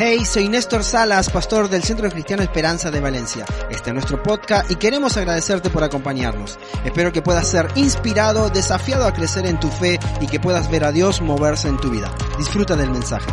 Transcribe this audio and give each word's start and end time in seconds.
Hey, 0.00 0.24
soy 0.24 0.48
Néstor 0.48 0.84
Salas, 0.84 1.28
pastor 1.28 1.68
del 1.68 1.82
Centro 1.82 2.08
Cristiano 2.08 2.44
Esperanza 2.44 2.88
de 2.88 3.00
Valencia. 3.00 3.44
Este 3.68 3.90
es 3.90 3.94
nuestro 3.94 4.22
podcast 4.22 4.70
y 4.70 4.76
queremos 4.76 5.16
agradecerte 5.16 5.70
por 5.70 5.82
acompañarnos. 5.82 6.56
Espero 6.84 7.10
que 7.10 7.20
puedas 7.20 7.48
ser 7.48 7.66
inspirado, 7.74 8.48
desafiado 8.48 9.08
a 9.08 9.12
crecer 9.12 9.44
en 9.46 9.58
tu 9.58 9.68
fe 9.68 9.98
y 10.20 10.28
que 10.28 10.38
puedas 10.38 10.70
ver 10.70 10.84
a 10.84 10.92
Dios 10.92 11.20
moverse 11.20 11.66
en 11.66 11.78
tu 11.78 11.90
vida. 11.90 12.14
Disfruta 12.38 12.76
del 12.76 12.92
mensaje. 12.92 13.26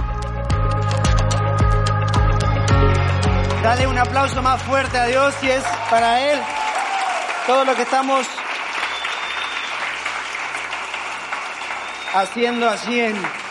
Dale 3.61 3.85
un 3.85 3.99
aplauso 3.99 4.41
más 4.41 4.59
fuerte 4.63 4.97
a 4.97 5.05
Dios 5.05 5.35
y 5.43 5.49
es 5.49 5.63
para 5.91 6.33
Él 6.33 6.39
todo 7.45 7.63
lo 7.63 7.75
que 7.75 7.83
estamos 7.83 8.25
haciendo 12.15 12.67
así 12.67 13.01
en 13.01 13.44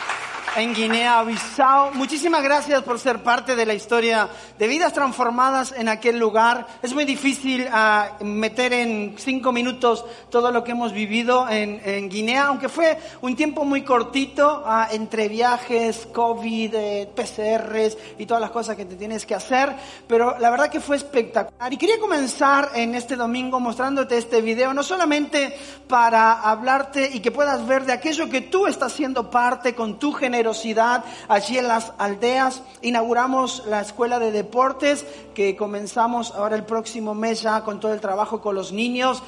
en 0.57 0.73
Guinea-Bissau. 0.73 1.95
Muchísimas 1.95 2.43
gracias 2.43 2.83
por 2.83 2.99
ser 3.01 3.23
parte 3.23 3.57
de 3.57 3.67
la 3.67 3.75
historia 3.75 4.29
de 4.59 4.69
vidas 4.69 4.93
transformadas 4.93 5.75
en 5.77 5.89
aquel 5.89 6.19
lugar. 6.19 6.67
Es 6.83 6.95
muy 6.95 7.05
difícil 7.05 7.67
uh, 7.67 8.25
meter 8.25 8.73
en 8.73 9.15
cinco 9.19 9.51
minutos 9.51 10.05
todo 10.31 10.53
lo 10.53 10.63
que 10.63 10.73
hemos 10.73 10.93
vivido 10.93 11.49
en, 11.49 11.81
en 11.85 12.09
Guinea, 12.09 12.47
aunque 12.47 12.69
fue 12.69 12.99
un 13.23 13.35
tiempo 13.35 13.65
muy 13.65 13.83
cortito 13.83 14.65
uh, 14.65 14.95
entre 14.95 15.29
viajes, 15.29 16.07
COVID, 16.13 16.75
eh, 16.75 17.11
PCRs 17.15 17.99
y 18.19 18.27
todas 18.27 18.41
las 18.41 18.51
cosas 18.51 18.77
que 18.77 18.85
te 18.85 18.95
tienes 18.95 19.27
que 19.27 19.35
hacer. 19.35 19.75
Pero 20.07 20.39
la 20.39 20.51
verdad 20.51 20.69
que 20.69 20.81
fue 20.81 20.97
espectacular. 20.97 21.73
Y 21.73 21.77
quería 21.77 21.99
comenzar 21.99 22.71
en 22.75 22.95
este 22.95 23.17
domingo 23.17 23.59
mostrándote 23.59 24.19
este 24.19 24.41
video, 24.41 24.73
no 24.73 24.83
solamente 24.85 25.57
para 25.89 26.43
hablarte 26.43 27.11
y 27.13 27.21
que 27.21 27.33
puedas 27.33 27.67
ver 27.67 27.85
de 27.85 27.93
aquello 27.93 28.29
que 28.29 28.43
tú 28.43 28.67
estás 28.67 28.93
siendo 28.93 29.31
parte 29.31 29.75
con 29.75 29.99
tu 29.99 30.13
generación 30.13 30.44
allí 31.29 31.59
en 31.59 31.69
las 31.69 31.93
aldeas. 31.99 32.63
Inauguramos 32.83 33.65
la 33.67 33.81
escuela 33.81 34.19
de 34.19 34.33
deportes 34.33 35.05
que 35.35 35.57
comenzamos 35.57 36.33
ahora 36.33 36.57
el 36.57 36.65
próximo 36.65 37.15
mes 37.15 37.43
ya 37.43 37.63
con 37.63 37.81
todo 37.81 37.93
el 37.93 38.01
trabajo 38.01 38.41
con 38.41 38.55
los 38.55 38.73
niños, 38.73 39.23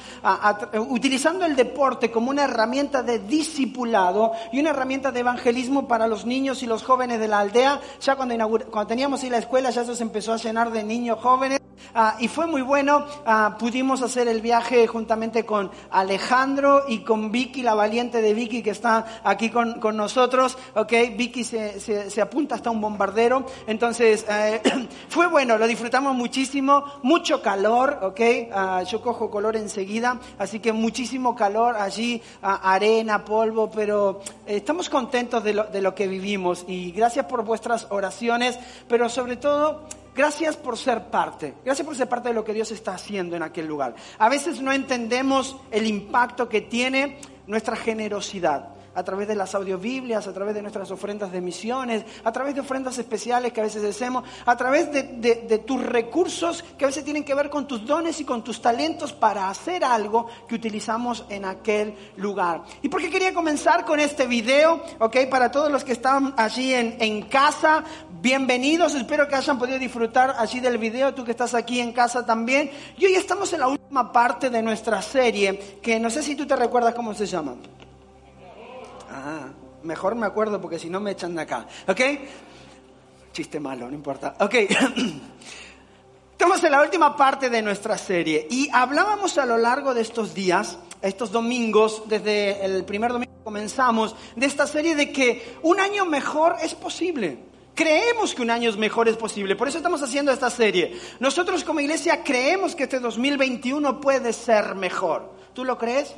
utilizando 0.89 1.45
el 1.45 1.55
deporte 1.55 2.11
como 2.11 2.29
una 2.29 2.45
herramienta 2.45 3.03
de 3.03 3.19
discipulado 3.19 4.31
y 4.51 4.59
una 4.59 4.71
herramienta 4.71 5.11
de 5.11 5.19
evangelismo 5.21 5.87
para 5.87 6.07
los 6.07 6.25
niños 6.25 6.63
y 6.63 6.67
los 6.67 6.83
jóvenes 6.83 7.19
de 7.19 7.27
la 7.27 7.39
aldea. 7.39 7.79
Ya 8.01 8.15
cuando, 8.15 8.35
cuando 8.71 8.87
teníamos 8.87 9.23
ahí 9.23 9.29
la 9.29 9.37
escuela 9.37 9.69
ya 9.69 9.81
eso 9.81 9.95
se 9.95 10.03
empezó 10.03 10.33
a 10.33 10.37
llenar 10.37 10.71
de 10.71 10.83
niños 10.83 11.19
jóvenes. 11.21 11.59
Uh, 11.95 12.21
y 12.21 12.27
fue 12.27 12.47
muy 12.47 12.61
bueno, 12.61 13.05
uh, 13.25 13.57
pudimos 13.57 14.01
hacer 14.01 14.27
el 14.27 14.41
viaje 14.41 14.87
juntamente 14.87 15.45
con 15.45 15.71
Alejandro 15.91 16.83
y 16.87 16.99
con 16.99 17.31
Vicky, 17.31 17.63
la 17.63 17.73
valiente 17.73 18.21
de 18.21 18.33
Vicky 18.33 18.61
que 18.61 18.71
está 18.71 19.21
aquí 19.23 19.49
con, 19.49 19.79
con 19.79 19.97
nosotros, 19.97 20.57
ok, 20.75 20.91
Vicky 21.15 21.43
se, 21.43 21.79
se, 21.79 22.09
se, 22.09 22.21
apunta 22.21 22.55
hasta 22.55 22.69
un 22.69 22.81
bombardero, 22.81 23.45
entonces 23.65 24.25
eh, 24.29 24.61
fue 25.09 25.27
bueno, 25.27 25.57
lo 25.57 25.67
disfrutamos 25.67 26.15
muchísimo, 26.15 26.83
mucho 27.03 27.41
calor, 27.41 27.99
ok, 28.01 28.19
uh, 28.19 28.83
yo 28.85 29.01
cojo 29.01 29.29
color 29.29 29.55
enseguida, 29.55 30.19
así 30.37 30.59
que 30.59 30.73
muchísimo 30.73 31.35
calor 31.35 31.75
allí, 31.77 32.21
arena, 32.41 33.23
polvo, 33.23 33.69
pero 33.69 34.21
eh, 34.45 34.57
estamos 34.57 34.89
contentos 34.89 35.43
de 35.43 35.53
lo, 35.53 35.63
de 35.65 35.81
lo 35.81 35.95
que 35.95 36.07
vivimos. 36.07 36.65
Y 36.67 36.91
gracias 36.91 37.25
por 37.25 37.43
vuestras 37.43 37.87
oraciones, 37.89 38.57
pero 38.87 39.09
sobre 39.09 39.37
todo 39.37 39.87
Gracias 40.17 40.57
por 40.57 40.75
ser 40.79 41.11
parte. 41.11 41.53
Gracias 41.63 41.85
por 41.85 41.95
ser 41.95 42.09
parte 42.09 42.29
de 42.29 42.33
lo 42.33 42.43
que 42.43 42.51
Dios 42.51 42.71
está 42.71 42.95
haciendo 42.95 43.35
en 43.35 43.43
aquel 43.43 43.67
lugar. 43.67 43.93
A 44.17 44.29
veces 44.29 44.59
no 44.59 44.73
entendemos 44.73 45.55
el 45.69 45.85
impacto 45.85 46.49
que 46.49 46.61
tiene 46.61 47.19
nuestra 47.45 47.75
generosidad 47.75 48.76
a 48.97 49.03
través 49.03 49.27
de 49.27 49.35
las 49.35 49.53
audiobiblias, 49.53 50.25
a 50.27 50.33
través 50.33 50.55
de 50.55 50.61
nuestras 50.63 50.89
ofrendas 50.89 51.31
de 51.31 51.39
misiones, 51.39 52.03
a 52.23 52.31
través 52.31 52.55
de 52.55 52.61
ofrendas 52.61 52.97
especiales 52.97 53.53
que 53.53 53.61
a 53.61 53.63
veces 53.63 53.83
hacemos, 53.83 54.23
a 54.43 54.57
través 54.57 54.91
de, 54.91 55.63
tus 55.67 55.83
recursos 55.83 56.65
que 56.77 56.85
a 56.85 56.87
veces 56.87 57.03
tienen 57.03 57.23
que 57.23 57.35
ver 57.35 57.51
con 57.51 57.67
tus 57.67 57.85
dones 57.85 58.19
y 58.19 58.25
con 58.25 58.43
tus 58.43 58.59
talentos 58.59 59.13
para 59.13 59.49
hacer 59.49 59.83
algo 59.83 60.27
que 60.47 60.55
utilizamos 60.55 61.25
en 61.29 61.45
aquel 61.45 61.93
lugar. 62.15 62.63
¿Y 62.81 62.89
por 62.89 62.99
qué 62.99 63.11
quería 63.11 63.35
comenzar 63.35 63.85
con 63.85 63.99
este 63.99 64.25
video? 64.25 64.81
Ok, 64.97 65.17
para 65.29 65.51
todos 65.51 65.71
los 65.71 65.83
que 65.83 65.91
están 65.91 66.33
allí 66.35 66.73
en, 66.73 66.97
en 66.99 67.21
casa, 67.23 67.83
bienvenidos, 68.19 68.95
espero 68.95 69.27
que 69.27 69.35
hayan 69.35 69.59
podido 69.59 69.77
disfrutar 69.77 70.37
allí 70.39 70.59
del 70.59 70.79
video, 70.79 71.13
tú 71.13 71.23
que 71.23 71.31
estás 71.31 71.53
aquí 71.53 71.79
en 71.79 71.91
casa 71.91 72.25
también. 72.25 72.71
Y 72.97 73.05
hoy 73.05 73.13
estamos 73.13 73.53
en 73.53 73.59
la 73.59 73.67
última 73.67 74.11
parte 74.11 74.49
de 74.49 74.63
nuestra 74.63 75.03
serie, 75.03 75.77
que 75.83 75.99
no 75.99 76.09
sé 76.09 76.23
si 76.23 76.35
tú 76.35 76.47
te 76.47 76.55
recuerdas 76.55 76.95
cómo 76.95 77.13
se 77.13 77.27
llama. 77.27 77.57
Mejor 79.83 80.15
me 80.15 80.25
acuerdo 80.25 80.59
porque 80.59 80.79
si 80.79 80.89
no 80.89 80.99
me 80.99 81.11
echan 81.11 81.35
de 81.35 81.41
acá. 81.41 81.67
¿Ok? 81.87 82.01
Chiste 83.31 83.59
malo, 83.59 83.87
no 83.87 83.93
importa. 83.93 84.35
Ok. 84.39 84.55
Estamos 86.31 86.63
en 86.63 86.71
la 86.71 86.81
última 86.83 87.17
parte 87.17 87.49
de 87.49 87.63
nuestra 87.63 87.97
serie 87.97 88.47
y 88.49 88.69
hablábamos 88.71 89.39
a 89.39 89.45
lo 89.47 89.57
largo 89.57 89.95
de 89.95 90.01
estos 90.01 90.35
días, 90.35 90.77
estos 91.01 91.31
domingos, 91.31 92.03
desde 92.05 92.63
el 92.63 92.85
primer 92.85 93.11
domingo 93.11 93.33
que 93.33 93.43
comenzamos, 93.43 94.15
de 94.35 94.45
esta 94.45 94.67
serie 94.67 94.95
de 94.95 95.11
que 95.11 95.57
un 95.63 95.79
año 95.79 96.05
mejor 96.05 96.57
es 96.61 96.75
posible. 96.75 97.39
Creemos 97.73 98.35
que 98.35 98.43
un 98.43 98.51
año 98.51 98.71
mejor 98.73 99.07
es 99.07 99.17
posible, 99.17 99.55
por 99.55 99.67
eso 99.67 99.77
estamos 99.77 100.03
haciendo 100.03 100.31
esta 100.31 100.51
serie. 100.51 100.99
Nosotros 101.19 101.63
como 101.63 101.79
iglesia 101.79 102.23
creemos 102.23 102.75
que 102.75 102.83
este 102.83 102.99
2021 102.99 103.99
puede 103.99 104.31
ser 104.31 104.75
mejor. 104.75 105.33
¿Tú 105.53 105.65
lo 105.65 105.75
crees? 105.79 106.13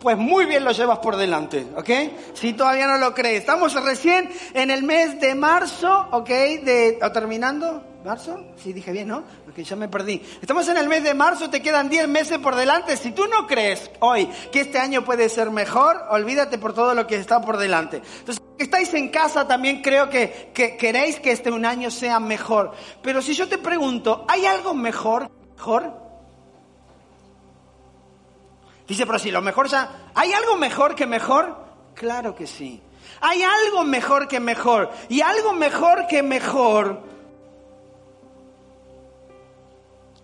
Pues 0.00 0.16
muy 0.16 0.46
bien 0.46 0.64
lo 0.64 0.72
llevas 0.72 0.98
por 0.98 1.16
delante, 1.16 1.66
¿ok? 1.76 1.90
Si 2.34 2.52
todavía 2.52 2.86
no 2.86 2.98
lo 2.98 3.14
crees. 3.14 3.40
Estamos 3.40 3.74
recién 3.82 4.30
en 4.54 4.70
el 4.70 4.82
mes 4.82 5.20
de 5.20 5.34
marzo, 5.34 6.08
¿ok? 6.12 6.28
De, 6.28 6.98
¿O 7.02 7.12
terminando? 7.12 7.84
¿Marzo? 8.04 8.38
Sí, 8.56 8.72
dije 8.72 8.92
bien, 8.92 9.08
¿no? 9.08 9.18
Ok, 9.48 9.58
ya 9.58 9.74
me 9.74 9.88
perdí. 9.88 10.22
Estamos 10.40 10.68
en 10.68 10.76
el 10.76 10.88
mes 10.88 11.02
de 11.02 11.14
marzo, 11.14 11.50
te 11.50 11.60
quedan 11.60 11.88
10 11.88 12.08
meses 12.08 12.38
por 12.38 12.54
delante. 12.54 12.96
Si 12.96 13.10
tú 13.10 13.26
no 13.26 13.46
crees 13.46 13.90
hoy 14.00 14.28
que 14.52 14.60
este 14.60 14.78
año 14.78 15.04
puede 15.04 15.28
ser 15.28 15.50
mejor, 15.50 16.04
olvídate 16.10 16.58
por 16.58 16.74
todo 16.74 16.94
lo 16.94 17.06
que 17.06 17.16
está 17.16 17.40
por 17.40 17.56
delante. 17.56 18.00
Entonces, 18.20 18.42
estáis 18.56 18.94
en 18.94 19.08
casa, 19.08 19.48
también 19.48 19.82
creo 19.82 20.08
que, 20.08 20.50
que 20.54 20.76
queréis 20.76 21.18
que 21.18 21.32
este 21.32 21.50
un 21.50 21.66
año 21.66 21.90
sea 21.90 22.20
mejor. 22.20 22.72
Pero 23.02 23.20
si 23.20 23.34
yo 23.34 23.48
te 23.48 23.58
pregunto, 23.58 24.24
¿hay 24.28 24.46
algo 24.46 24.74
mejor? 24.74 25.28
¿Mejor? 25.56 26.07
Dice, 28.88 29.04
pero 29.06 29.18
si 29.18 29.30
lo 29.30 29.42
mejor 29.42 29.68
ya... 29.68 30.10
¿Hay 30.14 30.32
algo 30.32 30.56
mejor 30.56 30.94
que 30.94 31.06
mejor? 31.06 31.56
Claro 31.94 32.34
que 32.34 32.46
sí. 32.46 32.82
Hay 33.20 33.42
algo 33.42 33.84
mejor 33.84 34.26
que 34.26 34.40
mejor. 34.40 34.90
Y 35.10 35.20
algo 35.20 35.52
mejor 35.52 36.06
que 36.06 36.22
mejor 36.22 37.02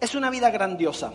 es 0.01 0.15
una 0.15 0.31
vida 0.31 0.51
grandiosa. 0.51 1.13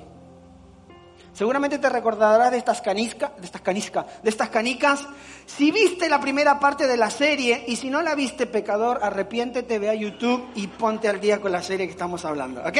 Seguramente 1.33 1.79
te 1.79 1.89
recordarás 1.89 2.51
de 2.51 2.57
estas 2.57 2.81
caniscas, 2.81 3.31
de 3.37 3.45
estas 3.45 3.61
caniscas, 3.61 4.05
de 4.21 4.29
estas 4.29 4.49
canicas. 4.49 5.07
Si 5.45 5.71
viste 5.71 6.09
la 6.09 6.19
primera 6.19 6.59
parte 6.59 6.85
de 6.85 6.97
la 6.97 7.09
serie 7.09 7.63
y 7.67 7.77
si 7.77 7.89
no 7.89 8.01
la 8.01 8.13
viste, 8.13 8.45
pecador, 8.45 8.99
arrepiéntete, 9.01 9.79
ve 9.79 9.89
a 9.89 9.93
YouTube 9.93 10.49
y 10.55 10.67
ponte 10.67 11.07
al 11.07 11.19
día 11.19 11.39
con 11.39 11.51
la 11.51 11.63
serie 11.63 11.85
que 11.85 11.93
estamos 11.93 12.25
hablando, 12.25 12.61
¿ok? 12.61 12.77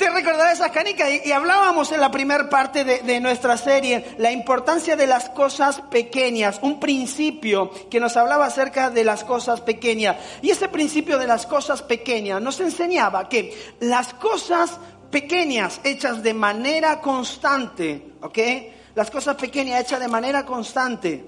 Te 0.00 0.08
recordarás 0.08 0.54
esas 0.54 0.70
canicas 0.70 1.10
y, 1.10 1.28
y, 1.28 1.32
hablábamos 1.32 1.92
en 1.92 2.00
la 2.00 2.10
primera 2.10 2.48
parte 2.48 2.84
de, 2.84 3.00
de, 3.00 3.20
nuestra 3.20 3.58
serie 3.58 4.14
la 4.16 4.32
importancia 4.32 4.96
de 4.96 5.06
las 5.06 5.28
cosas 5.28 5.82
pequeñas, 5.82 6.58
un 6.62 6.80
principio 6.80 7.70
que 7.90 8.00
nos 8.00 8.16
hablaba 8.16 8.46
acerca 8.46 8.88
de 8.88 9.04
las 9.04 9.24
cosas 9.24 9.60
pequeñas. 9.60 10.16
Y 10.40 10.48
ese 10.48 10.68
principio 10.68 11.18
de 11.18 11.26
las 11.26 11.44
cosas 11.44 11.82
pequeñas 11.82 12.40
nos 12.40 12.60
enseñaba 12.60 13.28
que 13.28 13.74
las 13.80 14.14
cosas 14.14 14.78
pequeñas 15.10 15.82
hechas 15.84 16.22
de 16.22 16.32
manera 16.32 17.02
constante, 17.02 18.12
¿ok? 18.22 18.38
Las 18.94 19.10
cosas 19.10 19.36
pequeñas 19.36 19.82
hechas 19.82 20.00
de 20.00 20.08
manera 20.08 20.46
constante, 20.46 21.26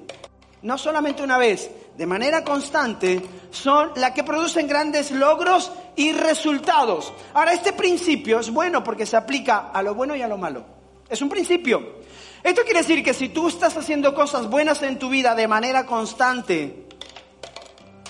no 0.62 0.78
solamente 0.78 1.22
una 1.22 1.36
vez, 1.36 1.70
de 2.02 2.06
manera 2.08 2.42
constante, 2.42 3.22
son 3.52 3.92
las 3.94 4.10
que 4.10 4.24
producen 4.24 4.66
grandes 4.66 5.12
logros 5.12 5.70
y 5.94 6.10
resultados. 6.10 7.12
Ahora, 7.32 7.52
este 7.52 7.74
principio 7.74 8.40
es 8.40 8.50
bueno 8.50 8.82
porque 8.82 9.06
se 9.06 9.16
aplica 9.16 9.70
a 9.72 9.80
lo 9.84 9.94
bueno 9.94 10.16
y 10.16 10.22
a 10.22 10.26
lo 10.26 10.36
malo. 10.36 10.64
Es 11.08 11.22
un 11.22 11.28
principio. 11.28 12.00
Esto 12.42 12.62
quiere 12.64 12.80
decir 12.80 13.04
que 13.04 13.14
si 13.14 13.28
tú 13.28 13.46
estás 13.46 13.76
haciendo 13.76 14.16
cosas 14.16 14.50
buenas 14.50 14.82
en 14.82 14.98
tu 14.98 15.10
vida 15.10 15.36
de 15.36 15.46
manera 15.46 15.86
constante, 15.86 16.88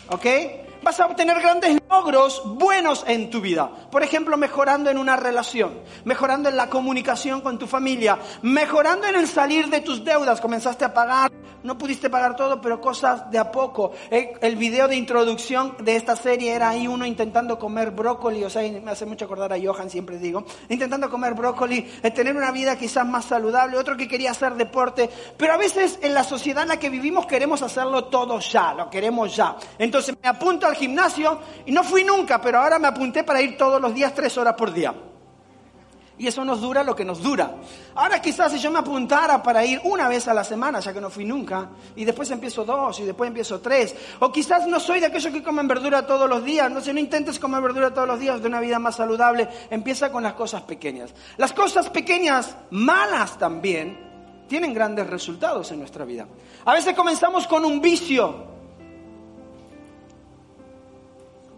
¿ok? 0.09 0.27
Vas 0.83 0.99
a 0.99 1.07
obtener 1.07 1.41
grandes 1.41 1.81
logros 1.89 2.43
buenos 2.45 3.05
en 3.07 3.31
tu 3.31 3.41
vida. 3.41 3.71
Por 3.91 4.03
ejemplo, 4.03 4.37
mejorando 4.37 4.91
en 4.91 4.99
una 4.99 5.17
relación, 5.17 5.81
mejorando 6.05 6.49
en 6.49 6.57
la 6.57 6.69
comunicación 6.69 7.41
con 7.41 7.57
tu 7.59 7.69
familia, 7.69 8.19
mejorando 8.43 9.07
en 9.07 9.15
el 9.15 9.29
salir 9.29 9.69
de 9.69 9.81
tus 9.81 10.05
deudas. 10.05 10.41
Comenzaste 10.41 10.85
a 10.85 10.93
pagar, 10.93 11.31
no 11.63 11.79
pudiste 11.79 12.11
pagar 12.11 12.35
todo, 12.35 12.61
pero 12.61 12.81
cosas 12.81 13.31
de 13.31 13.39
a 13.39 13.53
poco. 13.53 13.93
El 14.11 14.57
video 14.57 14.89
de 14.89 14.97
introducción 14.97 15.77
de 15.79 15.95
esta 15.95 16.17
serie 16.17 16.53
era 16.53 16.71
ahí 16.71 16.89
uno 16.89 17.07
intentando 17.07 17.61
comer 17.61 17.93
brócoli, 17.93 18.43
o 18.43 18.51
sea, 18.51 18.63
me 18.63 18.91
hace 18.91 19.07
mucho 19.07 19.27
acordar 19.27 19.53
a 19.53 19.57
Johan, 19.63 19.89
siempre 19.89 20.19
digo, 20.19 20.45
intentando 20.69 21.09
comer 21.09 21.35
brócoli, 21.35 21.83
tener 22.15 22.37
una 22.37 22.51
vida 22.51 22.77
quizás 22.77 23.07
más 23.07 23.27
saludable, 23.27 23.79
otro 23.79 23.97
que 23.97 24.09
quería 24.09 24.33
hacer 24.33 24.55
deporte, 24.55 25.09
pero 25.37 25.53
a 25.53 25.57
veces 25.57 26.01
en 26.03 26.15
la 26.15 26.25
sociedad 26.25 26.65
en 26.65 26.71
la 26.71 26.79
que 26.79 26.91
vivimos 26.91 27.27
queremos 27.27 27.63
hacerlo 27.63 28.07
todo 28.07 28.41
ya, 28.41 28.75
lo 28.75 28.91
queremos 28.91 29.37
ya. 29.37 29.57
Entonces 29.79 30.17
me 30.21 30.29
apunto 30.29 30.72
al 30.73 30.79
gimnasio 30.79 31.39
y 31.65 31.73
no 31.73 31.85
fui 31.85 32.05
nunca, 32.05 32.41
pero 32.41 32.59
ahora 32.59 32.79
me 32.79 32.89
apunté 32.89 33.23
para 33.25 33.41
ir 33.41 33.57
todos 33.57 33.81
los 33.81 33.95
días 33.95 34.13
tres 34.15 34.37
horas 34.37 34.55
por 34.55 34.73
día. 34.73 34.95
Y 36.19 36.27
eso 36.27 36.45
nos 36.45 36.61
dura 36.61 36.85
lo 36.85 36.95
que 36.95 37.05
nos 37.05 37.23
dura. 37.23 37.57
Ahora 37.95 38.21
quizás 38.21 38.53
si 38.53 38.59
yo 38.59 38.71
me 38.71 38.79
apuntara 38.79 39.43
para 39.43 39.65
ir 39.65 39.81
una 39.85 40.09
vez 40.09 40.29
a 40.29 40.35
la 40.35 40.45
semana, 40.45 40.79
ya 40.81 40.93
que 40.93 41.01
no 41.01 41.11
fui 41.11 41.25
nunca, 41.25 41.71
y 41.97 42.05
después 42.05 42.31
empiezo 42.31 42.65
dos, 42.65 43.01
y 43.01 43.05
después 43.05 43.29
empiezo 43.29 43.61
tres, 43.61 43.95
o 44.21 44.31
quizás 44.31 44.67
no 44.67 44.79
soy 44.79 45.01
de 45.01 45.07
aquellos 45.07 45.33
que 45.33 45.43
comen 45.43 45.67
verdura 45.67 46.07
todos 46.07 46.29
los 46.29 46.45
días, 46.45 46.71
no 46.71 46.81
sé, 46.81 46.93
no 46.93 47.01
intentes 47.01 47.39
comer 47.39 47.63
verdura 47.63 47.93
todos 47.93 48.07
los 48.07 48.21
días 48.21 48.41
de 48.41 48.47
una 48.47 48.61
vida 48.61 48.79
más 48.79 48.97
saludable, 48.97 49.49
empieza 49.71 50.13
con 50.13 50.23
las 50.23 50.35
cosas 50.35 50.63
pequeñas. 50.63 51.13
Las 51.39 51.53
cosas 51.53 51.91
pequeñas, 51.91 52.55
malas 52.71 53.39
también, 53.39 53.99
tienen 54.49 54.75
grandes 54.75 55.09
resultados 55.09 55.73
en 55.73 55.79
nuestra 55.79 56.05
vida. 56.05 56.27
A 56.67 56.75
veces 56.75 56.95
comenzamos 56.95 57.47
con 57.47 57.65
un 57.65 57.81
vicio, 57.81 58.53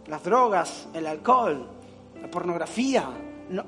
las 0.07 0.23
drogas, 0.23 0.89
el 0.93 1.07
alcohol, 1.07 1.67
la 2.21 2.31
pornografía, 2.31 3.09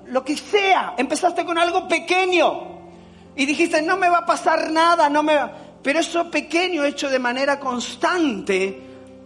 lo 0.07 0.25
que 0.25 0.37
sea. 0.37 0.95
Empezaste 0.97 1.45
con 1.45 1.59
algo 1.59 1.87
pequeño 1.89 2.77
y 3.37 3.47
dijiste, 3.47 3.83
no 3.83 3.97
me 3.97 4.09
va 4.09 4.19
a 4.19 4.27
pasar 4.27 4.71
nada, 4.71 5.09
no 5.09 5.23
me 5.23 5.39
Pero 5.83 6.01
eso 6.01 6.31
pequeño 6.31 6.85
hecho 6.85 7.09
de 7.11 7.19
manera 7.19 7.61
constante 7.61 8.81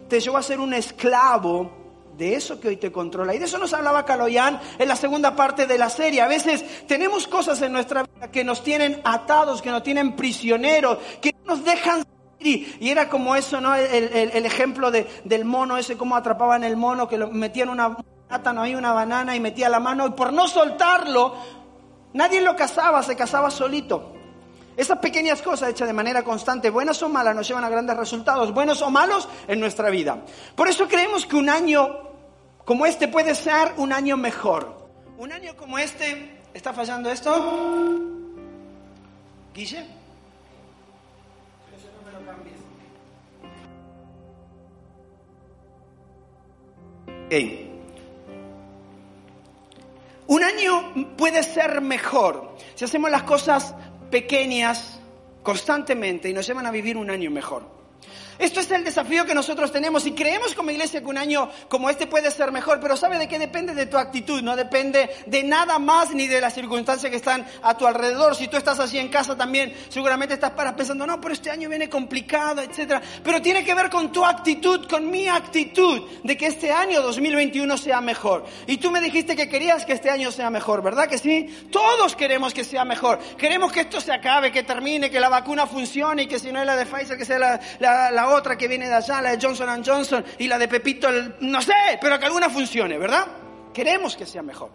te 0.09 0.21
llevó 0.21 0.39
a 0.39 0.43
ser 0.43 0.59
un 0.59 0.75
esclavo 0.75 1.79
de 2.19 2.35
eso 2.35 2.61
que 2.61 2.69
hoy 2.69 2.77
te 2.77 2.93
controla. 2.93 3.35
Y 3.35 3.39
de 3.39 3.47
eso 3.47 3.57
nos 3.57 3.73
hablaba 3.73 4.05
Caloyán 4.05 4.61
en 4.79 4.89
la 4.89 4.97
segunda 4.97 5.35
parte 5.35 5.67
de 5.67 5.79
la 5.79 5.89
serie. 5.89 6.21
A 6.21 6.29
veces 6.29 6.87
tenemos 6.87 7.27
cosas 7.27 7.63
en 7.63 7.73
nuestra 7.73 8.03
vida 8.03 8.31
que 8.31 8.45
nos 8.45 8.63
tienen 8.63 9.01
atados, 9.05 9.63
que 9.63 9.71
nos 9.71 9.83
tienen 9.83 10.17
prisioneros, 10.17 10.99
que 11.23 11.35
nos 11.47 11.65
dejan 11.65 12.05
y, 12.41 12.89
era 12.89 13.09
como 13.09 13.37
eso, 13.37 13.61
¿no? 13.61 13.75
El, 13.75 14.47
ejemplo 14.47 14.91
del 14.91 15.45
mono 15.45 15.77
ese, 15.77 15.97
cómo 15.97 16.17
atrapaban 16.17 16.65
el 16.65 16.77
mono, 16.77 17.07
que 17.07 17.19
lo 17.19 17.31
metían 17.31 17.69
una 17.69 17.97
plátano 18.29 18.63
ahí, 18.63 18.75
una 18.75 18.93
banana 18.93 19.37
y 19.37 19.41
metía 19.41 19.69
la 19.69 19.81
mano. 19.81 20.07
Y 20.07 20.11
por 20.11 20.33
no 20.33 20.49
soltarlo, 20.49 21.35
nadie 22.15 22.41
lo 22.41 22.57
cazaba, 22.57 23.03
se 23.03 23.17
cazaba 23.17 23.51
solito. 23.51 24.15
Esas 24.77 24.99
pequeñas 24.99 25.43
cosas 25.43 25.71
hechas 25.71 25.89
de 25.89 25.93
manera 25.93 26.23
constante, 26.23 26.71
buenas 26.71 27.03
o 27.03 27.09
malas, 27.09 27.35
nos 27.35 27.47
llevan 27.47 27.65
a 27.65 27.69
grandes 27.69 27.97
resultados, 27.97 28.55
buenos 28.55 28.81
o 28.81 28.91
malos, 28.91 29.29
en 29.47 29.61
nuestra 29.61 29.91
vida. 29.91 30.23
Por 30.55 30.69
eso 30.69 30.89
creemos 30.89 31.27
que 31.27 31.37
un 31.37 31.51
año 31.51 32.11
como 32.65 32.87
este 32.87 33.09
puede 33.09 33.35
ser 33.35 33.73
un 33.77 33.93
año 33.93 34.17
mejor. 34.17 34.89
Un 35.19 35.33
año 35.33 35.55
como 35.57 35.79
este, 35.79 36.41
¿está 36.55 36.73
fallando 36.73 37.11
esto? 37.11 37.31
Guille. 39.53 40.00
Un 50.27 50.45
año 50.45 51.17
puede 51.17 51.43
ser 51.43 51.81
mejor 51.81 52.57
si 52.75 52.85
hacemos 52.85 53.11
las 53.11 53.23
cosas 53.23 53.75
pequeñas 54.11 55.01
constantemente 55.43 56.29
y 56.29 56.33
nos 56.33 56.47
llevan 56.47 56.67
a 56.67 56.71
vivir 56.71 56.97
un 56.97 57.11
año 57.11 57.31
mejor. 57.31 57.80
Esto 58.41 58.61
es 58.61 58.71
el 58.71 58.85
desafío 58.85 59.27
que 59.27 59.35
nosotros 59.35 59.71
tenemos 59.71 60.07
y 60.07 60.13
creemos 60.13 60.55
como 60.55 60.71
iglesia 60.71 61.01
que 61.01 61.07
un 61.07 61.19
año 61.19 61.51
como 61.69 61.91
este 61.91 62.07
puede 62.07 62.31
ser 62.31 62.51
mejor, 62.53 62.81
pero 62.81 62.97
¿sabe 62.97 63.19
de 63.19 63.29
qué 63.29 63.39
depende? 63.39 63.75
De 63.75 63.85
tu 63.85 63.99
actitud, 63.99 64.41
no 64.41 64.57
depende 64.57 65.11
de 65.27 65.43
nada 65.45 65.79
más 65.79 66.15
ni 66.15 66.27
de 66.27 66.41
las 66.41 66.55
circunstancias 66.55 67.11
que 67.11 67.17
están 67.17 67.47
a 67.63 67.77
tu 67.77 67.87
alrededor. 67.87 68.35
Si 68.35 68.49
tú 68.49 68.57
estás 68.57 68.81
así 68.81 68.99
en 68.99 69.09
casa 69.09 69.37
también, 69.37 69.75
seguramente 69.91 70.35
estás 70.35 70.53
para 70.53 70.75
pensando, 70.75 71.07
no, 71.07 71.21
pero 71.21 71.35
este 71.35 71.51
año 71.51 71.69
viene 71.69 71.91
complicado, 71.91 72.63
etcétera. 72.63 73.03
Pero 73.23 73.43
tiene 73.43 73.63
que 73.63 73.75
ver 73.75 73.91
con 73.91 74.11
tu 74.11 74.25
actitud, 74.25 74.89
con 74.89 75.11
mi 75.11 75.29
actitud, 75.29 76.09
de 76.25 76.37
que 76.39 76.47
este 76.47 76.73
año 76.73 77.03
2021 77.03 77.77
sea 77.77 78.01
mejor. 78.01 78.47
Y 78.67 78.79
tú 78.79 78.91
me 78.91 79.03
dijiste 79.03 79.37
que 79.37 79.51
querías 79.51 79.85
que 79.85 79.93
este 79.93 80.09
año 80.09 80.33
sea 80.33 80.49
mejor, 80.49 80.83
¿verdad 80.83 81.09
que 81.09 81.19
sí? 81.19 81.69
Todos 81.71 82.17
queremos 82.17 82.55
que 82.55 82.65
sea 82.65 82.87
mejor. 82.87 83.19
Queremos 83.37 83.71
que 83.71 83.81
esto 83.81 84.01
se 84.01 84.13
acabe, 84.13 84.51
que 84.51 84.63
termine, 84.63 85.11
que 85.11 85.21
la 85.21 85.29
vacuna 85.29 85.67
funcione 85.67 86.23
y 86.23 86.27
que 86.27 86.39
si 86.39 86.51
no 86.51 86.61
es 86.61 86.67
la 86.67 86.77
de 86.77 86.87
Pfizer, 86.87 87.19
que 87.19 87.27
sea 87.27 87.39
la, 87.39 87.61
la, 87.81 88.11
la 88.11 88.30
otra 88.31 88.57
que 88.57 88.69
viene 88.69 88.89
de 88.89 88.95
allá, 88.95 89.21
la 89.21 89.37
de 89.37 89.39
Johnson 89.41 89.83
Johnson 89.85 90.25
y 90.39 90.49
la 90.49 90.59
de 90.59 90.69
Pepito, 90.69 91.09
no 91.41 91.63
sé, 91.63 91.99
pero 92.01 92.19
que 92.19 92.27
alguna 92.27 92.49
funcione, 92.51 92.99
¿verdad? 92.99 93.27
Queremos 93.73 94.17
que 94.17 94.27
sea 94.27 94.43
mejor. 94.43 94.71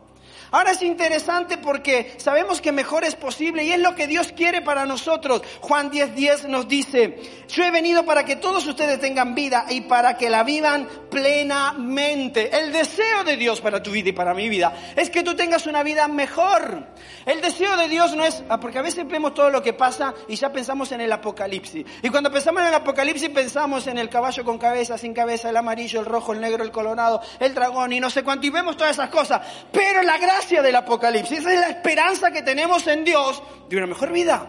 Ahora 0.51 0.71
es 0.71 0.81
interesante 0.81 1.57
porque 1.57 2.13
sabemos 2.18 2.62
que 2.62 2.71
mejor 2.71 3.03
es 3.03 3.15
posible 3.15 3.63
y 3.63 3.71
es 3.71 3.80
lo 3.80 3.95
que 3.95 4.07
Dios 4.07 4.31
quiere 4.31 4.62
para 4.62 4.86
nosotros. 4.86 5.42
Juan 5.62 5.92
10:10 5.92 6.15
10 6.15 6.47
nos 6.47 6.68
dice, 6.68 7.19
yo 7.47 7.63
he 7.63 7.71
venido 7.71 8.06
para 8.06 8.25
que 8.25 8.36
todos 8.36 8.65
ustedes 8.65 9.00
tengan 9.00 9.36
vida 9.36 9.65
y 9.69 9.81
para 9.81 10.18
que 10.18 10.30
la 10.30 10.44
vivan 10.44 10.88
plenamente. 11.09 12.57
El 12.57 12.71
deseo 12.71 13.24
de 13.24 13.38
Dios 13.38 13.62
para 13.62 13.83
tu 13.83 13.92
vida 13.92 14.09
y 14.09 14.13
para 14.13 14.33
mi 14.33 14.50
vida 14.50 14.74
es 14.95 15.09
que 15.09 15.24
tú 15.24 15.36
tengas 15.36 15.68
una 15.68 15.83
vida 15.83 16.07
mejor. 16.07 16.88
El 17.25 17.42
deseo 17.42 17.77
de 17.77 17.88
Dios 17.88 18.15
no 18.15 18.25
es, 18.25 18.44
ah, 18.50 18.59
porque 18.59 18.80
a 18.80 18.81
veces 18.81 19.07
vemos 19.07 19.33
todo 19.33 19.50
lo 19.50 19.62
que 19.62 19.74
pasa 19.74 20.13
y 20.27 20.36
ya 20.36 20.51
pensamos 20.51 20.92
en 20.92 21.01
el 21.01 21.12
apocalipsis. 21.12 21.86
Y 22.01 22.09
cuando 22.09 22.31
pensamos 22.31 22.62
en 22.62 22.69
el 22.69 22.74
apocalipsis 22.74 23.30
pensamos 23.30 23.88
en 23.88 23.97
el 23.97 24.09
caballo 24.09 24.44
con 24.44 24.57
cabeza, 24.57 24.97
sin 24.97 25.13
cabeza, 25.13 25.50
el 25.50 25.57
amarillo, 25.57 26.00
el 26.00 26.06
rojo, 26.06 26.33
el 26.33 26.42
negro, 26.42 26.63
el 26.63 26.71
colorado, 26.71 27.21
el 27.39 27.53
dragón 27.53 27.94
y 27.94 28.00
no 28.00 28.09
sé 28.09 28.24
cuánto. 28.24 28.47
Y 28.47 28.50
vemos 28.50 28.77
todas 28.77 28.94
esas 28.94 29.09
cosas. 29.09 29.42
Pero 29.71 30.01
la 30.03 30.18
gracia 30.35 30.61
del 30.61 30.75
apocalipsis, 30.75 31.39
esa 31.39 31.53
es 31.53 31.59
la 31.61 31.69
esperanza 31.69 32.29
que 32.29 32.41
tenemos 32.41 32.85
en 32.87 33.05
Dios 33.05 33.41
de 33.69 33.77
una 33.77 33.87
mejor 33.87 34.11
vida. 34.11 34.45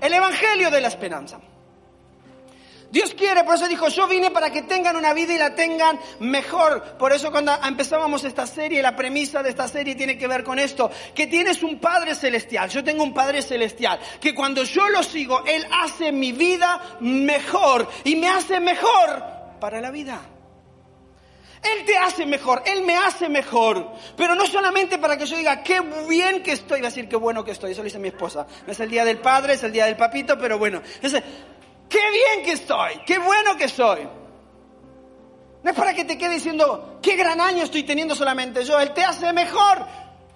El 0.00 0.12
evangelio 0.12 0.70
de 0.72 0.80
la 0.80 0.88
esperanza. 0.88 1.38
Dios 2.90 3.14
quiere, 3.14 3.44
por 3.44 3.54
eso 3.54 3.68
dijo, 3.68 3.88
yo 3.88 4.08
vine 4.08 4.32
para 4.32 4.50
que 4.50 4.62
tengan 4.62 4.96
una 4.96 5.12
vida 5.14 5.32
y 5.32 5.38
la 5.38 5.54
tengan 5.54 6.00
mejor. 6.18 6.96
Por 6.98 7.12
eso 7.12 7.30
cuando 7.30 7.52
empezábamos 7.64 8.24
esta 8.24 8.46
serie, 8.46 8.82
la 8.82 8.96
premisa 8.96 9.42
de 9.42 9.50
esta 9.50 9.68
serie 9.68 9.94
tiene 9.94 10.18
que 10.18 10.26
ver 10.26 10.42
con 10.42 10.58
esto, 10.58 10.90
que 11.14 11.28
tienes 11.28 11.62
un 11.62 11.78
Padre 11.78 12.14
Celestial, 12.16 12.68
yo 12.70 12.82
tengo 12.82 13.04
un 13.04 13.14
Padre 13.14 13.40
Celestial, 13.42 14.00
que 14.20 14.34
cuando 14.34 14.64
yo 14.64 14.88
lo 14.88 15.02
sigo, 15.04 15.44
Él 15.46 15.64
hace 15.70 16.10
mi 16.10 16.32
vida 16.32 16.98
mejor 17.00 17.88
y 18.02 18.16
me 18.16 18.28
hace 18.28 18.58
mejor 18.58 19.22
para 19.60 19.80
la 19.80 19.92
vida. 19.92 20.20
Él 21.64 21.84
te 21.84 21.96
hace 21.96 22.26
mejor, 22.26 22.62
Él 22.66 22.82
me 22.82 22.96
hace 22.96 23.28
mejor. 23.28 23.92
Pero 24.16 24.34
no 24.34 24.46
solamente 24.46 24.98
para 24.98 25.16
que 25.16 25.26
yo 25.26 25.36
diga, 25.36 25.62
qué 25.62 25.80
bien 26.08 26.42
que 26.42 26.52
estoy, 26.52 26.80
va 26.80 26.88
a 26.88 26.90
decir 26.90 27.08
qué 27.08 27.16
bueno 27.16 27.44
que 27.44 27.52
estoy, 27.52 27.72
eso 27.72 27.80
lo 27.80 27.84
dice 27.84 27.98
mi 27.98 28.08
esposa. 28.08 28.46
No 28.66 28.72
es 28.72 28.80
el 28.80 28.90
día 28.90 29.04
del 29.04 29.18
padre, 29.18 29.54
es 29.54 29.62
el 29.62 29.72
día 29.72 29.86
del 29.86 29.96
papito, 29.96 30.38
pero 30.38 30.58
bueno. 30.58 30.82
Qué 31.00 32.10
bien 32.10 32.44
que 32.44 32.52
estoy, 32.52 33.00
qué 33.06 33.18
bueno 33.18 33.56
que 33.56 33.68
soy. 33.68 34.08
No 35.62 35.70
es 35.70 35.76
para 35.76 35.94
que 35.94 36.04
te 36.04 36.18
quede 36.18 36.34
diciendo, 36.34 36.98
qué 37.00 37.16
gran 37.16 37.40
año 37.40 37.62
estoy 37.62 37.84
teniendo 37.84 38.14
solamente 38.14 38.64
yo. 38.64 38.78
Él 38.78 38.92
te 38.92 39.02
hace 39.02 39.32
mejor 39.32 39.86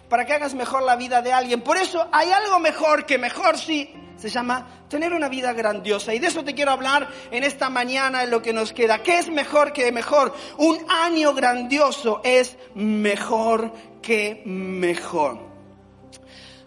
para 0.08 0.24
que 0.24 0.32
hagas 0.32 0.54
mejor 0.54 0.82
la 0.82 0.96
vida 0.96 1.22
de 1.22 1.32
alguien. 1.32 1.60
Por 1.62 1.76
eso 1.76 2.08
hay 2.12 2.30
algo 2.30 2.58
mejor 2.58 3.06
que 3.06 3.18
mejor 3.18 3.58
sí 3.58 3.94
se 4.16 4.28
llama 4.28 4.66
tener 4.88 5.12
una 5.12 5.28
vida 5.28 5.52
grandiosa. 5.52 6.12
Y 6.12 6.18
de 6.18 6.26
eso 6.26 6.44
te 6.44 6.54
quiero 6.54 6.72
hablar 6.72 7.08
en 7.30 7.44
esta 7.44 7.70
mañana, 7.70 8.24
en 8.24 8.30
lo 8.30 8.42
que 8.42 8.52
nos 8.52 8.72
queda. 8.72 9.02
¿Qué 9.02 9.18
es 9.18 9.30
mejor 9.30 9.72
que 9.72 9.92
mejor? 9.92 10.34
Un 10.56 10.78
año 10.90 11.34
grandioso 11.34 12.20
es 12.24 12.56
mejor 12.74 13.72
que 14.02 14.42
mejor. 14.44 15.47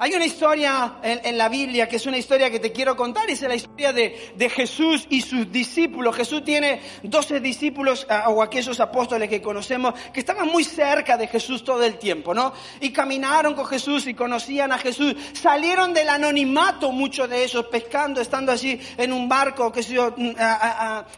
Hay 0.04 0.16
una 0.16 0.26
historia 0.26 0.96
en, 1.04 1.38
la 1.38 1.48
Biblia 1.48 1.88
que 1.88 1.98
es 1.98 2.08
una 2.08 2.18
historia 2.18 2.50
que 2.50 2.60
te 2.60 2.72
quiero 2.72 2.96
contar, 2.96 3.30
es 3.30 3.44
la 3.44 3.54
historia 3.54 3.94
de, 3.94 4.34
de 4.36 4.50
Jesús 4.50 5.06
y 5.12 5.22
sus 5.22 5.52
discípulos. 5.52 6.16
Jesús 6.16 6.44
tiene 6.44 6.82
doce 7.04 7.40
discípulos 7.40 8.08
o 8.26 8.42
aquellos 8.42 8.80
apóstoles 8.80 9.30
que 9.30 9.44
conocemos 9.44 9.94
que 10.12 10.22
estaban 10.22 10.48
muy 10.48 10.64
cerca 10.64 11.18
de 11.18 11.28
Jesús 11.28 11.64
todo 11.64 11.84
el 11.84 12.00
tiempo, 12.00 12.34
¿no? 12.34 12.52
Y 12.80 12.90
caminaron 12.90 13.54
con 13.54 13.68
Jesús 13.68 14.08
y 14.08 14.16
conocían 14.16 14.72
a 14.72 14.80
Jesús. 14.80 15.16
Salieron 15.34 15.94
del 15.94 16.10
anonimato 16.10 16.92
muchos 16.92 17.30
de 17.30 17.44
ellos, 17.44 17.68
pescando, 17.68 18.22
estando 18.22 18.52
allí 18.52 18.80
en 18.98 19.14
un 19.14 19.30
barco, 19.30 19.72
que 19.72 19.84
yo, 19.84 20.16
mm, 20.18 20.32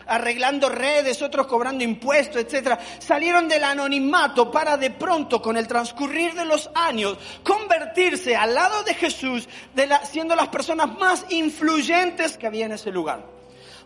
arreglando 0.07 0.67
redes, 0.67 1.21
otros 1.21 1.47
cobrando 1.47 1.85
impuestos, 1.85 2.41
etcétera. 2.41 2.77
Salieron 2.99 3.47
del 3.47 3.63
anonimato 3.63 4.51
para 4.51 4.75
de 4.75 4.89
pronto, 4.89 5.41
con 5.41 5.55
el 5.55 5.69
transcurrir 5.69 6.33
de 6.33 6.43
los 6.43 6.69
años, 6.75 7.17
convertirse 7.45 8.35
al 8.35 8.53
lado 8.53 8.72
de 8.81 8.95
Jesús, 8.95 9.47
siendo 10.09 10.35
las 10.35 10.47
personas 10.47 10.97
más 10.97 11.25
influyentes 11.29 12.37
que 12.37 12.47
había 12.47 12.65
en 12.65 12.71
ese 12.71 12.89
lugar. 12.91 13.23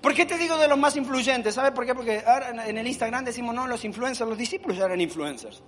¿Por 0.01 0.13
qué 0.13 0.25
te 0.25 0.37
digo 0.37 0.57
de 0.57 0.67
los 0.67 0.77
más 0.77 0.95
influyentes? 0.95 1.55
¿Sabes 1.55 1.71
por 1.71 1.85
qué? 1.85 1.93
Porque 1.93 2.23
ahora 2.25 2.51
en- 2.65 2.77
el 2.77 2.87
Instagram 2.87 3.25
decimos, 3.25 3.53
no, 3.53 3.67
los 3.67 3.83
influencers, 3.83 4.29
los 4.29 4.37
discípulos 4.37 4.77
eran 4.77 5.01
influencers. 5.01 5.61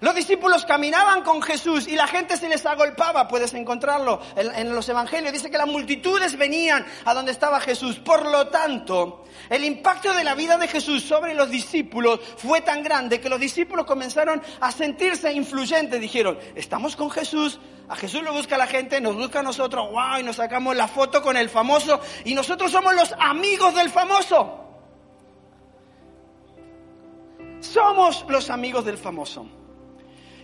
Los 0.00 0.14
discípulos 0.14 0.66
caminaban 0.66 1.22
con 1.22 1.40
Jesús 1.40 1.88
y 1.88 1.96
la 1.96 2.06
gente 2.06 2.36
se 2.36 2.50
les 2.50 2.66
agolpaba, 2.66 3.26
puedes 3.26 3.54
encontrarlo 3.54 4.20
en, 4.36 4.54
en 4.54 4.74
los 4.74 4.86
evangelios, 4.90 5.32
dice 5.32 5.50
que 5.50 5.56
las 5.56 5.66
multitudes 5.66 6.36
venían 6.36 6.84
a 7.06 7.14
donde 7.14 7.32
estaba 7.32 7.58
Jesús. 7.60 7.98
Por 7.98 8.26
lo 8.30 8.48
tanto, 8.48 9.24
el 9.48 9.64
impacto 9.64 10.12
de 10.12 10.22
la 10.22 10.34
vida 10.34 10.58
de 10.58 10.68
Jesús 10.68 11.02
sobre 11.02 11.34
los 11.34 11.48
discípulos 11.48 12.20
fue 12.36 12.60
tan 12.60 12.82
grande 12.82 13.20
que 13.22 13.30
los 13.30 13.40
discípulos 13.40 13.86
comenzaron 13.86 14.42
a 14.60 14.70
sentirse 14.70 15.32
influyentes. 15.32 15.98
Dijeron, 15.98 16.38
estamos 16.54 16.94
con 16.94 17.10
Jesús, 17.10 17.58
a 17.88 17.96
Jesús 17.96 18.22
lo 18.22 18.32
busca 18.32 18.58
la 18.58 18.66
gente, 18.66 19.00
nos 19.00 19.14
busca 19.14 19.40
a 19.40 19.42
nosotros, 19.42 19.90
wow, 19.90 20.18
y 20.18 20.22
nos 20.22 20.36
sacamos 20.36 20.74
la 20.74 20.88
foto 20.88 21.22
con 21.22 21.36
el 21.36 21.48
famoso 21.48 22.00
y 22.24 22.34
nosotros 22.34 22.72
somos 22.72 22.94
los 22.94 23.12
amigos 23.18 23.74
del 23.74 23.90
famoso. 23.90 24.62
Somos 27.60 28.24
los 28.28 28.50
amigos 28.50 28.84
del 28.84 28.98
famoso. 28.98 29.46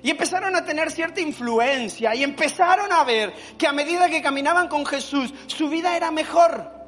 Y 0.02 0.10
empezaron 0.10 0.56
a 0.56 0.64
tener 0.64 0.90
cierta 0.90 1.20
influencia 1.20 2.14
y 2.14 2.24
empezaron 2.24 2.92
a 2.92 3.04
ver 3.04 3.32
que 3.56 3.68
a 3.68 3.72
medida 3.72 4.08
que 4.08 4.20
caminaban 4.20 4.68
con 4.68 4.84
Jesús, 4.84 5.32
su 5.46 5.68
vida 5.68 5.96
era 5.96 6.10
mejor. 6.10 6.81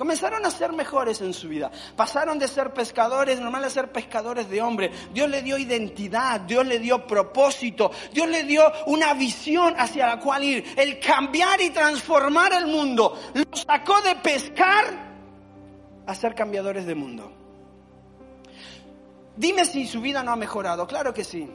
Comenzaron 0.00 0.46
a 0.46 0.50
ser 0.50 0.72
mejores 0.72 1.20
en 1.20 1.34
su 1.34 1.46
vida. 1.46 1.70
Pasaron 1.94 2.38
de 2.38 2.48
ser 2.48 2.72
pescadores 2.72 3.38
normales 3.38 3.72
a 3.72 3.80
ser 3.82 3.92
pescadores 3.92 4.48
de 4.48 4.62
hombre. 4.62 4.90
Dios 5.12 5.28
le 5.28 5.42
dio 5.42 5.58
identidad, 5.58 6.40
Dios 6.40 6.66
le 6.66 6.78
dio 6.78 7.06
propósito, 7.06 7.90
Dios 8.10 8.26
le 8.26 8.44
dio 8.44 8.62
una 8.86 9.12
visión 9.12 9.74
hacia 9.76 10.06
la 10.06 10.18
cual 10.18 10.42
ir. 10.42 10.64
El 10.78 10.98
cambiar 11.00 11.60
y 11.60 11.68
transformar 11.68 12.54
el 12.54 12.66
mundo. 12.66 13.14
Los 13.34 13.60
sacó 13.60 14.00
de 14.00 14.14
pescar 14.16 14.86
a 16.06 16.14
ser 16.14 16.34
cambiadores 16.34 16.86
de 16.86 16.94
mundo. 16.94 17.30
Dime 19.36 19.66
si 19.66 19.86
su 19.86 20.00
vida 20.00 20.22
no 20.22 20.32
ha 20.32 20.36
mejorado. 20.36 20.86
Claro 20.86 21.12
que 21.12 21.24
sí. 21.24 21.46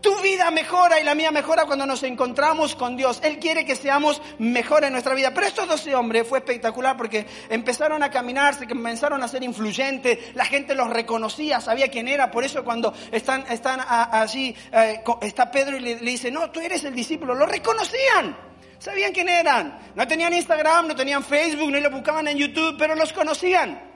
Tu 0.00 0.20
vida 0.20 0.50
mejora 0.50 1.00
y 1.00 1.04
la 1.04 1.14
mía 1.14 1.30
mejora 1.30 1.64
cuando 1.64 1.86
nos 1.86 2.02
encontramos 2.02 2.76
con 2.76 2.96
Dios. 2.96 3.20
Él 3.22 3.38
quiere 3.38 3.64
que 3.64 3.74
seamos 3.74 4.20
mejores 4.38 4.88
en 4.88 4.92
nuestra 4.92 5.14
vida. 5.14 5.32
Pero 5.34 5.46
estos 5.46 5.66
12 5.66 5.94
hombres 5.94 6.28
fue 6.28 6.38
espectacular 6.38 6.96
porque 6.96 7.26
empezaron 7.48 8.02
a 8.02 8.10
caminarse, 8.10 8.68
comenzaron 8.68 9.22
a 9.22 9.28
ser 9.28 9.42
influyentes, 9.42 10.34
la 10.34 10.44
gente 10.44 10.74
los 10.74 10.90
reconocía, 10.90 11.60
sabía 11.60 11.88
quién 11.88 12.08
era. 12.08 12.30
Por 12.30 12.44
eso 12.44 12.62
cuando 12.62 12.94
están, 13.10 13.44
están 13.48 13.80
allí, 13.86 14.54
eh, 14.72 15.02
está 15.22 15.50
Pedro 15.50 15.76
y 15.76 15.80
le, 15.80 16.00
le 16.00 16.10
dice, 16.10 16.30
no, 16.30 16.50
tú 16.50 16.60
eres 16.60 16.84
el 16.84 16.94
discípulo. 16.94 17.34
Lo 17.34 17.46
reconocían. 17.46 18.36
Sabían 18.78 19.12
quién 19.12 19.28
eran. 19.28 19.78
No 19.94 20.06
tenían 20.06 20.32
Instagram, 20.34 20.88
no 20.88 20.94
tenían 20.94 21.24
Facebook, 21.24 21.70
no 21.70 21.80
lo 21.80 21.90
buscaban 21.90 22.28
en 22.28 22.36
YouTube, 22.36 22.76
pero 22.78 22.94
los 22.94 23.12
conocían. 23.12 23.95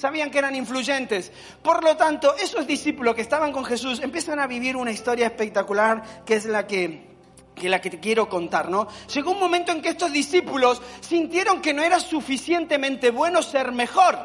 Sabían 0.00 0.30
que 0.30 0.38
eran 0.38 0.54
influyentes. 0.54 1.30
Por 1.62 1.84
lo 1.84 1.94
tanto, 1.94 2.34
esos 2.38 2.66
discípulos 2.66 3.14
que 3.14 3.20
estaban 3.20 3.52
con 3.52 3.66
Jesús 3.66 4.00
empiezan 4.00 4.40
a 4.40 4.46
vivir 4.46 4.74
una 4.74 4.90
historia 4.90 5.26
espectacular 5.26 6.24
que 6.24 6.36
es 6.36 6.46
la 6.46 6.66
que, 6.66 7.02
que 7.54 7.68
la 7.68 7.82
que 7.82 7.90
te 7.90 8.00
quiero 8.00 8.26
contar, 8.26 8.70
¿no? 8.70 8.88
Llegó 9.12 9.32
un 9.32 9.38
momento 9.38 9.72
en 9.72 9.82
que 9.82 9.90
estos 9.90 10.10
discípulos 10.10 10.80
sintieron 11.02 11.60
que 11.60 11.74
no 11.74 11.82
era 11.82 12.00
suficientemente 12.00 13.10
bueno 13.10 13.42
ser 13.42 13.72
mejor. 13.72 14.18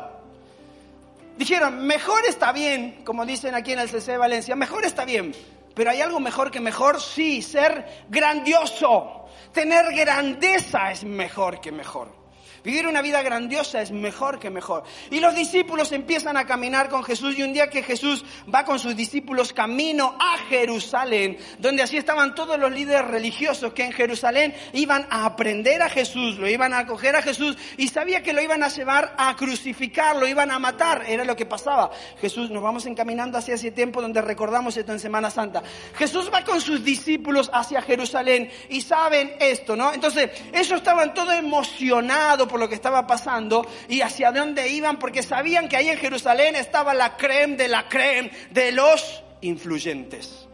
Dijeron, 1.38 1.86
mejor 1.86 2.26
está 2.26 2.54
bien, 2.54 3.02
como 3.04 3.26
dicen 3.26 3.54
aquí 3.54 3.74
en 3.74 3.80
el 3.80 3.90
CC 3.90 4.16
Valencia, 4.16 4.56
mejor 4.56 4.86
está 4.86 5.04
bien, 5.04 5.36
pero 5.74 5.92
hay 5.92 6.00
algo 6.00 6.22
mejor 6.22 6.52
que 6.52 6.62
mejor, 6.62 7.02
sí, 7.02 7.42
ser 7.42 8.06
grandioso, 8.08 9.26
tener 9.52 9.94
grandeza 9.94 10.94
es 10.94 11.04
mejor 11.04 11.60
que 11.60 11.74
mejor. 11.74 12.25
Vivir 12.66 12.88
una 12.88 13.04
vida 13.04 13.22
grandiosa 13.22 13.80
es 13.82 13.92
mejor 13.92 14.40
que 14.40 14.50
mejor. 14.50 14.84
Y 15.12 15.20
los 15.20 15.36
discípulos 15.36 15.92
empiezan 15.92 16.36
a 16.36 16.48
caminar 16.48 16.90
con 16.90 17.04
Jesús 17.04 17.38
y 17.38 17.44
un 17.44 17.54
día 17.54 17.70
que 17.70 17.84
Jesús 17.84 18.26
va 18.54 18.66
con 18.66 18.80
sus 18.80 18.96
discípulos 18.96 19.54
camino 19.54 20.18
a 20.20 20.38
Jerusalén, 20.50 21.38
donde 21.60 21.84
así 21.84 21.98
estaban 21.98 22.34
todos 22.34 22.58
los 22.58 22.72
líderes 22.72 23.06
religiosos 23.06 23.72
que 23.74 23.84
en 23.84 23.92
Jerusalén 23.92 24.56
iban 24.74 25.06
a 25.12 25.26
aprender 25.26 25.84
a 25.84 25.90
Jesús, 25.90 26.38
lo 26.38 26.50
iban 26.50 26.74
a 26.74 26.80
acoger 26.80 27.16
a 27.16 27.22
Jesús 27.22 27.56
y 27.78 27.88
sabía 27.90 28.24
que 28.24 28.34
lo 28.34 28.42
iban 28.42 28.64
a 28.64 28.70
llevar 28.70 29.14
a 29.16 29.36
crucificar, 29.36 30.16
lo 30.16 30.28
iban 30.28 30.50
a 30.50 30.58
matar, 30.58 31.04
era 31.08 31.24
lo 31.24 31.36
que 31.36 31.46
pasaba. 31.46 31.92
Jesús, 32.20 32.50
nos 32.50 32.64
vamos 32.64 32.88
encaminando 32.88 33.38
hacia 33.38 33.54
ese 33.54 33.70
tiempo 33.70 34.02
donde 34.02 34.24
recordamos 34.24 34.76
esto 34.76 34.92
en 34.92 35.00
Semana 35.00 35.30
Santa. 35.30 35.62
Jesús 35.96 36.32
va 36.34 36.44
con 36.44 36.60
sus 36.60 36.84
discípulos 36.84 37.52
hacia 37.54 37.84
Jerusalén 37.84 38.50
y 38.70 38.82
saben 38.82 39.36
esto, 39.40 39.76
¿no? 39.76 39.94
Entonces, 39.94 40.32
ellos 40.52 40.72
estaban 40.80 41.14
todos 41.14 41.36
emocionados 41.36 42.48
por 42.56 42.62
lo 42.62 42.70
que 42.70 42.76
estaba 42.76 43.06
pasando 43.06 43.68
y 43.90 44.00
hacia 44.00 44.32
dónde 44.32 44.70
iban 44.70 44.98
porque 44.98 45.24
sabían 45.24 45.68
que 45.68 45.76
ahí 45.76 45.90
en 45.90 45.98
Jerusalén 45.98 46.56
estaba 46.56 46.94
la 46.94 47.18
creme 47.18 47.58
de 47.58 47.68
la 47.68 47.90
creme 47.90 48.32
de 48.50 48.72
los 48.72 49.26
influyentes. 49.42 50.48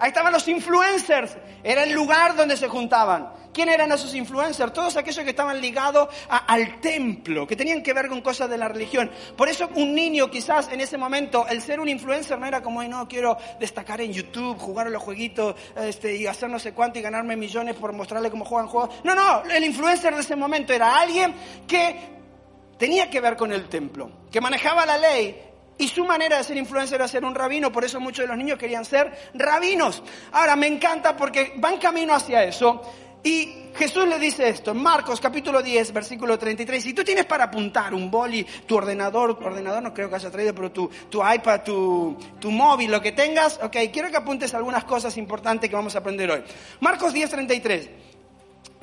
Ahí 0.00 0.08
estaban 0.08 0.32
los 0.32 0.48
influencers, 0.48 1.36
era 1.62 1.84
el 1.84 1.92
lugar 1.92 2.34
donde 2.34 2.56
se 2.56 2.66
juntaban. 2.66 3.32
¿Quién 3.56 3.70
eran 3.70 3.90
esos 3.90 4.14
influencers? 4.14 4.70
Todos 4.70 4.98
aquellos 4.98 5.24
que 5.24 5.30
estaban 5.30 5.58
ligados 5.62 6.10
al 6.28 6.78
templo, 6.78 7.46
que 7.46 7.56
tenían 7.56 7.82
que 7.82 7.94
ver 7.94 8.06
con 8.06 8.20
cosas 8.20 8.50
de 8.50 8.58
la 8.58 8.68
religión. 8.68 9.10
Por 9.34 9.48
eso 9.48 9.70
un 9.76 9.94
niño 9.94 10.30
quizás 10.30 10.70
en 10.70 10.82
ese 10.82 10.98
momento, 10.98 11.46
el 11.48 11.62
ser 11.62 11.80
un 11.80 11.88
influencer 11.88 12.38
no 12.38 12.44
era 12.44 12.62
como, 12.62 12.82
"Ay, 12.82 12.90
no, 12.90 13.08
quiero 13.08 13.38
destacar 13.58 14.02
en 14.02 14.12
YouTube, 14.12 14.58
jugar 14.58 14.88
a 14.88 14.90
los 14.90 15.02
jueguitos 15.02 15.56
este, 15.74 16.16
y 16.16 16.26
hacer 16.26 16.50
no 16.50 16.58
sé 16.58 16.74
cuánto 16.74 16.98
y 16.98 17.02
ganarme 17.02 17.34
millones 17.34 17.76
por 17.76 17.94
mostrarle 17.94 18.30
cómo 18.30 18.44
juegan 18.44 18.68
juegos. 18.68 18.90
No, 19.04 19.14
no, 19.14 19.42
el 19.44 19.64
influencer 19.64 20.14
de 20.14 20.20
ese 20.20 20.36
momento 20.36 20.74
era 20.74 21.00
alguien 21.00 21.34
que 21.66 21.96
tenía 22.76 23.08
que 23.08 23.22
ver 23.22 23.38
con 23.38 23.52
el 23.52 23.70
templo, 23.70 24.10
que 24.30 24.38
manejaba 24.38 24.84
la 24.84 24.98
ley. 24.98 25.46
Y 25.78 25.88
su 25.88 26.04
manera 26.04 26.36
de 26.38 26.44
ser 26.44 26.58
influencer 26.58 26.96
era 26.96 27.08
ser 27.08 27.24
un 27.24 27.34
rabino, 27.34 27.72
por 27.72 27.84
eso 27.84 28.00
muchos 28.00 28.24
de 28.24 28.28
los 28.28 28.36
niños 28.36 28.58
querían 28.58 28.84
ser 28.84 29.30
rabinos. 29.34 30.02
Ahora, 30.32 30.56
me 30.56 30.66
encanta 30.66 31.16
porque 31.16 31.54
van 31.56 31.78
camino 31.78 32.14
hacia 32.14 32.44
eso. 32.44 32.82
Y 33.26 33.72
Jesús 33.74 34.06
le 34.06 34.20
dice 34.20 34.48
esto, 34.48 34.70
en 34.70 34.80
Marcos 34.80 35.20
capítulo 35.20 35.60
10, 35.60 35.92
versículo 35.92 36.38
33, 36.38 36.80
si 36.80 36.94
tú 36.94 37.02
tienes 37.02 37.24
para 37.24 37.46
apuntar 37.46 37.92
un 37.92 38.08
boli, 38.08 38.46
tu 38.64 38.76
ordenador, 38.76 39.36
tu 39.36 39.44
ordenador 39.44 39.82
no 39.82 39.92
creo 39.92 40.08
que 40.08 40.14
haya 40.14 40.30
traído, 40.30 40.54
pero 40.54 40.70
tu, 40.70 40.88
tu 41.10 41.20
iPad, 41.28 41.62
tu, 41.64 42.16
tu 42.38 42.52
móvil, 42.52 42.88
lo 42.88 43.02
que 43.02 43.10
tengas, 43.10 43.58
ok, 43.60 43.78
quiero 43.92 44.12
que 44.12 44.16
apuntes 44.16 44.54
algunas 44.54 44.84
cosas 44.84 45.16
importantes 45.16 45.68
que 45.68 45.74
vamos 45.74 45.96
a 45.96 45.98
aprender 45.98 46.30
hoy. 46.30 46.44
Marcos 46.78 47.12
10, 47.12 47.28
33. 47.28 47.90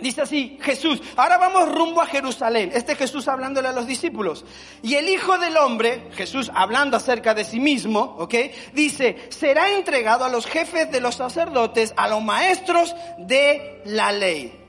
Dice 0.03 0.21
así, 0.21 0.57
Jesús, 0.61 1.01
ahora 1.15 1.37
vamos 1.37 1.73
rumbo 1.73 2.01
a 2.01 2.05
Jerusalén. 2.05 2.71
Este 2.73 2.93
Jesús 2.93 3.29
hablándole 3.29 3.69
a 3.69 3.71
los 3.71 3.87
discípulos. 3.87 4.43
Y 4.81 4.95
el 4.95 5.07
Hijo 5.07 5.37
del 5.37 5.55
Hombre, 5.55 6.09
Jesús 6.11 6.51
hablando 6.53 6.97
acerca 6.97 7.33
de 7.33 7.45
sí 7.45 7.61
mismo, 7.61 8.17
¿ok? 8.19 8.35
Dice, 8.73 9.29
será 9.29 9.71
entregado 9.71 10.25
a 10.25 10.29
los 10.29 10.45
jefes 10.45 10.91
de 10.91 10.99
los 10.99 11.15
sacerdotes, 11.15 11.93
a 11.95 12.09
los 12.09 12.21
maestros 12.21 12.93
de 13.17 13.81
la 13.85 14.11
ley. 14.11 14.59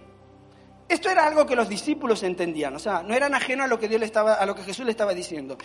Esto 0.89 1.11
era 1.11 1.27
algo 1.27 1.45
que 1.47 1.57
los 1.57 1.69
discípulos 1.69 2.23
entendían, 2.23 2.77
o 2.77 2.79
sea, 2.79 3.03
no 3.03 3.13
eran 3.13 3.35
ajenos 3.35 3.65
a 3.65 3.69
lo 3.69 3.81
que 3.81 3.87
a 3.87 4.47
lo 4.47 4.55
que 4.55 4.63
Jesús 4.63 4.85
le 4.85 4.93
estaba 4.93 5.15
diciendo. 5.15 5.59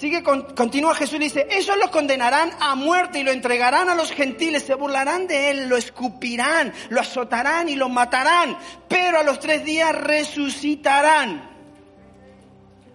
Sigue, 0.00 0.22
con- 0.22 0.54
continúa 0.54 0.94
Jesús 0.94 1.16
y 1.16 1.24
dice, 1.24 1.46
ellos 1.50 1.76
lo 1.76 1.90
condenarán 1.90 2.50
a 2.58 2.74
muerte 2.74 3.18
y 3.18 3.22
lo 3.22 3.32
entregarán 3.32 3.90
a 3.90 3.94
los 3.94 4.10
gentiles, 4.12 4.62
se 4.62 4.74
burlarán 4.74 5.26
de 5.26 5.50
él, 5.50 5.68
lo 5.68 5.76
escupirán, 5.76 6.72
lo 6.88 7.02
azotarán 7.02 7.68
y 7.68 7.76
lo 7.76 7.90
matarán, 7.90 8.56
pero 8.88 9.18
a 9.18 9.22
los 9.22 9.38
tres 9.40 9.62
días 9.62 9.94
resucitarán. 9.94 11.50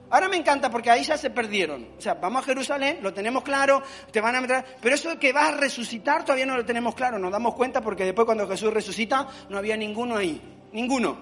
Ahora 0.10 0.28
me 0.30 0.38
encanta 0.38 0.72
porque 0.72 0.90
ahí 0.90 1.04
ya 1.04 1.16
se 1.16 1.30
perdieron. 1.30 1.90
O 1.96 2.02
sea, 2.02 2.16
vamos 2.16 2.42
a 2.42 2.46
Jerusalén, 2.48 2.98
lo 3.04 3.14
tenemos 3.14 3.44
claro, 3.44 3.84
te 4.12 4.20
van 4.20 4.36
a 4.36 4.42
meter, 4.42 4.66
pero 4.82 4.96
eso 4.96 5.20
que 5.20 5.32
vas 5.32 5.50
a 5.54 5.58
resucitar 5.58 6.24
todavía 6.26 6.48
no 6.48 6.58
lo 6.58 6.66
tenemos 6.66 6.96
claro, 6.96 7.20
nos 7.20 7.32
damos 7.32 7.54
cuenta 7.54 7.82
porque 7.82 8.04
después 8.06 8.26
cuando 8.26 8.48
Jesús 8.48 8.74
resucita 8.74 9.28
no 9.50 9.60
había 9.60 9.78
ninguno 9.78 10.18
ahí, 10.18 10.42
ninguno. 10.72 11.20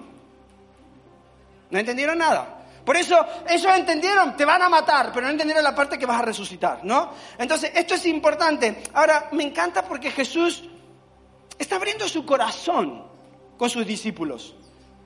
No 1.68 1.78
entendieron 1.78 2.16
nada. 2.16 2.63
Por 2.84 2.96
eso 2.96 3.18
ellos 3.48 3.72
entendieron, 3.74 4.36
te 4.36 4.44
van 4.44 4.62
a 4.62 4.68
matar, 4.68 5.10
pero 5.12 5.26
no 5.26 5.32
entendieron 5.32 5.64
la 5.64 5.74
parte 5.74 5.98
que 5.98 6.06
vas 6.06 6.20
a 6.20 6.24
resucitar, 6.24 6.84
¿no? 6.84 7.12
Entonces, 7.38 7.72
esto 7.74 7.94
es 7.94 8.04
importante. 8.06 8.82
Ahora, 8.92 9.28
me 9.32 9.42
encanta 9.42 9.82
porque 9.82 10.10
Jesús 10.10 10.64
está 11.58 11.76
abriendo 11.76 12.08
su 12.08 12.26
corazón 12.26 13.04
con 13.56 13.70
sus 13.70 13.86
discípulos. 13.86 14.54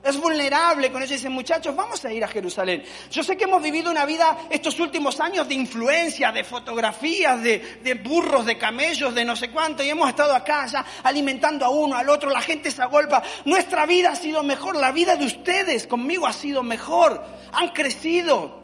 Es 0.03 0.17
vulnerable 0.17 0.91
con 0.91 1.01
ellos. 1.01 1.17
Dice, 1.17 1.29
muchachos, 1.29 1.75
vamos 1.75 2.03
a 2.05 2.13
ir 2.13 2.23
a 2.23 2.27
Jerusalén. 2.27 2.83
Yo 3.11 3.21
sé 3.21 3.35
que 3.35 3.43
hemos 3.43 3.61
vivido 3.61 3.91
una 3.91 4.05
vida 4.05 4.37
estos 4.49 4.79
últimos 4.79 5.19
años 5.19 5.47
de 5.47 5.55
influencia, 5.55 6.31
de 6.31 6.43
fotografías, 6.43 7.41
de, 7.43 7.79
de 7.83 7.93
burros, 7.95 8.45
de 8.45 8.57
camellos, 8.57 9.13
de 9.13 9.25
no 9.25 9.35
sé 9.35 9.49
cuánto. 9.51 9.83
Y 9.83 9.89
hemos 9.89 10.07
estado 10.07 10.33
acá 10.33 10.65
ya 10.67 10.85
alimentando 11.03 11.65
a 11.65 11.69
uno, 11.69 11.95
al 11.95 12.09
otro. 12.09 12.29
La 12.29 12.41
gente 12.41 12.71
se 12.71 12.81
agolpa. 12.81 13.21
Nuestra 13.45 13.85
vida 13.85 14.11
ha 14.11 14.15
sido 14.15 14.41
mejor. 14.41 14.77
La 14.77 14.91
vida 14.91 15.15
de 15.17 15.25
ustedes 15.25 15.85
conmigo 15.85 16.27
ha 16.27 16.33
sido 16.33 16.63
mejor. 16.63 17.23
Han 17.51 17.69
crecido. 17.69 18.58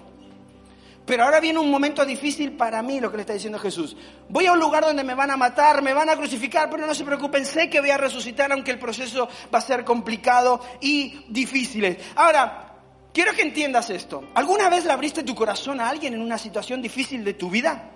Pero 1.06 1.24
ahora 1.24 1.40
viene 1.40 1.60
un 1.60 1.70
momento 1.70 2.04
difícil 2.04 2.54
para 2.54 2.82
mí, 2.82 3.00
lo 3.00 3.12
que 3.12 3.18
le 3.18 3.22
está 3.22 3.34
diciendo 3.34 3.60
Jesús. 3.60 3.96
Voy 4.28 4.48
a 4.48 4.54
un 4.54 4.60
lugar 4.60 4.84
donde 4.84 5.04
me 5.04 5.14
van 5.14 5.30
a 5.30 5.38
matar, 5.38 5.84
me 5.84 5.94
van 5.94 6.10
a 6.10 6.16
crucificar, 6.16 6.70
pero 6.70 6.88
no 6.88 6.96
se 6.96 7.04
preocupen, 7.04 7.46
sé 7.46 7.70
que 7.70 7.80
voy 7.80 7.92
a 7.92 7.98
resucitar, 7.98 8.52
aunque 8.52 8.72
el 8.72 8.80
proceso 8.80 9.30
va 9.54 9.60
a 9.60 9.62
ser 9.62 9.86
complicado 9.86 10.60
y 10.82 11.26
difícil. 11.28 11.98
Ahora, 12.16 12.74
quiero 13.14 13.34
que 13.34 13.44
entiendas 13.44 13.92
esto. 13.92 14.30
¿Alguna 14.34 14.68
vez 14.68 14.86
le 14.86 14.94
abriste 14.94 15.24
tu 15.24 15.36
corazón 15.36 15.80
a 15.80 15.90
alguien 15.90 16.16
en 16.16 16.22
una 16.22 16.40
situación 16.40 16.82
difícil 16.82 17.24
de 17.24 17.36
tu 17.36 17.52
vida? 17.52 17.92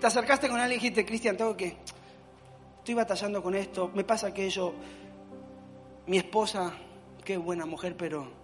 Te 0.00 0.06
acercaste 0.06 0.48
con 0.48 0.58
alguien 0.58 0.80
y 0.80 0.82
dijiste, 0.82 1.04
Cristian, 1.04 1.36
tengo 1.36 1.54
que... 1.56 1.76
Estoy 2.78 2.94
batallando 2.94 3.42
con 3.42 3.54
esto, 3.54 3.90
me 3.94 4.04
pasa 4.04 4.28
aquello. 4.28 4.72
Mi 6.06 6.16
esposa, 6.16 6.72
qué 7.22 7.36
buena 7.36 7.66
mujer, 7.66 7.98
pero 7.98 8.37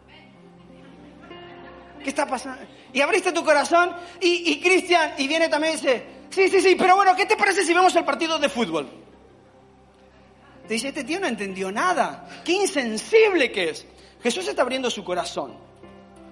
¿Qué 2.04 2.10
está 2.10 2.26
pasando? 2.26 2.62
Y 2.92 3.00
abriste 3.00 3.32
tu 3.32 3.42
corazón 3.42 3.90
y, 4.20 4.60
Cristian, 4.60 5.14
y 5.16 5.26
viene 5.26 5.48
también 5.48 5.72
y 5.72 5.76
dice, 5.76 6.06
sí, 6.28 6.50
sí, 6.50 6.60
sí, 6.60 6.76
pero 6.78 6.94
bueno, 6.96 7.16
¿qué 7.16 7.24
te 7.24 7.34
parece 7.34 7.64
si 7.64 7.72
vemos 7.72 7.96
el 7.96 8.04
partido 8.04 8.38
de 8.38 8.50
fútbol? 8.50 8.86
Te 10.68 10.74
dice, 10.74 10.88
este 10.88 11.02
tío 11.02 11.18
no 11.18 11.26
entendió 11.26 11.72
nada. 11.72 12.28
Qué 12.44 12.52
insensible 12.52 13.50
que 13.50 13.70
es. 13.70 13.86
Jesús 14.22 14.46
está 14.46 14.62
abriendo 14.62 14.90
su 14.90 15.02
corazón. 15.02 15.56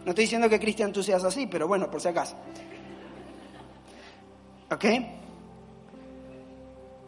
No 0.04 0.10
estoy 0.10 0.24
diciendo 0.24 0.48
que 0.48 0.60
Cristian 0.60 0.92
tú 0.92 1.02
seas 1.02 1.24
así, 1.24 1.46
pero 1.46 1.66
bueno, 1.66 1.90
por 1.90 2.00
si 2.00 2.08
acaso. 2.08 2.36
¿Ok? 4.70 4.84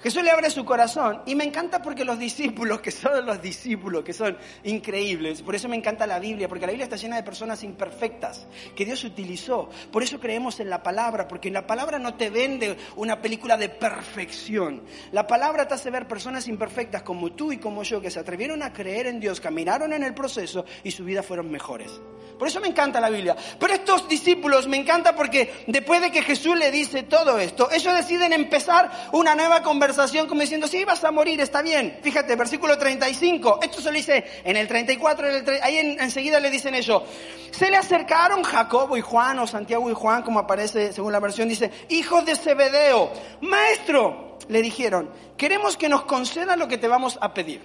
Jesús 0.05 0.23
le 0.23 0.31
abre 0.31 0.51
su 0.51 0.67
corazón 0.67 1.23
y 1.25 1.35
me 1.35 1.45
encanta 1.45 1.81
porque 1.81 2.05
los 2.05 2.19
discípulos, 2.19 2.83
que 2.83 2.91
son 2.91 3.25
los 3.25 3.41
discípulos, 3.41 4.05
que 4.05 4.13
son 4.13 4.37
increíbles, 4.63 5.41
por 5.41 5.55
eso 5.55 5.67
me 5.67 5.77
encanta 5.77 6.07
la 6.07 6.19
Biblia, 6.19 6.47
porque 6.47 6.67
la 6.67 6.73
Biblia 6.73 6.85
está 6.85 6.97
llena 6.97 7.17
de 7.17 7.23
personas 7.23 7.65
imperfectas 7.65 8.47
que 8.77 8.85
Dios 8.85 9.03
utilizó. 9.05 9.71
Por 9.91 10.03
eso 10.03 10.21
creemos 10.21 10.61
en 10.61 10.69
la 10.69 10.83
palabra, 10.83 11.27
porque 11.27 11.51
la 11.51 11.67
palabra 11.67 11.99
no 11.99 12.17
te 12.17 12.29
vende 12.29 12.77
una 12.97 13.23
película 13.23 13.57
de 13.57 13.71
perfección. 13.71 14.83
La 15.11 15.27
palabra 15.27 15.67
te 15.67 15.73
hace 15.73 15.91
ver 15.91 16.07
personas 16.07 16.49
imperfectas 16.49 17.03
como 17.03 17.33
tú 17.33 17.51
y 17.53 17.57
como 17.57 17.83
yo, 17.83 18.03
que 18.03 18.11
se 18.11 18.21
atrevieron 18.21 18.63
a 18.63 18.75
creer 18.75 19.07
en 19.07 19.21
Dios, 19.21 19.41
caminaron 19.41 19.95
en 19.95 20.03
el 20.03 20.13
proceso 20.13 20.67
y 20.83 20.91
su 20.91 21.03
vida 21.07 21.23
fueron 21.23 21.51
mejores. 21.51 21.91
Por 22.39 22.49
eso 22.49 22.61
me 22.61 22.69
encanta 22.69 23.01
la 23.01 23.09
Biblia. 23.09 23.37
Pero 23.59 23.73
estos 23.73 24.07
discípulos 24.07 24.67
me 24.67 24.77
encanta 24.77 25.15
porque 25.15 25.65
después 25.67 26.03
de 26.03 26.11
que 26.11 26.21
Jesús 26.21 26.59
le 26.59 26.71
dice 26.71 27.05
todo 27.05 27.39
esto, 27.39 27.71
ellos 27.71 27.95
deciden 27.95 28.35
empezar 28.35 28.91
una 29.13 29.35
nueva 29.35 29.63
conversación 29.63 29.94
como 30.29 30.41
diciendo, 30.41 30.67
sí, 30.67 30.85
vas 30.85 31.03
a 31.05 31.11
morir, 31.11 31.41
está 31.41 31.63
bien. 31.63 31.99
Fíjate, 32.03 32.37
versículo 32.37 32.77
35, 32.77 33.61
esto 33.63 33.81
se 33.81 33.91
lo 33.91 33.97
dice 33.97 34.25
en 34.45 34.57
el 34.57 34.69
34, 34.69 35.29
en 35.29 35.49
ahí 35.63 35.97
enseguida 35.99 36.41
le 36.41 36.51
dicen 36.51 36.75
eso. 36.75 37.05
Se 37.51 37.71
le 37.71 37.77
acercaron 37.77 38.43
Jacobo 38.43 38.97
y 38.97 39.01
Juan, 39.01 39.39
o 39.39 39.47
Santiago 39.47 39.91
y 39.91 39.95
Juan, 39.95 40.23
como 40.23 40.41
aparece 40.41 40.93
según 40.93 41.13
la 41.13 41.21
versión, 41.21 41.49
dice, 41.49 41.71
hijos 41.89 42.25
de 42.25 42.37
Zebedeo, 42.37 43.13
maestro, 43.41 44.39
le 44.49 44.63
dijeron, 44.63 45.11
queremos 45.37 45.77
que 45.77 45.89
nos 45.89 46.05
conceda 46.05 46.57
lo 46.57 46.69
que 46.69 46.79
te 46.79 46.89
vamos 46.89 47.19
a 47.21 47.33
pedir. 47.33 47.63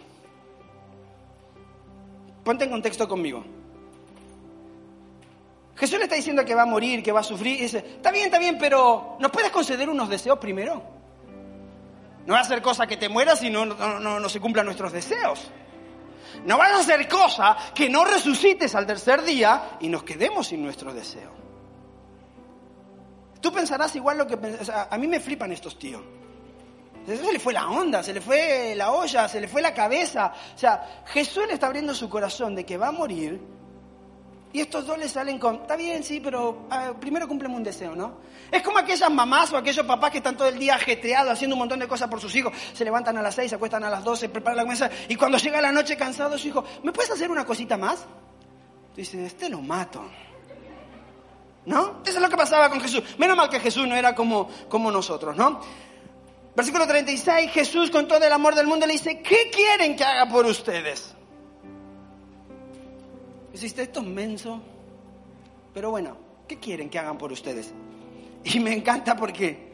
Ponte 2.43 2.65
en 2.65 2.71
contexto 2.71 3.07
conmigo. 3.07 3.43
Jesús 5.75 5.98
le 5.98 6.03
está 6.03 6.15
diciendo 6.15 6.43
que 6.43 6.55
va 6.55 6.63
a 6.63 6.65
morir, 6.65 7.01
que 7.01 7.12
va 7.12 7.21
a 7.21 7.24
sufrir, 7.24 7.57
y 7.57 7.63
dice, 7.63 7.77
está 7.77 8.12
bien, 8.12 8.25
está 8.25 8.38
bien, 8.38 8.57
pero 8.57 9.15
¿nos 9.19 9.31
puedes 9.31 9.50
conceder 9.50 9.89
unos 9.89 10.09
deseos 10.09 10.38
primero? 10.38 10.99
No 12.29 12.36
va 12.36 12.41
a 12.41 12.43
hacer 12.43 12.62
cosa 12.62 12.86
que 12.86 12.95
te 12.95 13.09
mueras 13.09 13.41
y 13.41 13.50
no, 13.50 13.65
no, 13.65 14.29
se 14.29 14.39
cumplan 14.39 14.63
nuestros 14.63 14.91
deseos. 14.91 15.50
No 16.45 16.59
vas 16.59 16.74
a 16.74 16.79
hacer 16.81 17.07
cosa 17.07 17.57
que 17.74 17.89
no 17.89 18.05
resucites 18.05 18.75
al 18.75 18.86
tercer 18.86 19.24
día 19.24 19.77
y 19.79 19.89
nos 19.89 20.03
quedemos 20.03 20.45
sin 20.45 20.62
nuestro 20.62 20.93
deseo. 20.93 21.31
Tú 23.41 23.51
pensarás 23.51 23.95
igual 23.95 24.19
lo 24.19 24.27
que... 24.27 24.38
a 24.69 24.95
mí 25.00 25.07
me 25.07 25.19
flipan 25.19 25.51
estos 25.51 25.79
tíos. 25.79 26.03
Se 27.07 27.33
le 27.33 27.39
fue 27.39 27.51
la 27.51 27.67
onda, 27.67 28.03
se 28.03 28.13
le 28.13 28.21
fue 28.21 28.75
la 28.75 28.91
olla, 28.91 29.27
se 29.27 29.41
le 29.41 29.48
fue 29.48 29.63
la 29.63 29.74
cabeza. 29.74 30.31
O 30.53 30.57
sea, 30.59 31.01
Jesús 31.07 31.48
le 31.48 31.55
está 31.55 31.65
abriendo 31.65 31.95
su 31.95 32.12
corazón 32.12 32.53
de 32.53 32.63
que 32.63 32.77
va 32.77 32.89
a 32.89 32.91
morir 32.91 33.41
y 34.51 34.62
estos 34.62 34.88
dos 34.88 34.98
le 34.98 35.08
salen 35.08 35.38
con, 35.38 35.58
está 35.58 35.75
bien, 35.75 36.03
sí, 36.03 36.20
pero 36.20 36.68
ah, 36.72 36.94
primero 37.00 37.27
cúmpleme 37.27 37.56
un 37.56 37.63
deseo, 37.63 37.95
¿no? 37.95 38.17
Es 38.52 38.63
como 38.63 38.80
aquellas 38.80 39.12
mamás 39.12 39.54
o 39.54 39.58
aquellos 39.58 39.86
papás 39.86 40.10
que 40.10 40.17
están 40.17 40.36
todo 40.36 40.47
el 40.47 40.58
día 40.58 40.73
ajetreados 40.73 41.34
haciendo 41.34 41.56
un 41.56 41.60
montón 41.60 41.78
de 41.78 41.88
cosas 41.88 42.10
por 42.10 42.19
sus 42.19 42.34
hijos. 42.36 42.52
Se 42.73 42.84
levantan 42.84 43.15
a 43.17 43.21
las 43.21 43.36
seis, 43.36 43.50
se 43.50 43.56
acuestan 43.56 43.84
a 43.84 43.91
las 43.91 44.04
doce, 44.04 44.28
preparan 44.28 44.58
la 44.58 44.65
mesa 44.65 44.89
y 45.08 45.15
cuando 45.15 45.38
llega 45.38 45.62
la 45.62 45.71
noche 45.71 45.95
cansado 45.95 46.36
su 46.38 46.47
hijo, 46.47 46.63
¿me 46.84 46.91
puedes 46.91 47.12
hacer 47.12 47.30
una 47.30 47.45
cosita 47.45 47.78
más? 47.78 48.06
Dice, 48.95 49.23
este 49.23 49.50
lo 49.50 49.62
mato. 49.62 50.04
¿No? 51.65 52.02
Eso 52.04 52.17
es 52.17 52.21
lo 52.21 52.30
que 52.30 52.38
pasaba 52.38 52.69
con 52.69 52.82
Jesús. 52.82 53.04
Menos 53.19 53.38
mal 53.38 53.50
que 53.50 53.60
Jesús 53.60 53.88
no 53.88 53.95
era 53.95 54.15
como, 54.15 54.50
como 54.67 54.89
nosotros, 54.89 55.36
¿no? 55.36 55.62
Versículo 56.56 56.88
36, 56.88 57.52
Jesús 57.52 57.91
con 57.91 58.08
todo 58.08 58.23
el 58.26 58.34
amor 58.34 58.56
del 58.56 58.65
mundo 58.65 58.88
le 58.88 58.93
dice, 58.93 59.21
¿qué 59.21 59.52
quieren 59.52 59.95
que 59.95 60.04
haga 60.04 60.28
por 60.28 60.47
ustedes? 60.47 61.13
Hiciste 63.60 63.82
esto 63.82 64.02
menso. 64.02 64.62
Pero 65.74 65.91
bueno, 65.91 66.15
¿qué 66.48 66.60
quieren 66.60 66.89
que 66.89 66.98
hagan 66.98 67.17
por 67.17 67.34
ustedes? 67.34 67.74
Y 68.45 68.62
me 68.62 68.74
encanta 68.74 69.17
porque 69.17 69.67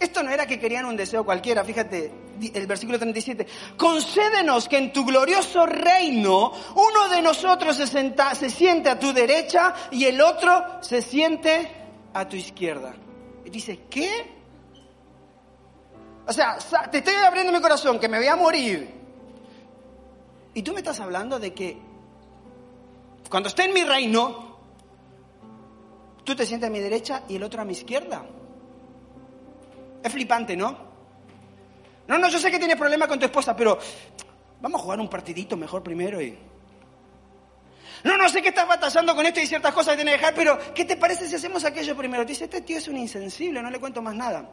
esto 0.00 0.22
no 0.22 0.30
era 0.30 0.46
que 0.46 0.58
querían 0.58 0.86
un 0.86 0.96
deseo 0.96 1.26
cualquiera. 1.26 1.62
Fíjate, 1.62 2.10
el 2.54 2.66
versículo 2.66 2.98
37. 2.98 3.46
Concédenos 3.76 4.66
que 4.66 4.78
en 4.78 4.94
tu 4.94 5.04
glorioso 5.04 5.66
reino 5.66 6.54
uno 6.74 7.08
de 7.10 7.20
nosotros 7.20 7.76
se, 7.76 7.86
se 7.86 8.50
siente 8.50 8.88
a 8.88 8.98
tu 8.98 9.12
derecha 9.12 9.74
y 9.90 10.06
el 10.06 10.22
otro 10.22 10.78
se 10.80 11.02
siente 11.02 11.70
a 12.14 12.26
tu 12.26 12.36
izquierda. 12.36 12.94
Y 13.44 13.50
dice, 13.50 13.80
¿qué? 13.90 14.38
O 16.26 16.32
sea, 16.32 16.56
te 16.90 16.98
estoy 16.98 17.12
abriendo 17.12 17.52
mi 17.52 17.60
corazón, 17.60 17.98
que 17.98 18.08
me 18.08 18.16
voy 18.16 18.28
a 18.28 18.36
morir. 18.36 18.90
Y 20.54 20.62
tú 20.62 20.72
me 20.72 20.78
estás 20.78 20.98
hablando 21.00 21.38
de 21.38 21.52
que 21.52 21.87
cuando 23.28 23.48
esté 23.48 23.64
en 23.64 23.74
mi 23.74 23.84
reino, 23.84 24.56
tú 26.24 26.34
te 26.34 26.46
sientes 26.46 26.68
a 26.68 26.72
mi 26.72 26.80
derecha 26.80 27.24
y 27.28 27.36
el 27.36 27.42
otro 27.42 27.62
a 27.62 27.64
mi 27.64 27.72
izquierda. 27.72 28.24
Es 30.02 30.12
flipante, 30.12 30.56
¿no? 30.56 30.76
No, 32.06 32.18
no, 32.18 32.28
yo 32.28 32.38
sé 32.38 32.50
que 32.50 32.58
tienes 32.58 32.76
problema 32.76 33.06
con 33.06 33.18
tu 33.18 33.26
esposa, 33.26 33.54
pero 33.54 33.78
vamos 34.60 34.80
a 34.80 34.84
jugar 34.84 35.00
un 35.00 35.08
partidito 35.08 35.56
mejor 35.56 35.82
primero 35.82 36.22
y 36.22 36.38
no, 38.04 38.16
no 38.16 38.28
sé 38.28 38.42
qué 38.42 38.48
estás 38.48 38.66
batallando 38.66 39.14
con 39.14 39.26
esto 39.26 39.40
y 39.40 39.46
ciertas 39.46 39.72
cosas 39.74 39.92
que 39.92 39.96
tienes 39.96 40.14
que 40.14 40.20
dejar, 40.20 40.34
pero 40.34 40.74
¿qué 40.74 40.84
te 40.84 40.96
parece 40.96 41.28
si 41.28 41.34
hacemos 41.34 41.64
aquello 41.64 41.96
primero? 41.96 42.24
Te 42.24 42.32
dice, 42.32 42.44
este 42.44 42.60
tío 42.60 42.78
es 42.78 42.88
un 42.88 42.96
insensible, 42.96 43.62
no 43.62 43.70
le 43.70 43.78
cuento 43.80 44.02
más 44.02 44.14
nada. 44.14 44.48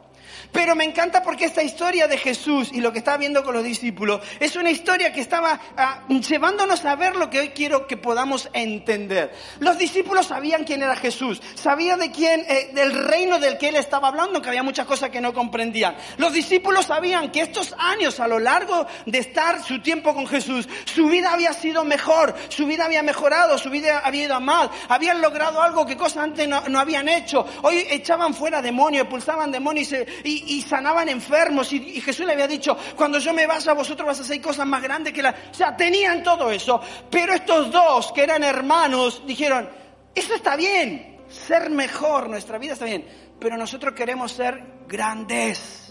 Pero 0.52 0.74
me 0.74 0.84
encanta 0.84 1.22
porque 1.22 1.44
esta 1.44 1.62
historia 1.62 2.08
de 2.08 2.18
Jesús 2.18 2.70
y 2.72 2.80
lo 2.80 2.92
que 2.92 2.98
estaba 2.98 3.16
viendo 3.16 3.44
con 3.44 3.54
los 3.54 3.62
discípulos 3.62 4.20
es 4.40 4.56
una 4.56 4.70
historia 4.70 5.12
que 5.12 5.20
estaba 5.20 5.60
ah, 5.76 6.04
llevándonos 6.08 6.84
a 6.84 6.96
ver 6.96 7.16
lo 7.16 7.30
que 7.30 7.40
hoy 7.40 7.48
quiero 7.50 7.86
que 7.86 7.96
podamos 7.96 8.48
entender. 8.52 9.32
Los 9.60 9.78
discípulos 9.78 10.26
sabían 10.26 10.64
quién 10.64 10.82
era 10.82 10.96
Jesús, 10.96 11.40
sabían 11.54 12.00
de 12.00 12.10
quién, 12.10 12.44
eh, 12.48 12.70
del 12.72 12.92
reino 13.06 13.38
del 13.38 13.58
que 13.58 13.68
él 13.68 13.76
estaba 13.76 14.08
hablando, 14.08 14.42
que 14.42 14.48
había 14.48 14.62
muchas 14.62 14.86
cosas 14.86 15.10
que 15.10 15.20
no 15.20 15.32
comprendían. 15.32 15.96
Los 16.16 16.32
discípulos 16.32 16.86
sabían 16.86 17.30
que 17.30 17.42
estos 17.42 17.74
años 17.78 18.18
a 18.20 18.26
lo 18.26 18.38
largo 18.38 18.86
de 19.06 19.18
estar 19.18 19.62
su 19.62 19.80
tiempo 19.80 20.14
con 20.14 20.26
Jesús, 20.26 20.68
su 20.84 21.06
vida 21.06 21.32
había 21.32 21.52
sido 21.52 21.84
mejor, 21.84 22.34
su 22.48 22.66
vida 22.66 22.84
había 22.84 23.02
mejorado 23.02 23.35
su 23.58 23.70
vida 23.70 24.00
había 24.04 24.24
ido 24.24 24.34
a 24.34 24.40
mal, 24.40 24.70
habían 24.88 25.20
logrado 25.20 25.60
algo 25.60 25.86
que 25.86 25.96
cosas 25.96 26.24
antes 26.24 26.48
no, 26.48 26.78
habían 26.78 27.08
hecho. 27.08 27.46
Hoy 27.62 27.86
echaban 27.90 28.34
fuera 28.34 28.62
demonios, 28.62 29.02
expulsaban 29.02 29.50
demonios 29.50 29.94
y, 30.24 30.62
sanaban 30.62 31.08
enfermos. 31.08 31.72
Y, 31.72 32.00
Jesús 32.00 32.26
le 32.26 32.32
había 32.32 32.48
dicho, 32.48 32.76
cuando 32.96 33.18
yo 33.18 33.32
me 33.32 33.46
vaya, 33.46 33.72
vosotros 33.72 34.06
vas 34.06 34.18
a 34.20 34.22
hacer 34.22 34.40
cosas 34.40 34.66
más 34.66 34.82
grandes 34.82 35.12
que 35.12 35.22
la... 35.22 35.34
O 35.50 35.54
sea, 35.54 35.76
tenían 35.76 36.22
todo 36.22 36.50
eso. 36.50 36.80
Pero 37.10 37.34
estos 37.34 37.70
dos, 37.70 38.12
que 38.12 38.22
eran 38.22 38.42
hermanos, 38.42 39.22
dijeron, 39.26 39.68
eso 40.14 40.34
está 40.34 40.56
bien, 40.56 41.20
ser 41.28 41.70
mejor, 41.70 42.28
nuestra 42.28 42.58
vida 42.58 42.72
está 42.72 42.84
bien, 42.84 43.06
pero 43.38 43.56
nosotros 43.56 43.94
queremos 43.94 44.32
ser 44.32 44.62
grandes. 44.88 45.85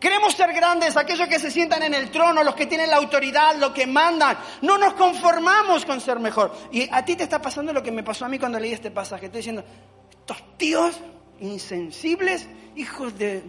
Queremos 0.00 0.32
ser 0.32 0.54
grandes, 0.54 0.96
aquellos 0.96 1.28
que 1.28 1.38
se 1.38 1.50
sientan 1.50 1.82
en 1.82 1.92
el 1.92 2.10
trono, 2.10 2.42
los 2.42 2.54
que 2.54 2.64
tienen 2.64 2.88
la 2.88 2.96
autoridad, 2.96 3.54
los 3.56 3.72
que 3.72 3.86
mandan. 3.86 4.38
No 4.62 4.78
nos 4.78 4.94
conformamos 4.94 5.84
con 5.84 6.00
ser 6.00 6.18
mejor. 6.18 6.56
Y 6.72 6.88
a 6.90 7.04
ti 7.04 7.16
te 7.16 7.24
está 7.24 7.42
pasando 7.42 7.70
lo 7.70 7.82
que 7.82 7.92
me 7.92 8.02
pasó 8.02 8.24
a 8.24 8.28
mí 8.28 8.38
cuando 8.38 8.58
leí 8.58 8.72
este 8.72 8.90
pasaje. 8.90 9.26
Estoy 9.26 9.40
diciendo, 9.40 9.62
estos 10.10 10.56
tíos 10.56 10.98
insensibles, 11.40 12.48
hijos 12.76 13.18
de, 13.18 13.42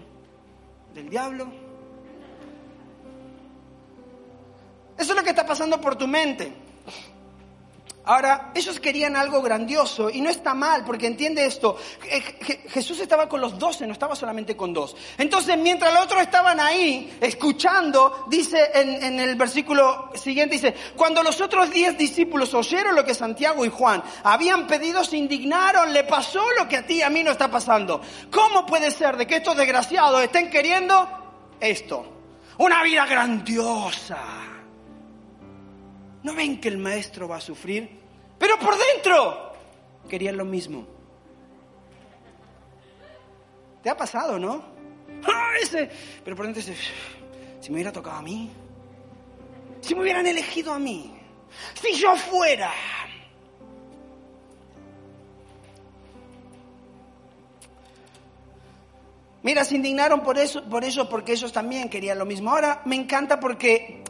del 0.93 1.09
diablo. 1.09 1.47
Eso 4.97 5.11
es 5.13 5.17
lo 5.17 5.23
que 5.23 5.29
está 5.29 5.45
pasando 5.45 5.79
por 5.79 5.95
tu 5.95 6.05
mente. 6.05 6.51
Ahora, 8.03 8.51
ellos 8.55 8.79
querían 8.79 9.15
algo 9.15 9.43
grandioso 9.43 10.09
y 10.09 10.21
no 10.21 10.29
está 10.31 10.55
mal, 10.55 10.83
porque 10.83 11.05
entiende 11.05 11.45
esto. 11.45 11.77
Je- 12.01 12.39
Je- 12.39 12.69
Jesús 12.69 12.99
estaba 12.99 13.29
con 13.29 13.39
los 13.39 13.59
doce, 13.59 13.85
no 13.85 13.93
estaba 13.93 14.15
solamente 14.15 14.57
con 14.57 14.73
dos. 14.73 14.95
Entonces, 15.19 15.55
mientras 15.57 15.93
los 15.93 16.05
otros 16.05 16.21
estaban 16.23 16.59
ahí, 16.59 17.15
escuchando, 17.21 18.25
dice 18.27 18.71
en, 18.73 19.03
en 19.03 19.19
el 19.19 19.35
versículo 19.35 20.09
siguiente, 20.15 20.55
dice, 20.55 20.73
cuando 20.95 21.21
los 21.21 21.39
otros 21.41 21.69
diez 21.69 21.95
discípulos 21.95 22.53
oyeron 22.55 22.95
lo 22.95 23.05
que 23.05 23.13
Santiago 23.13 23.63
y 23.65 23.69
Juan 23.69 24.01
habían 24.23 24.65
pedido, 24.65 25.03
se 25.03 25.17
indignaron, 25.17 25.93
le 25.93 26.03
pasó 26.03 26.43
lo 26.57 26.67
que 26.67 26.77
a 26.77 26.85
ti 26.87 26.95
y 26.95 27.01
a 27.03 27.09
mí 27.11 27.21
no 27.23 27.29
está 27.31 27.51
pasando. 27.51 28.01
¿Cómo 28.31 28.65
puede 28.65 28.89
ser 28.89 29.15
de 29.15 29.27
que 29.27 29.35
estos 29.35 29.55
desgraciados 29.55 30.23
estén 30.23 30.49
queriendo 30.49 31.07
esto? 31.59 32.03
Una 32.57 32.81
vida 32.81 33.05
grandiosa. 33.05 34.17
¿No 36.23 36.35
ven 36.35 36.61
que 36.61 36.69
el 36.69 36.77
maestro 36.77 37.27
va 37.27 37.37
a 37.37 37.41
sufrir? 37.41 37.89
Pero 38.37 38.57
por 38.59 38.75
dentro 38.77 39.53
querían 40.09 40.37
lo 40.37 40.45
mismo. 40.45 40.85
¿Te 43.81 43.89
ha 43.89 43.97
pasado, 43.97 44.37
no? 44.37 44.63
¡Ah! 45.23 45.51
Pero 46.23 46.35
por 46.35 46.45
dentro 46.45 46.61
dice, 46.63 46.75
si 47.59 47.69
me 47.69 47.75
hubiera 47.75 47.91
tocado 47.91 48.17
a 48.17 48.21
mí, 48.21 48.49
si 49.81 49.95
me 49.95 50.01
hubieran 50.01 50.25
elegido 50.25 50.73
a 50.73 50.79
mí, 50.79 51.13
si 51.73 51.93
yo 51.93 52.15
fuera. 52.15 52.71
Mira, 59.43 59.65
se 59.65 59.75
indignaron 59.75 60.21
por 60.21 60.37
eso, 60.37 60.63
por 60.63 60.83
eso, 60.83 61.09
porque 61.09 61.31
ellos 61.33 61.51
también 61.51 61.89
querían 61.89 62.19
lo 62.19 62.25
mismo. 62.25 62.51
Ahora 62.51 62.81
me 62.85 62.95
encanta 62.95 63.39
porque 63.39 64.03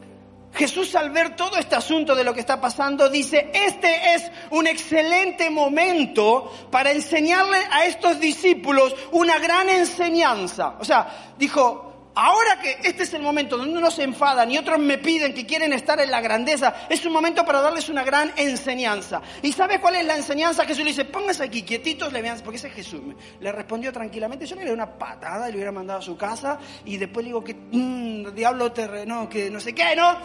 Jesús 0.62 0.94
al 0.94 1.10
ver 1.10 1.34
todo 1.34 1.56
este 1.56 1.74
asunto 1.74 2.14
de 2.14 2.22
lo 2.22 2.32
que 2.32 2.38
está 2.38 2.60
pasando 2.60 3.08
dice, 3.08 3.50
este 3.52 4.14
es 4.14 4.30
un 4.50 4.68
excelente 4.68 5.50
momento 5.50 6.52
para 6.70 6.92
enseñarle 6.92 7.58
a 7.72 7.84
estos 7.86 8.20
discípulos 8.20 8.94
una 9.10 9.40
gran 9.40 9.68
enseñanza. 9.68 10.76
O 10.78 10.84
sea, 10.84 11.34
dijo, 11.36 11.91
ahora 12.14 12.60
que 12.60 12.78
este 12.82 13.04
es 13.04 13.14
el 13.14 13.22
momento 13.22 13.56
donde 13.56 13.76
uno 13.76 13.90
se 13.90 14.02
enfadan 14.02 14.50
y 14.50 14.58
otros 14.58 14.78
me 14.78 14.98
piden 14.98 15.34
que 15.34 15.46
quieren 15.46 15.72
estar 15.72 16.00
en 16.00 16.10
la 16.10 16.20
grandeza, 16.20 16.74
es 16.88 17.04
un 17.04 17.12
momento 17.12 17.44
para 17.44 17.60
darles 17.60 17.88
una 17.88 18.04
gran 18.04 18.32
enseñanza. 18.36 19.20
¿Y 19.42 19.52
sabe 19.52 19.80
cuál 19.80 19.96
es 19.96 20.06
la 20.06 20.16
enseñanza? 20.16 20.64
Jesús 20.64 20.84
le 20.84 20.90
dice, 20.90 21.04
pónganse 21.04 21.44
aquí 21.44 21.62
quietitos, 21.62 22.12
le 22.12 22.22
porque 22.42 22.56
ese 22.56 22.68
es 22.68 22.74
Jesús. 22.74 23.14
Le 23.40 23.52
respondió 23.52 23.92
tranquilamente, 23.92 24.46
yo 24.46 24.56
le 24.56 24.64
di 24.64 24.70
una 24.70 24.86
patada 24.86 25.48
y 25.48 25.52
le 25.52 25.58
hubiera 25.58 25.72
mandado 25.72 25.98
a 25.98 26.02
su 26.02 26.16
casa 26.16 26.58
y 26.84 26.96
después 26.96 27.24
le 27.24 27.30
digo 27.30 27.44
que, 27.44 27.54
mmm, 27.54 28.34
diablo 28.34 28.72
terreno, 28.72 29.28
que 29.28 29.50
no 29.50 29.60
sé 29.60 29.74
qué, 29.74 29.94
¿no? 29.96 30.18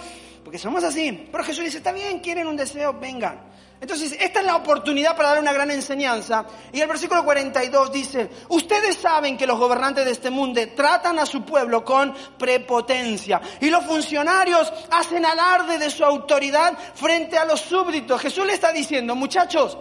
Porque 0.43 0.58
somos 0.58 0.84
así. 0.84 1.28
Pero 1.32 1.43
Jesús 1.43 1.65
dice, 1.65 1.78
está 1.78 1.91
bien, 1.91 2.19
quieren 2.19 2.47
un 2.47 2.56
deseo, 2.56 2.93
vengan. 2.93 3.39
Entonces, 3.80 4.18
esta 4.20 4.40
es 4.40 4.46
la 4.46 4.56
oportunidad 4.56 5.16
para 5.16 5.30
dar 5.30 5.40
una 5.40 5.54
gran 5.54 5.70
enseñanza. 5.70 6.46
Y 6.72 6.82
el 6.82 6.88
versículo 6.88 7.24
42 7.24 7.92
dice, 7.92 8.30
ustedes 8.50 8.98
saben 8.98 9.38
que 9.38 9.46
los 9.46 9.60
gobernantes 9.60 10.06
de 10.06 10.12
este 10.12 10.32
mundo 10.32 10.62
tratan 10.76 11.20
a 11.20 11.26
su 11.26 11.44
pueblo 11.44 11.86
con 11.86 12.13
prepotencia. 12.38 13.40
Y 13.62 13.70
los 13.70 13.86
funcionarios 13.86 14.74
hacen 14.90 15.26
alarde 15.26 15.78
de 15.78 15.92
su 15.92 16.04
autoridad 16.04 16.78
frente 16.96 17.38
a 17.38 17.46
los 17.46 17.62
súbditos. 17.62 18.20
Jesús 18.22 18.46
le 18.46 18.54
está 18.54 18.72
diciendo, 18.72 19.16
muchachos, 19.16 19.78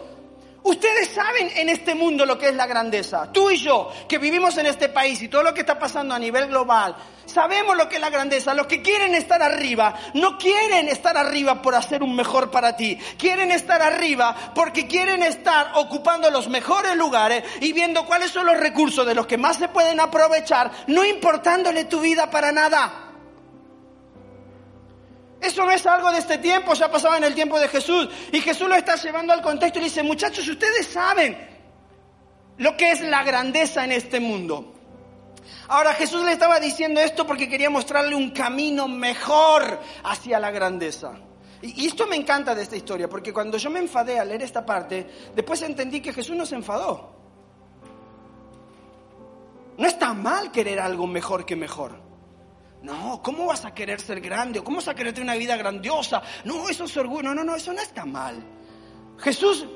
Ustedes 0.66 1.10
saben 1.10 1.48
en 1.54 1.68
este 1.68 1.94
mundo 1.94 2.26
lo 2.26 2.36
que 2.36 2.48
es 2.48 2.54
la 2.56 2.66
grandeza. 2.66 3.30
Tú 3.30 3.52
y 3.52 3.56
yo, 3.56 3.88
que 4.08 4.18
vivimos 4.18 4.58
en 4.58 4.66
este 4.66 4.88
país 4.88 5.22
y 5.22 5.28
todo 5.28 5.44
lo 5.44 5.54
que 5.54 5.60
está 5.60 5.78
pasando 5.78 6.12
a 6.12 6.18
nivel 6.18 6.48
global, 6.48 6.96
sabemos 7.24 7.76
lo 7.76 7.88
que 7.88 7.94
es 7.94 8.00
la 8.00 8.10
grandeza. 8.10 8.52
Los 8.52 8.66
que 8.66 8.82
quieren 8.82 9.14
estar 9.14 9.40
arriba, 9.40 9.94
no 10.14 10.36
quieren 10.36 10.88
estar 10.88 11.16
arriba 11.16 11.62
por 11.62 11.76
hacer 11.76 12.02
un 12.02 12.16
mejor 12.16 12.50
para 12.50 12.76
ti. 12.76 12.98
Quieren 13.16 13.52
estar 13.52 13.80
arriba 13.80 14.34
porque 14.56 14.88
quieren 14.88 15.22
estar 15.22 15.70
ocupando 15.76 16.32
los 16.32 16.48
mejores 16.48 16.96
lugares 16.96 17.44
y 17.60 17.72
viendo 17.72 18.04
cuáles 18.04 18.32
son 18.32 18.46
los 18.46 18.58
recursos 18.58 19.06
de 19.06 19.14
los 19.14 19.28
que 19.28 19.38
más 19.38 19.58
se 19.58 19.68
pueden 19.68 20.00
aprovechar, 20.00 20.72
no 20.88 21.04
importándole 21.04 21.84
tu 21.84 22.00
vida 22.00 22.28
para 22.28 22.50
nada. 22.50 23.05
Eso 25.46 25.64
no 25.64 25.70
es 25.70 25.86
algo 25.86 26.10
de 26.10 26.18
este 26.18 26.38
tiempo, 26.38 26.74
ya 26.74 26.90
pasaba 26.90 27.16
en 27.18 27.24
el 27.24 27.34
tiempo 27.34 27.60
de 27.60 27.68
Jesús. 27.68 28.08
Y 28.32 28.40
Jesús 28.40 28.68
lo 28.68 28.74
está 28.74 28.96
llevando 28.96 29.32
al 29.32 29.40
contexto 29.40 29.78
y 29.78 29.84
dice, 29.84 30.02
muchachos, 30.02 30.46
ustedes 30.48 30.88
saben 30.88 31.38
lo 32.58 32.76
que 32.76 32.90
es 32.90 33.00
la 33.02 33.22
grandeza 33.22 33.84
en 33.84 33.92
este 33.92 34.18
mundo. 34.18 34.74
Ahora 35.68 35.92
Jesús 35.92 36.24
le 36.24 36.32
estaba 36.32 36.58
diciendo 36.58 37.00
esto 37.00 37.26
porque 37.26 37.48
quería 37.48 37.70
mostrarle 37.70 38.16
un 38.16 38.30
camino 38.30 38.88
mejor 38.88 39.80
hacia 40.02 40.40
la 40.40 40.50
grandeza. 40.50 41.12
Y 41.62 41.84
y 41.84 41.86
esto 41.86 42.08
me 42.08 42.16
encanta 42.16 42.54
de 42.54 42.62
esta 42.62 42.76
historia, 42.76 43.08
porque 43.08 43.32
cuando 43.32 43.56
yo 43.56 43.70
me 43.70 43.78
enfadé 43.78 44.18
al 44.18 44.28
leer 44.28 44.42
esta 44.42 44.66
parte, 44.66 45.06
después 45.34 45.62
entendí 45.62 46.00
que 46.00 46.12
Jesús 46.12 46.36
no 46.36 46.44
se 46.44 46.56
enfadó. 46.56 47.14
No 49.78 49.86
está 49.86 50.12
mal 50.12 50.50
querer 50.50 50.80
algo 50.80 51.06
mejor 51.06 51.46
que 51.46 51.54
mejor. 51.54 52.05
No, 52.86 53.20
¿cómo 53.20 53.46
vas 53.46 53.64
a 53.64 53.74
querer 53.74 54.00
ser 54.00 54.20
grande? 54.20 54.62
¿Cómo 54.62 54.76
vas 54.76 54.86
a 54.86 54.94
querer 54.94 55.12
tener 55.12 55.24
una 55.24 55.34
vida 55.34 55.56
grandiosa? 55.56 56.22
No, 56.44 56.68
eso 56.68 56.84
es 56.84 56.96
orgullo. 56.96 57.24
No, 57.24 57.34
no, 57.34 57.42
no, 57.42 57.56
eso 57.56 57.72
no 57.72 57.80
está 57.80 58.04
mal. 58.04 58.36
Jesús 59.18 59.66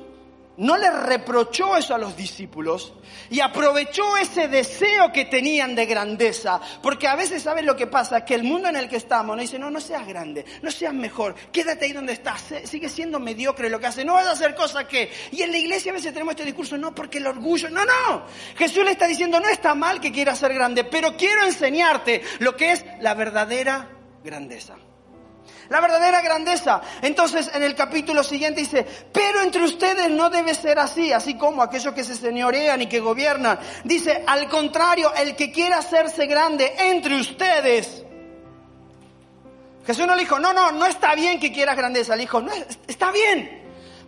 no 0.56 0.76
le 0.76 0.90
reprochó 0.90 1.76
eso 1.76 1.94
a 1.94 1.98
los 1.98 2.16
discípulos 2.16 2.92
y 3.30 3.40
aprovechó 3.40 4.16
ese 4.16 4.48
deseo 4.48 5.10
que 5.12 5.24
tenían 5.24 5.74
de 5.74 5.86
grandeza. 5.86 6.60
Porque 6.82 7.08
a 7.08 7.16
veces, 7.16 7.42
¿sabes 7.42 7.64
lo 7.64 7.76
que 7.76 7.86
pasa? 7.86 8.24
Que 8.24 8.34
el 8.34 8.44
mundo 8.44 8.68
en 8.68 8.76
el 8.76 8.88
que 8.88 8.96
estamos 8.96 9.36
nos 9.36 9.44
dice, 9.44 9.58
no, 9.58 9.70
no 9.70 9.80
seas 9.80 10.06
grande, 10.06 10.44
no 10.62 10.70
seas 10.70 10.92
mejor, 10.92 11.34
quédate 11.50 11.86
ahí 11.86 11.92
donde 11.92 12.12
estás, 12.12 12.44
sigue 12.64 12.88
siendo 12.88 13.18
mediocre 13.18 13.70
lo 13.70 13.80
que 13.80 13.86
hace, 13.86 14.04
no 14.04 14.14
vas 14.14 14.26
a 14.26 14.32
hacer 14.32 14.54
cosas 14.54 14.84
que... 14.84 15.10
Y 15.30 15.42
en 15.42 15.52
la 15.52 15.58
iglesia 15.58 15.92
a 15.92 15.94
veces 15.94 16.12
tenemos 16.12 16.32
este 16.32 16.44
discurso, 16.44 16.76
no, 16.76 16.94
porque 16.94 17.18
el 17.18 17.26
orgullo, 17.26 17.70
no, 17.70 17.84
no. 17.84 18.24
Jesús 18.56 18.84
le 18.84 18.90
está 18.90 19.06
diciendo, 19.06 19.40
no 19.40 19.48
está 19.48 19.74
mal 19.74 20.00
que 20.00 20.12
quieras 20.12 20.38
ser 20.38 20.52
grande, 20.52 20.84
pero 20.84 21.16
quiero 21.16 21.44
enseñarte 21.44 22.22
lo 22.40 22.56
que 22.56 22.72
es 22.72 22.84
la 23.00 23.14
verdadera 23.14 23.88
grandeza. 24.22 24.76
La 25.70 25.80
verdadera 25.80 26.20
grandeza. 26.20 26.80
Entonces 27.00 27.50
en 27.54 27.62
el 27.62 27.76
capítulo 27.76 28.24
siguiente 28.24 28.60
dice, 28.60 28.84
pero 29.12 29.40
entre 29.40 29.62
ustedes 29.62 30.10
no 30.10 30.28
debe 30.28 30.52
ser 30.54 30.80
así, 30.80 31.12
así 31.12 31.34
como 31.34 31.62
aquellos 31.62 31.94
que 31.94 32.02
se 32.02 32.16
señorean 32.16 32.82
y 32.82 32.88
que 32.88 32.98
gobiernan. 32.98 33.58
Dice, 33.84 34.24
al 34.26 34.48
contrario, 34.48 35.12
el 35.14 35.36
que 35.36 35.52
quiera 35.52 35.78
hacerse 35.78 36.26
grande 36.26 36.74
entre 36.76 37.20
ustedes. 37.20 38.04
Jesús 39.86 40.06
no 40.06 40.14
le 40.14 40.22
dijo, 40.22 40.40
no, 40.40 40.52
no, 40.52 40.72
no 40.72 40.86
está 40.86 41.14
bien 41.14 41.38
que 41.38 41.52
quieras 41.52 41.76
grandeza. 41.76 42.16
Le 42.16 42.22
dijo, 42.22 42.40
no, 42.40 42.50
está 42.88 43.12
bien. 43.12 43.59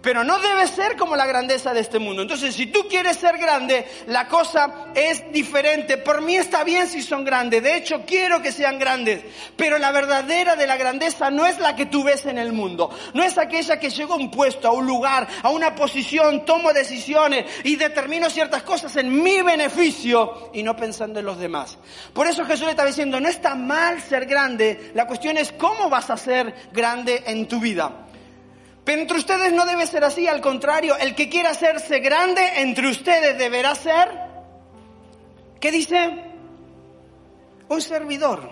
Pero 0.03 0.25
no 0.25 0.41
debe 0.41 0.67
ser 0.67 0.97
como 0.97 1.15
la 1.15 1.27
grandeza 1.27 1.73
de 1.73 1.81
este 1.81 2.01
mundo. 2.01 2.23
Entonces, 2.23 2.55
si 2.57 2.67
tú 2.67 2.89
quieres 2.89 3.17
ser 3.17 3.39
grande, 3.39 3.87
la 4.09 4.27
cosa 4.27 4.87
es 4.97 5.33
diferente. 5.33 5.97
Por 5.97 6.21
mí 6.23 6.37
está 6.37 6.65
bien 6.65 6.89
si 6.89 7.03
son 7.03 7.25
grandes. 7.25 7.63
De 7.63 7.77
hecho, 7.77 8.03
quiero 8.05 8.43
que 8.43 8.51
sean 8.51 8.81
grandes. 8.81 9.23
Pero 9.57 9.79
la 9.79 9.93
verdadera 9.93 10.57
de 10.57 10.67
la 10.67 10.77
grandeza 10.77 11.31
no 11.31 11.47
es 11.47 11.61
la 11.61 11.77
que 11.77 11.87
tú 11.87 12.03
ves 12.03 12.27
en 12.27 12.39
el 12.39 12.53
mundo. 12.53 12.91
No 13.15 13.23
es 13.23 13.39
aquella 13.39 13.79
que 13.79 13.91
llego 13.91 14.15
a 14.15 14.17
un 14.17 14.31
puesto, 14.31 14.67
a 14.67 14.73
un 14.73 14.87
lugar, 14.87 15.29
a 15.41 15.51
una 15.51 15.77
posición, 15.77 16.45
tomo 16.45 16.73
decisiones 16.73 17.47
y 17.63 17.77
determino 17.77 18.29
ciertas 18.29 18.65
cosas 18.65 18.97
en 18.97 19.23
mi 19.23 19.41
beneficio 19.43 20.51
y 20.53 20.65
no 20.65 20.75
pensando 20.75 21.21
en 21.21 21.27
los 21.27 21.39
demás. 21.39 21.79
Por 22.13 22.27
eso 22.27 22.45
Jesús 22.45 22.65
le 22.65 22.73
está 22.73 22.85
diciendo, 22.85 23.21
no 23.21 23.29
está 23.29 23.55
mal 23.55 24.03
ser 24.03 24.27
grande. 24.27 24.91
La 24.95 25.07
cuestión 25.07 25.37
es 25.37 25.53
cómo 25.53 25.89
vas 25.89 26.11
a 26.11 26.17
ser 26.17 26.53
grande 26.73 27.23
en 27.27 27.47
tu 27.47 27.61
vida. 27.61 28.09
Pero 28.85 29.01
entre 29.01 29.19
ustedes 29.19 29.53
no 29.53 29.65
debe 29.65 29.87
ser 29.87 30.03
así, 30.05 30.27
al 30.27 30.41
contrario, 30.41 30.97
el 30.97 31.15
que 31.15 31.29
quiera 31.29 31.51
hacerse 31.51 32.01
grande 32.01 32.61
entre 32.61 32.89
ustedes 32.89 33.39
deberá 33.39 33.75
ser, 33.75 34.09
¿qué 35.61 35.71
dice? 35.71 36.25
Un 37.69 37.81
servidor. 37.81 38.51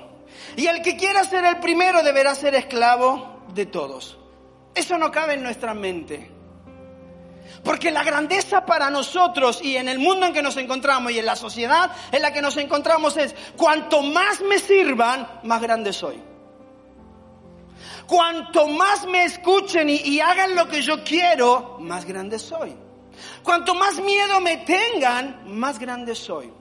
Y 0.57 0.67
el 0.67 0.83
que 0.83 0.97
quiera 0.97 1.25
ser 1.25 1.45
el 1.45 1.59
primero 1.59 2.03
deberá 2.03 2.35
ser 2.35 2.55
esclavo 2.55 3.45
de 3.55 3.67
todos. 3.67 4.19
Eso 4.75 4.99
no 4.99 5.11
cabe 5.11 5.35
en 5.35 5.43
nuestra 5.43 5.75
mente. 5.75 6.31
Porque 7.65 7.91
la 7.91 8.05
grandeza 8.05 8.65
para 8.65 8.89
nosotros 8.89 9.61
y 9.63 9.77
en 9.77 9.89
el 9.89 9.99
mundo 9.99 10.27
en 10.27 10.33
que 10.33 10.43
nos 10.43 10.57
encontramos 10.57 11.11
y 11.11 11.19
en 11.19 11.27
la 11.27 11.37
sociedad 11.37 11.91
en 12.13 12.23
la 12.23 12.33
que 12.33 12.41
nos 12.41 12.57
encontramos 12.57 13.17
es, 13.17 13.35
cuanto 13.57 14.01
más 14.03 14.41
me 14.41 14.59
sirvan, 14.59 15.41
más 15.43 15.61
grande 15.61 15.93
soy. 15.93 16.30
Cuanto 18.11 18.67
más 18.67 19.07
me 19.07 19.25
escuchen 19.25 19.89
y, 19.89 20.19
hagan 20.19 20.57
lo 20.57 20.67
que 20.67 20.83
yo 20.83 21.05
quiero, 21.05 21.77
más 21.79 22.05
grande 22.05 22.41
soy. 22.41 22.75
Cuanto 23.41 23.73
más 23.73 24.01
miedo 24.01 24.41
me 24.41 24.57
tengan, 24.57 25.43
más 25.47 25.79
grande 25.79 26.17
soy. 26.17 26.53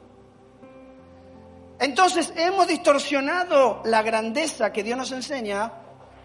Entonces 1.80 2.32
hemos 2.36 2.68
distorsionado 2.68 3.82
la 3.86 4.04
grandeza 4.04 4.72
que 4.72 4.84
Dios 4.84 4.96
nos 4.96 5.12
enseña 5.12 5.74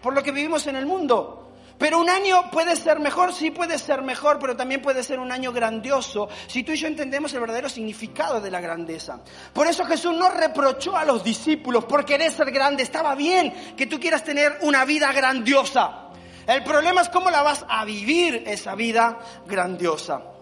por 0.03 0.13
lo 0.13 0.21
que 0.21 0.31
vivimos 0.31 0.67
en 0.67 0.75
el 0.75 0.85
mundo. 0.85 1.44
Pero 1.77 1.99
un 1.99 2.09
año 2.09 2.49
puede 2.51 2.75
ser 2.75 2.99
mejor, 2.99 3.33
sí 3.33 3.51
puede 3.51 3.77
ser 3.77 4.01
mejor, 4.01 4.39
pero 4.39 4.55
también 4.55 4.81
puede 4.81 5.03
ser 5.03 5.19
un 5.19 5.31
año 5.31 5.51
grandioso 5.51 6.29
si 6.47 6.63
tú 6.63 6.71
y 6.71 6.77
yo 6.77 6.87
entendemos 6.87 7.33
el 7.33 7.41
verdadero 7.41 7.69
significado 7.69 8.39
de 8.39 8.51
la 8.51 8.61
grandeza. 8.61 9.19
Por 9.53 9.67
eso 9.67 9.85
Jesús 9.85 10.15
no 10.15 10.29
reprochó 10.29 10.95
a 10.95 11.05
los 11.05 11.23
discípulos 11.23 11.85
por 11.85 12.05
querer 12.05 12.31
ser 12.31 12.51
grande. 12.51 12.83
Estaba 12.83 13.15
bien 13.15 13.75
que 13.75 13.87
tú 13.87 13.99
quieras 13.99 14.23
tener 14.23 14.59
una 14.61 14.85
vida 14.85 15.11
grandiosa. 15.11 16.09
El 16.47 16.63
problema 16.63 17.01
es 17.01 17.09
cómo 17.09 17.29
la 17.29 17.41
vas 17.41 17.65
a 17.67 17.83
vivir 17.85 18.43
esa 18.45 18.75
vida 18.75 19.17
grandiosa. 19.47 20.34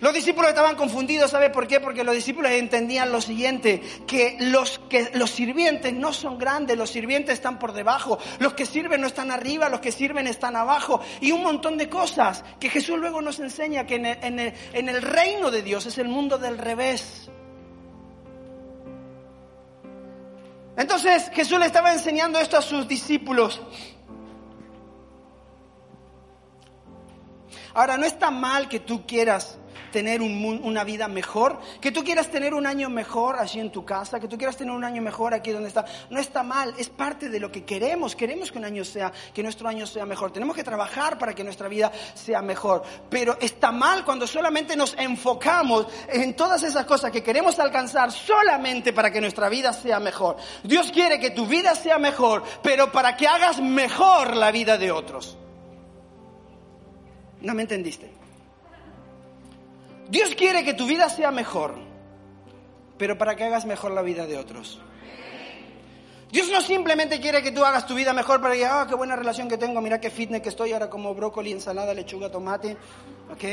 Los 0.00 0.14
discípulos 0.14 0.50
estaban 0.50 0.76
confundidos, 0.76 1.30
¿sabe 1.30 1.50
por 1.50 1.66
qué? 1.66 1.80
Porque 1.80 2.04
los 2.04 2.14
discípulos 2.14 2.52
entendían 2.52 3.10
lo 3.10 3.20
siguiente, 3.20 3.82
que 4.06 4.36
los, 4.40 4.78
que 4.88 5.10
los 5.14 5.30
sirvientes 5.30 5.92
no 5.92 6.12
son 6.12 6.38
grandes, 6.38 6.78
los 6.78 6.90
sirvientes 6.90 7.34
están 7.34 7.58
por 7.58 7.72
debajo, 7.72 8.18
los 8.38 8.54
que 8.54 8.64
sirven 8.64 9.00
no 9.00 9.08
están 9.08 9.30
arriba, 9.30 9.68
los 9.68 9.80
que 9.80 9.90
sirven 9.90 10.26
están 10.26 10.54
abajo, 10.54 11.00
y 11.20 11.32
un 11.32 11.42
montón 11.42 11.76
de 11.76 11.88
cosas 11.88 12.44
que 12.60 12.70
Jesús 12.70 12.98
luego 12.98 13.20
nos 13.20 13.40
enseña 13.40 13.86
que 13.86 13.96
en 13.96 14.06
el, 14.06 14.18
en 14.22 14.38
el, 14.38 14.54
en 14.72 14.88
el 14.88 15.02
reino 15.02 15.50
de 15.50 15.62
Dios 15.62 15.86
es 15.86 15.98
el 15.98 16.08
mundo 16.08 16.38
del 16.38 16.58
revés. 16.58 17.30
Entonces 20.76 21.28
Jesús 21.34 21.58
le 21.58 21.66
estaba 21.66 21.92
enseñando 21.92 22.38
esto 22.38 22.56
a 22.56 22.62
sus 22.62 22.86
discípulos. 22.86 23.60
Ahora, 27.74 27.96
no 27.96 28.06
está 28.06 28.30
mal 28.30 28.68
que 28.68 28.80
tú 28.80 29.04
quieras 29.06 29.58
tener 29.90 30.22
una 30.22 30.84
vida 30.84 31.08
mejor, 31.08 31.58
que 31.80 31.92
tú 31.92 32.04
quieras 32.04 32.30
tener 32.30 32.54
un 32.54 32.66
año 32.66 32.88
mejor 32.90 33.38
allí 33.38 33.60
en 33.60 33.70
tu 33.70 33.84
casa, 33.84 34.20
que 34.20 34.28
tú 34.28 34.36
quieras 34.36 34.56
tener 34.56 34.74
un 34.74 34.84
año 34.84 35.02
mejor 35.02 35.34
aquí 35.34 35.50
donde 35.50 35.68
está. 35.68 35.84
No 36.10 36.20
está 36.20 36.42
mal, 36.42 36.74
es 36.78 36.88
parte 36.88 37.28
de 37.28 37.40
lo 37.40 37.50
que 37.50 37.64
queremos. 37.64 38.14
Queremos 38.14 38.52
que 38.52 38.58
un 38.58 38.64
año 38.64 38.84
sea, 38.84 39.12
que 39.32 39.42
nuestro 39.42 39.68
año 39.68 39.86
sea 39.86 40.06
mejor. 40.06 40.32
Tenemos 40.32 40.56
que 40.56 40.64
trabajar 40.64 41.18
para 41.18 41.34
que 41.34 41.44
nuestra 41.44 41.68
vida 41.68 41.92
sea 42.14 42.42
mejor. 42.42 42.82
Pero 43.08 43.38
está 43.40 43.72
mal 43.72 44.04
cuando 44.04 44.26
solamente 44.26 44.76
nos 44.76 44.94
enfocamos 44.98 45.86
en 46.08 46.34
todas 46.34 46.62
esas 46.62 46.84
cosas 46.84 47.10
que 47.10 47.22
queremos 47.22 47.58
alcanzar 47.58 48.12
solamente 48.12 48.92
para 48.92 49.10
que 49.10 49.20
nuestra 49.20 49.48
vida 49.48 49.72
sea 49.72 50.00
mejor. 50.00 50.36
Dios 50.62 50.90
quiere 50.92 51.18
que 51.18 51.30
tu 51.30 51.46
vida 51.46 51.74
sea 51.74 51.98
mejor, 51.98 52.42
pero 52.62 52.92
para 52.92 53.16
que 53.16 53.26
hagas 53.26 53.60
mejor 53.60 54.36
la 54.36 54.50
vida 54.50 54.78
de 54.78 54.90
otros. 54.92 55.36
¿No 57.40 57.54
me 57.54 57.62
entendiste? 57.62 58.10
Dios 60.08 60.34
quiere 60.34 60.64
que 60.64 60.74
tu 60.74 60.86
vida 60.86 61.08
sea 61.08 61.30
mejor, 61.30 61.74
pero 62.96 63.18
para 63.18 63.36
que 63.36 63.44
hagas 63.44 63.66
mejor 63.66 63.92
la 63.92 64.02
vida 64.02 64.26
de 64.26 64.38
otros. 64.38 64.80
Dios 66.30 66.50
no 66.50 66.60
simplemente 66.60 67.20
quiere 67.20 67.42
que 67.42 67.52
tú 67.52 67.64
hagas 67.64 67.86
tu 67.86 67.94
vida 67.94 68.12
mejor 68.12 68.40
para 68.42 68.54
que, 68.54 68.66
ah, 68.66 68.86
qué 68.86 68.94
buena 68.94 69.16
relación 69.16 69.48
que 69.48 69.56
tengo, 69.56 69.80
mira 69.80 69.98
qué 69.98 70.10
fitness 70.10 70.42
que 70.42 70.50
estoy 70.50 70.72
ahora 70.72 70.90
como 70.90 71.14
brócoli, 71.14 71.52
ensalada, 71.52 71.94
lechuga, 71.94 72.30
tomate, 72.30 72.76
¿ok? 73.32 73.44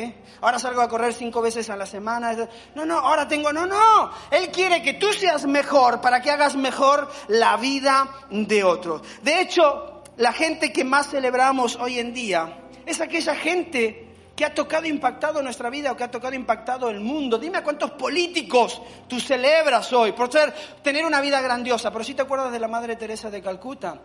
Ahora 0.42 0.60
salgo 0.60 0.82
a 0.82 0.90
correr 0.90 1.14
cinco 1.14 1.42
veces 1.42 1.70
a 1.70 1.78
la 1.78 1.86
semana. 1.86 2.36
No, 2.74 2.86
no, 2.86 3.00
ahora 3.00 3.28
tengo, 3.30 3.54
no, 3.54 3.66
no. 3.66 4.12
Él 4.30 4.50
quiere 4.50 4.82
que 4.82 4.96
tú 4.96 5.14
seas 5.14 5.46
mejor 5.46 6.02
para 6.02 6.22
que 6.22 6.32
hagas 6.32 6.58
mejor 6.58 7.10
la 7.30 7.56
vida 7.56 8.10
de 8.30 8.66
otros. 8.66 9.02
De 9.24 9.40
hecho, 9.40 10.04
la 10.18 10.34
gente 10.34 10.74
que 10.74 10.84
más 10.84 11.10
celebramos 11.10 11.78
hoy 11.78 12.00
en 12.00 12.14
día 12.14 12.60
es 12.86 13.00
aquella 13.00 13.36
gente 13.36 14.05
que 14.36 14.44
ha 14.44 14.54
tocado, 14.54 14.86
impactado 14.86 15.42
nuestra 15.42 15.70
vida 15.70 15.92
o 15.92 15.96
que 15.96 16.04
ha 16.04 16.12
tocado, 16.12 16.36
impactado 16.36 16.90
el 16.90 17.00
mundo. 17.00 17.38
Dime 17.38 17.60
a 17.60 17.64
cuántos 17.64 17.92
políticos 17.92 18.82
tú 19.08 19.20
celebras 19.20 19.92
hoy 19.94 20.12
por 20.12 20.30
tener 20.82 21.06
una 21.06 21.22
vida 21.22 21.40
grandiosa. 21.42 21.92
Pero 21.92 22.04
si 22.04 22.14
te 22.14 22.24
acuerdas 22.24 22.52
de 22.52 22.60
la 22.60 22.68
Madre 22.68 22.96
Teresa 22.98 23.30
de 23.30 23.42
Calcuta. 23.42 23.98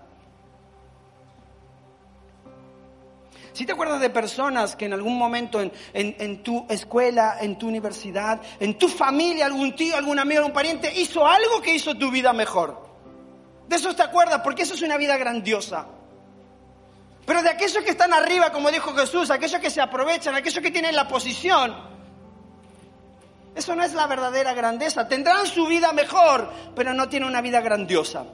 Si 3.52 3.66
te 3.66 3.72
acuerdas 3.72 4.00
de 4.00 4.10
personas 4.10 4.76
que 4.76 4.84
en 4.84 4.92
algún 4.92 5.18
momento 5.18 5.60
en, 5.60 5.72
en, 5.92 6.42
tu 6.42 6.64
escuela, 6.68 7.38
en 7.40 7.58
tu 7.58 7.66
universidad, 7.66 8.40
en 8.60 8.78
tu 8.78 8.86
familia, 8.88 9.46
algún 9.46 9.74
tío, 9.74 9.96
algún 9.96 10.20
amigo, 10.20 10.38
algún 10.38 10.52
pariente 10.52 10.92
hizo 10.96 11.26
algo 11.26 11.60
que 11.60 11.74
hizo 11.74 11.96
tu 11.96 12.12
vida 12.12 12.32
mejor. 12.32 12.88
De 13.66 13.74
eso 13.76 13.94
te 13.94 14.04
acuerdas, 14.04 14.40
porque 14.44 14.62
eso 14.62 14.74
es 14.74 14.82
una 14.82 14.96
vida 14.96 15.16
grandiosa. 15.16 15.86
Pero 17.30 17.44
de 17.44 17.50
aquellos 17.50 17.84
que 17.84 17.92
están 17.92 18.12
arriba, 18.12 18.50
como 18.50 18.72
dijo 18.72 18.92
Jesús, 18.92 19.30
aquellos 19.30 19.60
que 19.60 19.70
se 19.70 19.80
aprovechan, 19.80 20.34
aquellos 20.34 20.60
que 20.60 20.72
tienen 20.72 20.96
la 20.96 21.06
posición, 21.06 21.76
eso 23.54 23.76
no 23.76 23.84
es 23.84 23.92
la 23.92 24.08
verdadera 24.08 24.52
grandeza. 24.52 25.06
Tendrán 25.06 25.46
su 25.46 25.68
vida 25.68 25.92
mejor, 25.92 26.52
pero 26.74 26.92
no 26.92 27.08
tienen 27.08 27.28
una 27.28 27.40
vida 27.40 27.60
grandiosa. 27.60 28.24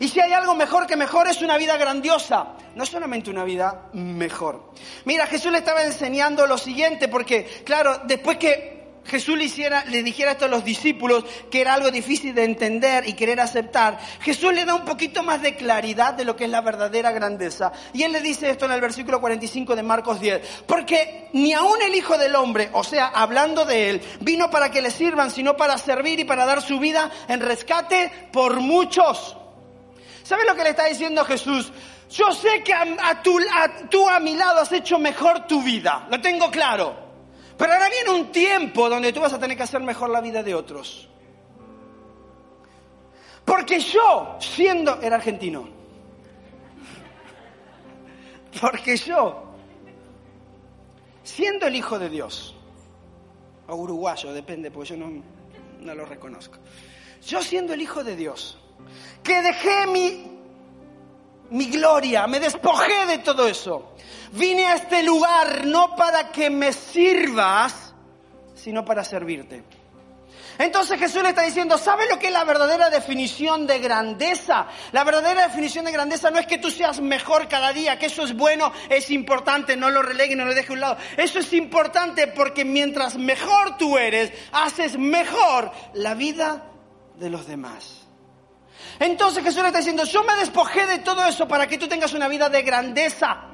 Y 0.00 0.08
si 0.08 0.18
hay 0.18 0.32
algo 0.32 0.56
mejor 0.56 0.88
que 0.88 0.96
mejor 0.96 1.28
es 1.28 1.42
una 1.42 1.56
vida 1.58 1.76
grandiosa, 1.76 2.56
no 2.74 2.84
solamente 2.84 3.30
una 3.30 3.44
vida 3.44 3.88
mejor. 3.92 4.72
Mira, 5.04 5.28
Jesús 5.28 5.52
le 5.52 5.58
estaba 5.58 5.84
enseñando 5.84 6.44
lo 6.48 6.58
siguiente, 6.58 7.06
porque 7.06 7.62
claro, 7.64 8.00
después 8.02 8.36
que 8.36 8.79
Jesús 9.04 9.36
le, 9.36 10.02
dijera 10.02 10.32
esto 10.32 10.44
a 10.44 10.48
los 10.48 10.64
discípulos, 10.64 11.24
que 11.50 11.60
era 11.60 11.74
algo 11.74 11.90
difícil 11.90 12.34
de 12.34 12.44
entender 12.44 13.08
y 13.08 13.14
querer 13.14 13.40
aceptar, 13.40 13.98
Jesús 14.20 14.52
le 14.52 14.64
da 14.64 14.74
un 14.74 14.84
poquito 14.84 15.22
más 15.22 15.42
de 15.42 15.56
claridad 15.56 16.14
de 16.14 16.24
lo 16.24 16.36
que 16.36 16.44
es 16.44 16.50
la 16.50 16.60
verdadera 16.60 17.10
grandeza. 17.10 17.72
Y 17.92 18.02
él 18.02 18.12
le 18.12 18.20
dice 18.20 18.50
esto 18.50 18.66
en 18.66 18.72
el 18.72 18.80
versículo 18.80 19.20
45 19.20 19.74
de 19.74 19.82
Marcos 19.82 20.20
10, 20.20 20.64
porque 20.66 21.28
ni 21.32 21.52
aun 21.52 21.80
el 21.82 21.94
Hijo 21.94 22.18
del 22.18 22.36
Hombre, 22.36 22.70
o 22.72 22.84
sea, 22.84 23.06
hablando 23.08 23.64
de 23.64 23.90
él, 23.90 24.02
vino 24.20 24.50
para 24.50 24.70
que 24.70 24.82
le 24.82 24.90
sirvan, 24.90 25.30
sino 25.30 25.56
para 25.56 25.78
servir 25.78 26.20
y 26.20 26.24
para 26.24 26.46
dar 26.46 26.62
su 26.62 26.78
vida 26.78 27.10
en 27.28 27.40
rescate 27.40 28.12
por 28.32 28.60
muchos. 28.60 29.36
¿Sabes 30.22 30.46
lo 30.46 30.54
que 30.54 30.62
le 30.62 30.70
está 30.70 30.84
diciendo 30.84 31.24
Jesús? 31.24 31.72
Yo 32.10 32.32
sé 32.32 32.62
que 32.62 32.74
a, 32.74 33.22
tú 33.22 34.08
a 34.08 34.20
mi 34.20 34.34
lado 34.34 34.60
has 34.60 34.72
hecho 34.72 34.98
mejor 34.98 35.46
tu 35.46 35.62
vida, 35.62 36.06
lo 36.10 36.20
tengo 36.20 36.50
claro. 36.50 37.09
Pero 37.60 37.74
ahora 37.74 37.90
viene 37.90 38.10
un 38.18 38.32
tiempo 38.32 38.88
donde 38.88 39.12
tú 39.12 39.20
vas 39.20 39.34
a 39.34 39.38
tener 39.38 39.54
que 39.54 39.64
hacer 39.64 39.82
mejor 39.82 40.08
la 40.08 40.22
vida 40.22 40.42
de 40.42 40.54
otros. 40.54 41.06
Porque 43.44 43.78
yo, 43.80 44.38
siendo, 44.40 44.98
era 45.02 45.16
argentino, 45.16 45.68
porque 48.58 48.96
yo, 48.96 49.44
siendo 51.22 51.66
el 51.66 51.76
Hijo 51.76 51.98
de 51.98 52.08
Dios, 52.08 52.56
o 53.68 53.76
uruguayo, 53.76 54.32
depende, 54.32 54.70
porque 54.70 54.88
yo 54.88 54.96
no, 54.96 55.22
no 55.80 55.94
lo 55.94 56.06
reconozco, 56.06 56.56
yo 57.26 57.42
siendo 57.42 57.74
el 57.74 57.82
Hijo 57.82 58.02
de 58.02 58.16
Dios, 58.16 58.56
que 59.22 59.42
dejé 59.42 59.86
mi, 59.86 60.40
mi 61.50 61.66
gloria, 61.66 62.26
me 62.26 62.40
despojé 62.40 63.04
de 63.06 63.18
todo 63.18 63.46
eso, 63.46 63.92
Vine 64.32 64.66
a 64.66 64.74
este 64.76 65.02
lugar 65.02 65.64
no 65.66 65.96
para 65.96 66.30
que 66.30 66.50
me 66.50 66.72
sirvas, 66.72 67.94
sino 68.54 68.84
para 68.84 69.04
servirte. 69.04 69.64
Entonces 70.60 71.00
Jesús 71.00 71.22
le 71.22 71.30
está 71.30 71.40
diciendo, 71.40 71.78
¿sabes 71.78 72.06
lo 72.10 72.18
que 72.18 72.26
es 72.26 72.32
la 72.34 72.44
verdadera 72.44 72.90
definición 72.90 73.66
de 73.66 73.78
grandeza? 73.78 74.66
La 74.92 75.04
verdadera 75.04 75.46
definición 75.46 75.86
de 75.86 75.92
grandeza 75.92 76.30
no 76.30 76.38
es 76.38 76.46
que 76.46 76.58
tú 76.58 76.70
seas 76.70 77.00
mejor 77.00 77.48
cada 77.48 77.72
día, 77.72 77.98
que 77.98 78.06
eso 78.06 78.24
es 78.24 78.36
bueno, 78.36 78.70
es 78.90 79.10
importante, 79.10 79.74
no 79.74 79.88
lo 79.88 80.02
relegue, 80.02 80.36
no 80.36 80.44
lo 80.44 80.54
deje 80.54 80.68
a 80.68 80.72
un 80.74 80.80
lado. 80.80 80.96
Eso 81.16 81.38
es 81.38 81.50
importante 81.54 82.26
porque 82.26 82.66
mientras 82.66 83.16
mejor 83.16 83.78
tú 83.78 83.96
eres, 83.96 84.32
haces 84.52 84.98
mejor 84.98 85.72
la 85.94 86.12
vida 86.14 86.64
de 87.16 87.30
los 87.30 87.46
demás. 87.46 88.02
Entonces 88.98 89.42
Jesús 89.42 89.62
le 89.62 89.68
está 89.68 89.78
diciendo, 89.78 90.04
yo 90.04 90.22
me 90.24 90.34
despojé 90.34 90.84
de 90.84 90.98
todo 90.98 91.24
eso 91.24 91.48
para 91.48 91.66
que 91.66 91.78
tú 91.78 91.88
tengas 91.88 92.12
una 92.12 92.28
vida 92.28 92.50
de 92.50 92.60
grandeza. 92.60 93.46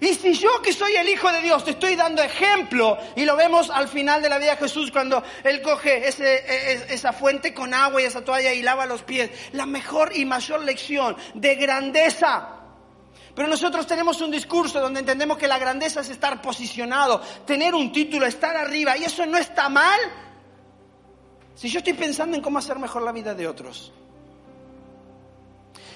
Y 0.00 0.14
si 0.14 0.32
yo 0.32 0.62
que 0.62 0.72
soy 0.72 0.94
el 0.94 1.08
Hijo 1.10 1.30
de 1.30 1.42
Dios 1.42 1.62
te 1.62 1.72
estoy 1.72 1.94
dando 1.94 2.22
ejemplo, 2.22 2.96
y 3.16 3.26
lo 3.26 3.36
vemos 3.36 3.68
al 3.68 3.86
final 3.86 4.22
de 4.22 4.30
la 4.30 4.38
vida 4.38 4.52
de 4.52 4.56
Jesús 4.56 4.90
cuando 4.90 5.22
Él 5.44 5.60
coge 5.60 6.08
e, 6.08 6.12
e, 6.18 6.94
esa 6.94 7.12
fuente 7.12 7.52
con 7.52 7.74
agua 7.74 8.00
y 8.00 8.06
esa 8.06 8.24
toalla 8.24 8.52
y 8.54 8.62
lava 8.62 8.86
los 8.86 9.02
pies, 9.02 9.30
la 9.52 9.66
mejor 9.66 10.16
y 10.16 10.24
mayor 10.24 10.64
lección 10.64 11.16
de 11.34 11.54
grandeza. 11.54 12.56
Pero 13.34 13.46
nosotros 13.46 13.86
tenemos 13.86 14.20
un 14.22 14.30
discurso 14.30 14.80
donde 14.80 15.00
entendemos 15.00 15.36
que 15.36 15.46
la 15.46 15.58
grandeza 15.58 16.00
es 16.00 16.08
estar 16.08 16.40
posicionado, 16.40 17.20
tener 17.46 17.74
un 17.74 17.92
título, 17.92 18.24
estar 18.24 18.56
arriba, 18.56 18.96
y 18.96 19.04
eso 19.04 19.26
no 19.26 19.36
está 19.36 19.68
mal. 19.68 20.00
Si 21.54 21.68
yo 21.68 21.78
estoy 21.78 21.92
pensando 21.92 22.36
en 22.36 22.42
cómo 22.42 22.58
hacer 22.58 22.78
mejor 22.78 23.02
la 23.02 23.12
vida 23.12 23.34
de 23.34 23.46
otros. 23.46 23.92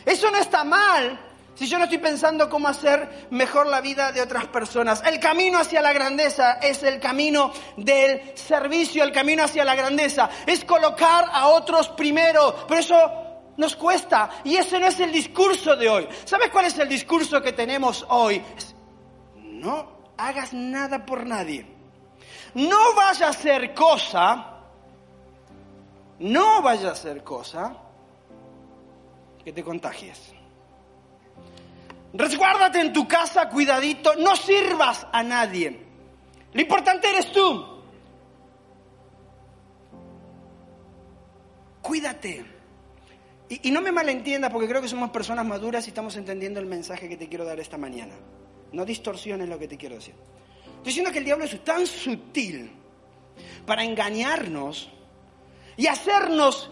Eso 0.05 0.31
no 0.31 0.37
está 0.37 0.63
mal 0.63 1.34
si 1.55 1.67
yo 1.67 1.79
no 1.79 1.85
estoy 1.85 1.99
pensando 1.99 2.49
cómo 2.49 2.69
hacer 2.69 3.29
mejor 3.31 3.67
la 3.67 3.81
vida 3.81 4.11
de 4.11 4.21
otras 4.21 4.47
personas. 4.47 5.03
El 5.05 5.21
camino 5.21 5.59
hacia 5.59 5.81
la 5.81 5.93
grandeza 5.93 6.55
es 6.55 6.83
el 6.83 6.99
camino 6.99 7.53
del 7.77 8.37
servicio, 8.37 9.05
el 9.05 9.13
camino 9.13 9.45
hacia 9.45 9.65
la 9.65 9.75
grandeza. 9.75 10.29
Es 10.47 10.65
colocar 10.65 11.27
a 11.33 11.49
otros 11.49 11.89
primero. 11.91 12.67
Pero 12.67 12.81
eso 12.81 13.13
nos 13.57 13.77
cuesta. 13.77 14.31
Y 14.43 14.57
ese 14.57 14.81
no 14.81 14.89
es 14.89 14.99
el 14.99 15.13
discurso 15.13 15.77
de 15.77 15.89
hoy. 15.89 16.09
¿Sabes 16.25 16.51
cuál 16.51 16.67
es 16.67 16.79
el 16.79 16.89
discurso 16.89 17.41
que 17.41 17.53
tenemos 17.53 18.05
hoy? 18.09 18.43
no 19.65 19.87
hagas 20.19 20.53
nada 20.53 21.07
por 21.07 21.25
nadie. 21.25 21.67
No 22.55 22.95
vaya 22.95 23.29
a 23.29 23.31
hacer 23.31 23.73
cosa. 23.75 24.61
No 26.19 26.63
vaya 26.63 26.91
a 26.91 26.93
hacer 26.93 27.25
cosa 27.25 27.77
que 29.43 29.53
te 29.53 29.65
contagies. 29.65 30.34
Resguárdate 32.15 32.81
en 32.81 32.93
tu 32.93 33.09
casa, 33.09 33.49
cuidadito, 33.49 34.15
no 34.15 34.37
sirvas 34.37 35.05
a 35.13 35.25
nadie. 35.25 35.81
Lo 36.53 36.61
importante 36.61 37.11
eres 37.11 37.33
tú. 37.33 37.83
Cuídate. 41.83 42.47
Y, 43.49 43.71
no 43.73 43.83
me 43.83 43.91
malentienda 43.91 44.49
porque 44.49 44.69
creo 44.69 44.81
que 44.81 44.89
somos 44.89 45.11
personas 45.11 45.45
maduras 45.45 45.87
y 45.87 45.91
estamos 45.91 46.17
entendiendo 46.17 46.61
el 46.61 46.67
mensaje 46.67 47.09
que 47.09 47.17
te 47.17 47.29
quiero 47.29 47.45
dar 47.45 47.59
esta 47.59 47.77
mañana. 47.77 48.15
No 48.73 48.85
distorsiones 48.85 49.49
lo 49.49 49.59
que 49.59 49.67
te 49.67 49.77
quiero 49.77 49.97
decir. 49.97 50.15
Estoy 50.67 50.85
diciendo 50.85 51.11
que 51.11 51.19
el 51.19 51.25
diablo 51.25 51.45
es 51.45 51.65
tan 51.65 51.85
sutil 51.85 52.71
para 53.67 53.83
engañarnos 53.83 54.89
y 55.77 55.89
hacernos 55.89 56.71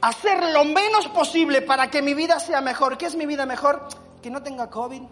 hacer 0.00 0.42
lo 0.52 0.64
menos 0.64 1.08
posible 1.08 1.60
para 1.60 1.90
que 1.90 2.00
mi 2.00 2.14
vida 2.14 2.40
sea 2.40 2.62
mejor. 2.62 2.96
¿Qué 2.96 3.06
es 3.06 3.14
mi 3.14 3.26
vida 3.26 3.44
mejor? 3.44 3.86
Que 4.22 4.30
no 4.30 4.42
tenga 4.42 4.68
COVID, 4.68 5.02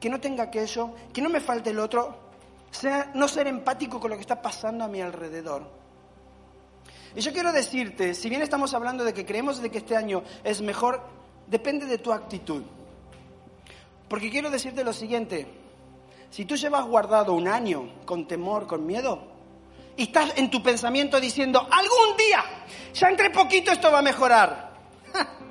que 0.00 0.08
no 0.08 0.20
tenga 0.20 0.44
aquello, 0.44 0.94
que 1.12 1.20
no 1.20 1.28
me 1.28 1.40
falte 1.40 1.70
el 1.70 1.78
otro. 1.78 2.26
Sea, 2.70 3.10
no 3.14 3.28
ser 3.28 3.46
empático 3.46 3.98
con 4.00 4.10
lo 4.10 4.16
que 4.16 4.22
está 4.22 4.40
pasando 4.40 4.84
a 4.84 4.88
mi 4.88 5.00
alrededor. 5.00 5.70
Y 7.14 7.20
yo 7.20 7.32
quiero 7.32 7.50
decirte, 7.52 8.12
si 8.12 8.28
bien 8.28 8.42
estamos 8.42 8.74
hablando 8.74 9.02
de 9.02 9.14
que 9.14 9.24
creemos 9.24 9.62
de 9.62 9.70
que 9.70 9.78
este 9.78 9.96
año 9.96 10.22
es 10.44 10.60
mejor, 10.60 11.00
depende 11.46 11.86
de 11.86 11.98
tu 11.98 12.12
actitud. 12.12 12.62
Porque 14.08 14.30
quiero 14.30 14.50
decirte 14.50 14.84
lo 14.84 14.92
siguiente, 14.92 15.46
si 16.30 16.44
tú 16.44 16.56
llevas 16.56 16.84
guardado 16.84 17.32
un 17.32 17.48
año 17.48 17.88
con 18.04 18.28
temor, 18.28 18.66
con 18.66 18.86
miedo, 18.86 19.36
y 19.96 20.04
estás 20.04 20.34
en 20.36 20.50
tu 20.50 20.62
pensamiento 20.62 21.18
diciendo, 21.18 21.60
algún 21.60 22.16
día, 22.18 22.44
ya 22.92 23.08
entre 23.08 23.30
poquito 23.30 23.72
esto 23.72 23.90
va 23.90 24.00
a 24.00 24.02
mejorar. 24.02 24.76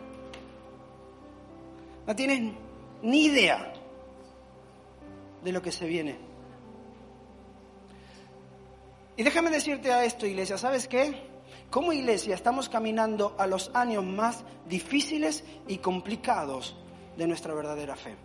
No 2.08 2.16
tienes 2.16 2.54
ni 3.02 3.26
idea 3.26 3.74
de 5.44 5.52
lo 5.52 5.62
que 5.62 5.72
se 5.72 5.86
viene. 5.86 6.18
Y 9.18 9.24
déjame 9.24 9.50
decirte 9.50 9.94
a 9.94 10.04
esto, 10.04 10.26
iglesia, 10.26 10.58
¿sabes 10.58 10.88
qué? 10.88 11.30
Como 11.70 11.94
iglesia 11.94 12.36
estamos 12.36 12.70
caminando 12.70 13.36
a 13.38 13.48
los 13.48 13.72
años 13.74 14.04
más 14.04 14.44
difíciles 14.68 15.44
y 15.68 15.78
complicados 15.78 16.76
de 17.18 17.28
nuestra 17.28 17.54
verdadera 17.54 17.96
fe. 17.96 18.16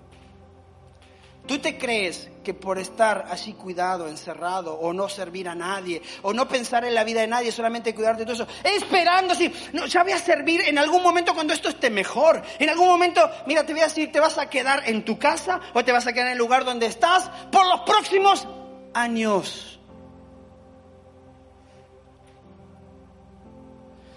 ¿Tú 1.47 1.59
te 1.59 1.77
crees 1.77 2.29
que 2.45 2.55
por 2.55 2.79
estar 2.79 3.27
así 3.29 3.55
cuidado, 3.55 4.07
encerrado, 4.07 4.75
o 4.75 4.93
no 4.93 5.09
servir 5.09 5.49
a 5.49 5.55
nadie, 5.55 6.01
o 6.23 6.33
no 6.33 6.47
pensar 6.47 6.85
en 6.85 6.95
la 6.95 7.03
vida 7.03 7.23
de 7.23 7.27
nadie, 7.27 7.51
solamente 7.51 7.95
cuidar 7.95 8.17
de 8.17 8.25
todo 8.25 8.35
eso, 8.35 8.47
esperando 8.63 9.33
así, 9.33 9.53
no, 9.73 9.87
ya 9.87 10.03
voy 10.03 10.13
a 10.13 10.19
servir 10.19 10.61
en 10.61 10.79
algún 10.79 11.03
momento 11.03 11.35
cuando 11.35 11.53
esto 11.53 11.69
esté 11.69 11.91
mejor? 11.91 12.43
En 12.59 12.71
algún 12.71 12.87
momento, 12.87 13.29
mira, 13.47 13.67
te 13.67 13.73
voy 13.73 13.83
a 13.83 13.87
decir, 13.87 14.13
te 14.13 14.21
vas 14.21 14.39
a 14.39 14.49
quedar 14.49 14.89
en 14.89 15.05
tu 15.05 15.19
casa 15.19 15.61
o 15.75 15.85
te 15.85 15.93
vas 15.93 16.07
a 16.07 16.13
quedar 16.13 16.27
en 16.27 16.33
el 16.33 16.39
lugar 16.39 16.65
donde 16.65 16.87
estás 16.87 17.29
por 17.51 17.67
los 17.67 17.81
próximos 17.81 18.47
años. 18.95 19.81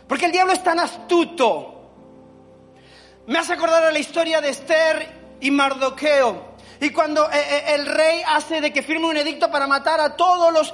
Porque 0.07 0.25
el 0.25 0.31
diablo 0.31 0.53
es 0.53 0.63
tan 0.63 0.79
astuto. 0.79 1.73
Me 3.25 3.39
hace 3.39 3.53
acordar 3.53 3.83
a 3.83 3.91
la 3.91 3.99
historia 3.99 4.41
de 4.41 4.49
Esther 4.49 5.37
y 5.39 5.49
Mardoqueo. 5.49 6.52
Y 6.83 6.89
cuando 6.89 7.31
eh, 7.31 7.37
eh, 7.37 7.63
el 7.75 7.85
rey 7.85 8.21
hace 8.27 8.59
de 8.59 8.73
que 8.73 8.83
firme 8.83 9.05
un 9.05 9.15
edicto 9.15 9.49
para 9.49 9.65
matar 9.67 10.01
a 10.01 10.17
todos 10.17 10.51
los, 10.51 10.73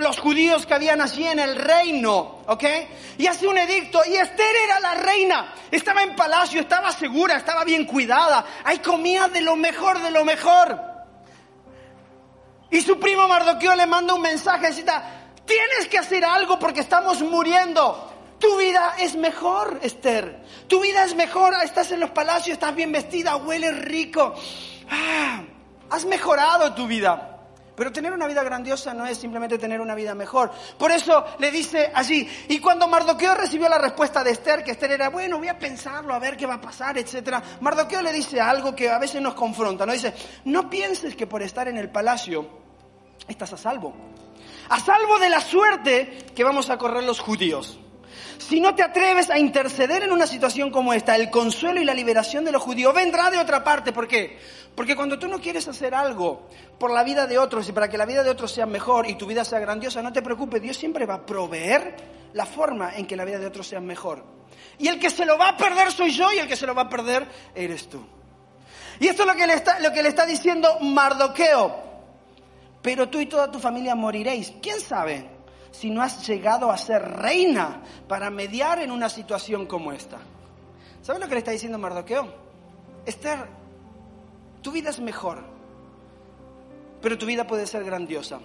los, 0.00 0.18
judíos 0.18 0.66
que 0.66 0.74
habían 0.74 1.00
allí 1.00 1.24
en 1.24 1.38
el 1.38 1.54
reino, 1.54 2.40
¿ok? 2.48 2.64
Y 3.16 3.28
hace 3.28 3.46
un 3.46 3.56
edicto 3.56 4.02
y 4.04 4.16
Esther 4.16 4.56
era 4.64 4.80
la 4.80 4.94
reina, 4.94 5.54
estaba 5.70 6.02
en 6.02 6.16
palacio, 6.16 6.60
estaba 6.60 6.90
segura, 6.90 7.36
estaba 7.36 7.62
bien 7.62 7.86
cuidada, 7.86 8.44
ahí 8.64 8.80
comía 8.80 9.28
de 9.28 9.40
lo 9.40 9.54
mejor, 9.54 10.00
de 10.02 10.10
lo 10.10 10.24
mejor. 10.24 10.80
Y 12.68 12.80
su 12.80 12.98
primo 12.98 13.28
Mardoqueo 13.28 13.76
le 13.76 13.86
manda 13.86 14.14
un 14.14 14.22
mensaje, 14.22 14.66
dice, 14.66 14.82
tienes 15.44 15.86
que 15.88 15.98
hacer 15.98 16.24
algo 16.24 16.58
porque 16.58 16.80
estamos 16.80 17.22
muriendo. 17.22 18.12
Tu 18.40 18.56
vida 18.56 18.96
es 18.98 19.14
mejor, 19.14 19.78
Esther. 19.80 20.40
Tu 20.66 20.80
vida 20.80 21.04
es 21.04 21.14
mejor. 21.14 21.54
Estás 21.62 21.92
en 21.92 22.00
los 22.00 22.10
palacios, 22.10 22.54
estás 22.54 22.74
bien 22.74 22.90
vestida, 22.90 23.36
hueles 23.36 23.78
rico. 23.78 24.34
Ah, 24.90 25.42
has 25.90 26.04
mejorado 26.04 26.74
tu 26.74 26.86
vida. 26.86 27.32
Pero 27.76 27.92
tener 27.92 28.12
una 28.12 28.26
vida 28.26 28.42
grandiosa 28.42 28.94
no 28.94 29.04
es 29.04 29.18
simplemente 29.18 29.58
tener 29.58 29.82
una 29.82 29.94
vida 29.94 30.14
mejor. 30.14 30.50
Por 30.78 30.90
eso 30.90 31.26
le 31.38 31.50
dice 31.50 31.92
allí, 31.94 32.26
y 32.48 32.58
cuando 32.58 32.88
Mardoqueo 32.88 33.34
recibió 33.34 33.68
la 33.68 33.76
respuesta 33.76 34.24
de 34.24 34.30
Esther, 34.30 34.64
que 34.64 34.70
Esther 34.70 34.92
era, 34.92 35.10
bueno, 35.10 35.36
voy 35.36 35.48
a 35.48 35.58
pensarlo, 35.58 36.14
a 36.14 36.18
ver 36.18 36.38
qué 36.38 36.46
va 36.46 36.54
a 36.54 36.60
pasar, 36.60 36.96
etcétera, 36.96 37.42
Mardoqueo 37.60 38.00
le 38.00 38.14
dice 38.14 38.40
algo 38.40 38.74
que 38.74 38.88
a 38.88 38.98
veces 38.98 39.20
nos 39.20 39.34
confronta, 39.34 39.84
¿no? 39.84 39.92
Dice, 39.92 40.14
no 40.46 40.70
pienses 40.70 41.14
que 41.14 41.26
por 41.26 41.42
estar 41.42 41.68
en 41.68 41.76
el 41.76 41.90
palacio 41.90 42.48
estás 43.28 43.52
a 43.52 43.58
salvo. 43.58 43.94
A 44.70 44.80
salvo 44.80 45.18
de 45.18 45.28
la 45.28 45.42
suerte 45.42 46.26
que 46.34 46.44
vamos 46.44 46.70
a 46.70 46.78
correr 46.78 47.04
los 47.04 47.20
judíos. 47.20 47.78
Si 48.38 48.60
no 48.60 48.74
te 48.74 48.82
atreves 48.82 49.30
a 49.30 49.38
interceder 49.38 50.02
en 50.02 50.12
una 50.12 50.26
situación 50.26 50.70
como 50.70 50.92
esta, 50.92 51.16
el 51.16 51.30
consuelo 51.30 51.80
y 51.80 51.84
la 51.84 51.94
liberación 51.94 52.44
de 52.44 52.52
los 52.52 52.62
judíos 52.62 52.94
vendrá 52.94 53.30
de 53.30 53.38
otra 53.38 53.64
parte. 53.64 53.92
¿Por 53.92 54.06
qué? 54.06 54.38
Porque 54.74 54.94
cuando 54.94 55.18
tú 55.18 55.26
no 55.26 55.40
quieres 55.40 55.66
hacer 55.68 55.94
algo 55.94 56.48
por 56.78 56.90
la 56.90 57.02
vida 57.02 57.26
de 57.26 57.38
otros 57.38 57.68
y 57.68 57.72
para 57.72 57.88
que 57.88 57.96
la 57.96 58.04
vida 58.04 58.22
de 58.22 58.30
otros 58.30 58.52
sea 58.52 58.66
mejor 58.66 59.08
y 59.08 59.14
tu 59.14 59.26
vida 59.26 59.44
sea 59.44 59.58
grandiosa, 59.58 60.02
no 60.02 60.12
te 60.12 60.22
preocupes, 60.22 60.60
Dios 60.60 60.76
siempre 60.76 61.06
va 61.06 61.14
a 61.14 61.26
proveer 61.26 61.96
la 62.34 62.44
forma 62.44 62.94
en 62.94 63.06
que 63.06 63.16
la 63.16 63.24
vida 63.24 63.38
de 63.38 63.46
otros 63.46 63.66
sea 63.66 63.80
mejor. 63.80 64.22
Y 64.78 64.88
el 64.88 65.00
que 65.00 65.08
se 65.08 65.24
lo 65.24 65.38
va 65.38 65.50
a 65.50 65.56
perder 65.56 65.90
soy 65.90 66.10
yo 66.10 66.30
y 66.32 66.38
el 66.38 66.46
que 66.46 66.56
se 66.56 66.66
lo 66.66 66.74
va 66.74 66.82
a 66.82 66.88
perder 66.88 67.26
eres 67.54 67.88
tú. 67.88 68.04
Y 69.00 69.08
esto 69.08 69.22
es 69.22 69.28
lo 69.28 69.34
que 69.92 70.02
le 70.02 70.08
está, 70.08 70.26
diciendo 70.26 70.78
Mardoqueo. 70.80 71.84
Pero 72.82 73.08
tú 73.08 73.20
y 73.20 73.26
toda 73.26 73.50
tu 73.50 73.58
familia 73.58 73.94
moriréis. 73.94 74.52
¿Quién 74.62 74.80
sabe? 74.80 75.35
Si 75.78 75.90
no 75.90 76.02
has 76.02 76.26
llegado 76.26 76.70
a 76.70 76.78
ser 76.78 77.02
reina 77.02 77.82
para 78.08 78.30
mediar 78.30 78.80
en 78.80 78.90
una 78.90 79.08
situación 79.08 79.66
como 79.66 79.92
esta? 79.92 80.18
¿Sabes 81.02 81.20
lo 81.20 81.28
que 81.28 81.34
le 81.34 81.38
está 81.38 81.50
diciendo 81.50 81.78
Mardoqueo? 81.78 82.26
Esther, 83.04 83.46
tu 84.62 84.72
vida 84.72 84.90
es 84.90 85.00
mejor, 85.00 85.44
pero 87.00 87.18
tu 87.18 87.26
vida 87.26 87.46
puede 87.46 87.66
ser 87.66 87.84
grandiosa. 87.84 88.40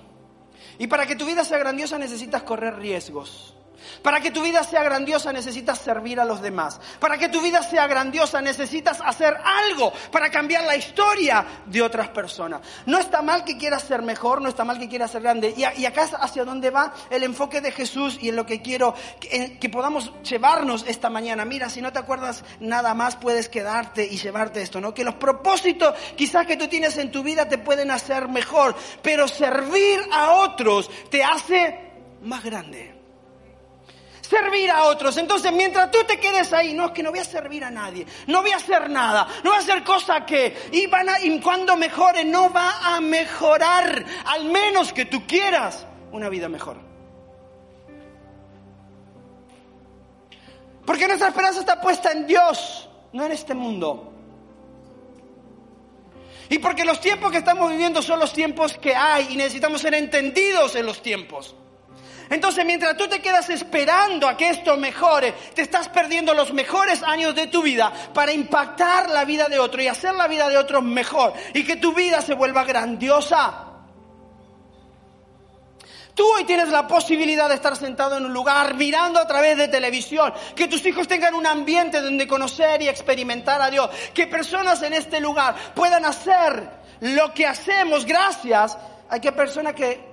Y 0.77 0.87
para 0.87 1.05
que 1.07 1.15
tu 1.15 1.25
vida 1.25 1.43
sea 1.43 1.57
grandiosa 1.57 1.97
necesitas 1.97 2.43
correr 2.43 2.75
riesgos. 2.75 3.55
Para 4.01 4.19
que 4.19 4.31
tu 4.31 4.41
vida 4.41 4.63
sea 4.63 4.83
grandiosa 4.83 5.31
necesitas 5.33 5.79
servir 5.79 6.19
a 6.19 6.25
los 6.25 6.41
demás. 6.41 6.79
Para 6.99 7.17
que 7.17 7.29
tu 7.29 7.41
vida 7.41 7.63
sea 7.63 7.87
grandiosa 7.87 8.41
necesitas 8.41 8.99
hacer 9.01 9.37
algo 9.43 9.93
para 10.11 10.29
cambiar 10.29 10.63
la 10.63 10.75
historia 10.75 11.45
de 11.65 11.81
otras 11.81 12.09
personas. 12.09 12.61
No 12.85 12.99
está 12.99 13.21
mal 13.21 13.43
que 13.43 13.57
quieras 13.57 13.83
ser 13.83 14.01
mejor, 14.01 14.41
no 14.41 14.49
está 14.49 14.63
mal 14.63 14.79
que 14.79 14.89
quieras 14.89 15.11
ser 15.11 15.21
grande. 15.21 15.53
Y, 15.55 15.85
acá 15.85 16.03
es 16.03 16.11
hacia 16.13 16.45
dónde 16.45 16.69
va 16.69 16.93
el 17.09 17.23
enfoque 17.23 17.61
de 17.61 17.71
Jesús 17.71 18.17
y 18.21 18.29
en 18.29 18.35
lo 18.35 18.45
que 18.45 18.61
quiero 18.61 18.93
que, 19.19 19.57
que 19.59 19.69
podamos 19.69 20.11
llevarnos 20.23 20.85
esta 20.87 21.09
mañana. 21.09 21.45
Mira, 21.45 21.69
si 21.69 21.81
no 21.81 21.91
te 21.91 21.99
acuerdas 21.99 22.43
nada 22.59 22.93
más, 22.93 23.15
puedes 23.15 23.49
quedarte 23.49 24.05
y 24.05 24.17
llevarte 24.17 24.61
esto, 24.61 24.81
¿no? 24.81 24.93
Que 24.93 25.03
los 25.03 25.15
propósitos 25.15 25.95
quizás 26.15 26.45
que 26.45 26.57
tú 26.57 26.67
tienes 26.67 26.97
en 26.97 27.11
tu 27.11 27.23
vida 27.23 27.47
te 27.47 27.57
pueden 27.57 27.91
hacer 27.91 28.27
mejor, 28.27 28.75
pero 29.01 29.27
servir 29.27 29.99
a 30.11 30.33
otros 30.33 30.89
te 31.09 31.23
hace 31.23 31.91
más 32.21 32.43
grande 32.43 33.00
servir 34.31 34.71
a 34.71 34.83
otros. 34.85 35.17
Entonces, 35.17 35.51
mientras 35.51 35.91
tú 35.91 35.99
te 36.07 36.17
quedes 36.17 36.53
ahí, 36.53 36.73
no 36.73 36.87
es 36.87 36.91
que 36.91 37.03
no 37.03 37.11
voy 37.11 37.19
a 37.19 37.25
servir 37.25 37.63
a 37.65 37.69
nadie, 37.69 38.05
no 38.27 38.41
voy 38.41 38.51
a 38.51 38.55
hacer 38.55 38.89
nada, 38.89 39.27
no 39.43 39.51
voy 39.51 39.59
a 39.59 39.61
hacer 39.61 39.83
cosa 39.83 40.25
que, 40.25 40.69
y, 40.71 40.85
a, 40.85 41.21
y 41.21 41.39
cuando 41.41 41.75
mejore, 41.75 42.23
no 42.23 42.51
va 42.51 42.95
a 42.95 43.01
mejorar, 43.01 44.05
al 44.25 44.45
menos 44.45 44.93
que 44.93 45.05
tú 45.05 45.27
quieras 45.27 45.85
una 46.11 46.29
vida 46.29 46.47
mejor. 46.47 46.77
Porque 50.85 51.07
nuestra 51.07 51.27
esperanza 51.27 51.59
está 51.59 51.79
puesta 51.79 52.11
en 52.11 52.25
Dios, 52.25 52.89
no 53.13 53.25
en 53.25 53.33
este 53.33 53.53
mundo. 53.53 54.13
Y 56.49 56.57
porque 56.59 56.83
los 56.83 56.99
tiempos 56.99 57.31
que 57.31 57.37
estamos 57.37 57.69
viviendo 57.69 58.01
son 58.01 58.19
los 58.19 58.33
tiempos 58.33 58.77
que 58.77 58.95
hay 58.95 59.27
y 59.31 59.35
necesitamos 59.35 59.81
ser 59.81 59.93
entendidos 59.93 60.75
en 60.75 60.85
los 60.85 61.01
tiempos. 61.01 61.55
Entonces, 62.31 62.65
mientras 62.65 62.95
tú 62.95 63.09
te 63.09 63.21
quedas 63.21 63.49
esperando 63.49 64.25
a 64.25 64.37
que 64.37 64.49
esto 64.49 64.77
mejore, 64.77 65.33
te 65.53 65.63
estás 65.63 65.89
perdiendo 65.89 66.33
los 66.33 66.53
mejores 66.53 67.03
años 67.03 67.35
de 67.35 67.47
tu 67.47 67.61
vida 67.61 67.91
para 68.13 68.31
impactar 68.31 69.09
la 69.09 69.25
vida 69.25 69.49
de 69.49 69.59
otro 69.59 69.81
y 69.81 69.89
hacer 69.89 70.15
la 70.15 70.29
vida 70.29 70.47
de 70.47 70.57
otros 70.57 70.81
mejor 70.81 71.33
y 71.53 71.65
que 71.65 71.75
tu 71.75 71.93
vida 71.93 72.21
se 72.21 72.33
vuelva 72.33 72.63
grandiosa. 72.63 73.65
Tú 76.15 76.25
hoy 76.25 76.45
tienes 76.45 76.69
la 76.69 76.87
posibilidad 76.87 77.49
de 77.49 77.55
estar 77.55 77.75
sentado 77.75 78.15
en 78.15 78.25
un 78.25 78.33
lugar 78.33 78.75
mirando 78.75 79.19
a 79.19 79.27
través 79.27 79.57
de 79.57 79.67
televisión, 79.67 80.33
que 80.55 80.69
tus 80.69 80.85
hijos 80.85 81.09
tengan 81.09 81.33
un 81.33 81.45
ambiente 81.45 81.99
donde 81.99 82.29
conocer 82.29 82.81
y 82.81 82.87
experimentar 82.87 83.61
a 83.61 83.69
Dios, 83.69 83.89
que 84.13 84.27
personas 84.27 84.81
en 84.83 84.93
este 84.93 85.19
lugar 85.19 85.53
puedan 85.75 86.05
hacer 86.05 86.79
lo 87.01 87.33
que 87.33 87.45
hacemos 87.45 88.05
gracias 88.05 88.77
a 89.09 89.19
que 89.19 89.33
personas 89.33 89.73
que 89.73 90.10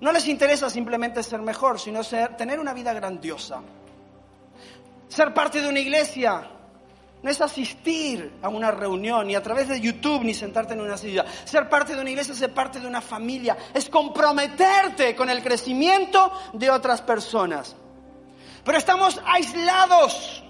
no 0.00 0.12
les 0.12 0.26
interesa 0.28 0.70
simplemente 0.70 1.22
ser 1.22 1.40
mejor, 1.40 1.78
sino 1.78 2.02
ser, 2.02 2.36
tener 2.36 2.58
una 2.58 2.72
vida 2.72 2.92
grandiosa. 2.92 3.60
Ser 5.08 5.34
parte 5.34 5.60
de 5.60 5.68
una 5.68 5.80
iglesia 5.80 6.48
no 7.22 7.30
es 7.30 7.40
asistir 7.40 8.38
a 8.40 8.48
una 8.48 8.70
reunión, 8.70 9.26
ni 9.26 9.34
a 9.34 9.42
través 9.42 9.68
de 9.68 9.78
YouTube, 9.78 10.24
ni 10.24 10.32
sentarte 10.32 10.72
en 10.72 10.80
una 10.80 10.96
silla. 10.96 11.26
Ser 11.44 11.68
parte 11.68 11.94
de 11.94 12.00
una 12.00 12.10
iglesia 12.10 12.32
es 12.32 12.38
ser 12.38 12.54
parte 12.54 12.80
de 12.80 12.86
una 12.86 13.02
familia. 13.02 13.56
Es 13.74 13.90
comprometerte 13.90 15.14
con 15.14 15.28
el 15.28 15.42
crecimiento 15.42 16.32
de 16.54 16.70
otras 16.70 17.02
personas. 17.02 17.76
Pero 18.64 18.78
estamos 18.78 19.20
aislados. 19.26 20.44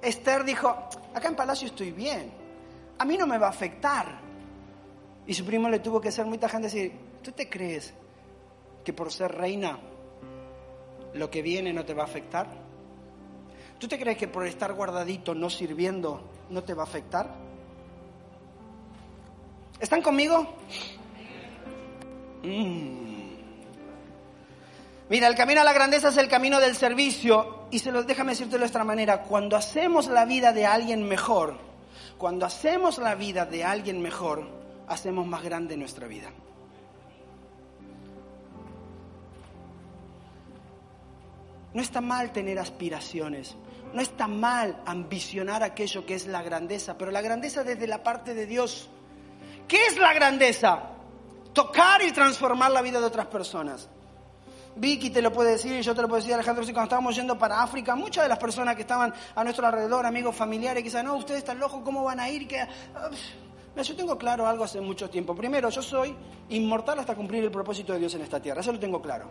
Esther 0.00 0.44
dijo, 0.44 0.68
acá 1.14 1.28
en 1.28 1.36
Palacio 1.36 1.68
estoy 1.68 1.92
bien, 1.92 2.32
a 2.98 3.04
mí 3.04 3.16
no 3.16 3.26
me 3.26 3.38
va 3.38 3.48
a 3.48 3.50
afectar. 3.50 4.21
Y 5.26 5.34
su 5.34 5.44
primo 5.44 5.68
le 5.68 5.78
tuvo 5.78 6.00
que 6.00 6.10
ser 6.10 6.26
muy 6.26 6.38
tajante 6.38 6.66
decir, 6.66 6.92
¿tú 7.22 7.32
te 7.32 7.48
crees 7.48 7.94
que 8.84 8.92
por 8.92 9.12
ser 9.12 9.32
reina 9.32 9.78
lo 11.14 11.30
que 11.30 11.42
viene 11.42 11.72
no 11.72 11.84
te 11.84 11.94
va 11.94 12.02
a 12.02 12.06
afectar? 12.06 12.48
¿Tú 13.78 13.88
te 13.88 13.98
crees 13.98 14.18
que 14.18 14.28
por 14.28 14.46
estar 14.46 14.72
guardadito, 14.74 15.34
no 15.34 15.50
sirviendo, 15.50 16.22
no 16.50 16.62
te 16.62 16.74
va 16.74 16.82
a 16.82 16.86
afectar? 16.86 17.34
¿Están 19.80 20.02
conmigo? 20.02 20.54
Mm. 22.42 23.02
Mira, 25.08 25.28
el 25.28 25.34
camino 25.34 25.60
a 25.60 25.64
la 25.64 25.72
grandeza 25.72 26.08
es 26.08 26.16
el 26.16 26.28
camino 26.28 26.58
del 26.60 26.74
servicio 26.74 27.66
y 27.70 27.80
se 27.80 27.92
lo, 27.92 28.02
déjame 28.02 28.32
decirte 28.32 28.58
de 28.58 28.64
esta 28.64 28.84
manera, 28.84 29.22
cuando 29.22 29.56
hacemos 29.56 30.06
la 30.06 30.24
vida 30.24 30.52
de 30.52 30.64
alguien 30.64 31.06
mejor, 31.06 31.58
cuando 32.18 32.46
hacemos 32.46 32.98
la 32.98 33.14
vida 33.14 33.44
de 33.44 33.64
alguien 33.64 34.00
mejor, 34.00 34.61
hacemos 34.88 35.26
más 35.26 35.42
grande 35.42 35.76
nuestra 35.76 36.06
vida. 36.06 36.30
No 41.74 41.80
está 41.80 42.00
mal 42.00 42.32
tener 42.32 42.58
aspiraciones, 42.58 43.56
no 43.94 44.00
está 44.02 44.28
mal 44.28 44.82
ambicionar 44.84 45.62
aquello 45.62 46.04
que 46.04 46.14
es 46.14 46.26
la 46.26 46.42
grandeza, 46.42 46.98
pero 46.98 47.10
la 47.10 47.22
grandeza 47.22 47.64
desde 47.64 47.86
la 47.86 48.02
parte 48.02 48.34
de 48.34 48.46
Dios. 48.46 48.90
¿Qué 49.66 49.86
es 49.86 49.96
la 49.96 50.12
grandeza? 50.12 50.90
Tocar 51.54 52.02
y 52.02 52.12
transformar 52.12 52.70
la 52.72 52.82
vida 52.82 53.00
de 53.00 53.06
otras 53.06 53.26
personas. 53.26 53.88
Vicky 54.74 55.10
te 55.10 55.20
lo 55.20 55.32
puede 55.32 55.52
decir, 55.52 55.80
yo 55.82 55.94
te 55.94 56.02
lo 56.02 56.08
puedo 56.08 56.20
decir, 56.20 56.34
Alejandro, 56.34 56.64
cuando 56.64 56.82
estábamos 56.82 57.14
yendo 57.14 57.38
para 57.38 57.62
África, 57.62 57.94
muchas 57.94 58.24
de 58.24 58.28
las 58.28 58.38
personas 58.38 58.74
que 58.74 58.82
estaban 58.82 59.12
a 59.34 59.44
nuestro 59.44 59.66
alrededor, 59.66 60.06
amigos 60.06 60.34
familiares, 60.34 60.82
quizás, 60.82 61.04
no, 61.04 61.16
ustedes 61.16 61.38
están 61.38 61.58
locos, 61.58 61.82
¿cómo 61.84 62.04
van 62.04 62.20
a 62.20 62.28
ir? 62.28 62.48
Que... 62.48 62.66
Yo 63.74 63.96
tengo 63.96 64.18
claro 64.18 64.46
algo 64.46 64.64
hace 64.64 64.80
mucho 64.80 65.08
tiempo. 65.08 65.34
Primero, 65.34 65.70
yo 65.70 65.82
soy 65.82 66.14
inmortal 66.50 66.98
hasta 66.98 67.14
cumplir 67.14 67.42
el 67.42 67.50
propósito 67.50 67.94
de 67.94 68.00
Dios 68.00 68.14
en 68.14 68.20
esta 68.20 68.40
tierra. 68.40 68.60
Eso 68.60 68.70
lo 68.70 68.78
tengo 68.78 69.00
claro. 69.00 69.28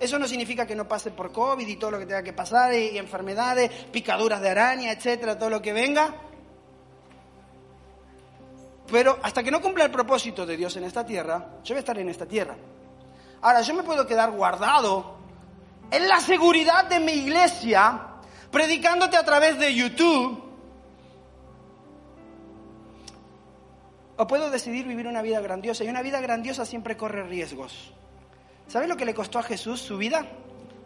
Eso 0.00 0.18
no 0.18 0.26
significa 0.26 0.66
que 0.66 0.74
no 0.74 0.88
pase 0.88 1.12
por 1.12 1.32
COVID 1.32 1.66
y 1.66 1.76
todo 1.76 1.92
lo 1.92 1.98
que 2.00 2.06
tenga 2.06 2.22
que 2.22 2.32
pasar, 2.32 2.74
y, 2.74 2.98
enfermedades, 2.98 3.70
picaduras 3.92 4.40
de 4.40 4.50
araña, 4.50 4.90
etcétera, 4.90 5.38
todo 5.38 5.50
lo 5.50 5.62
que 5.62 5.72
venga. 5.72 6.12
Pero 8.90 9.18
hasta 9.22 9.42
que 9.42 9.52
no 9.52 9.62
cumpla 9.62 9.84
el 9.84 9.90
propósito 9.90 10.44
de 10.44 10.56
Dios 10.56 10.76
en 10.76 10.84
esta 10.84 11.06
tierra, 11.06 11.58
yo 11.62 11.74
voy 11.74 11.76
a 11.76 11.80
estar 11.80 11.98
en 11.98 12.08
esta 12.08 12.26
tierra. 12.26 12.56
Ahora, 13.42 13.60
yo 13.62 13.74
me 13.74 13.84
puedo 13.84 14.06
quedar 14.06 14.32
guardado 14.32 15.16
en 15.90 16.08
la 16.08 16.20
seguridad 16.20 16.86
de 16.86 16.98
mi 16.98 17.12
iglesia, 17.12 18.08
predicándote 18.50 19.16
a 19.16 19.24
través 19.24 19.58
de 19.58 19.72
YouTube 19.72 20.43
O 24.16 24.26
puedo 24.26 24.50
decidir 24.50 24.86
vivir 24.86 25.06
una 25.06 25.22
vida 25.22 25.40
grandiosa. 25.40 25.84
Y 25.84 25.88
una 25.88 26.02
vida 26.02 26.20
grandiosa 26.20 26.64
siempre 26.64 26.96
corre 26.96 27.24
riesgos. 27.24 27.92
¿Sabes 28.68 28.88
lo 28.88 28.96
que 28.96 29.04
le 29.04 29.14
costó 29.14 29.38
a 29.38 29.42
Jesús 29.42 29.80
su 29.80 29.96
vida? 29.96 30.26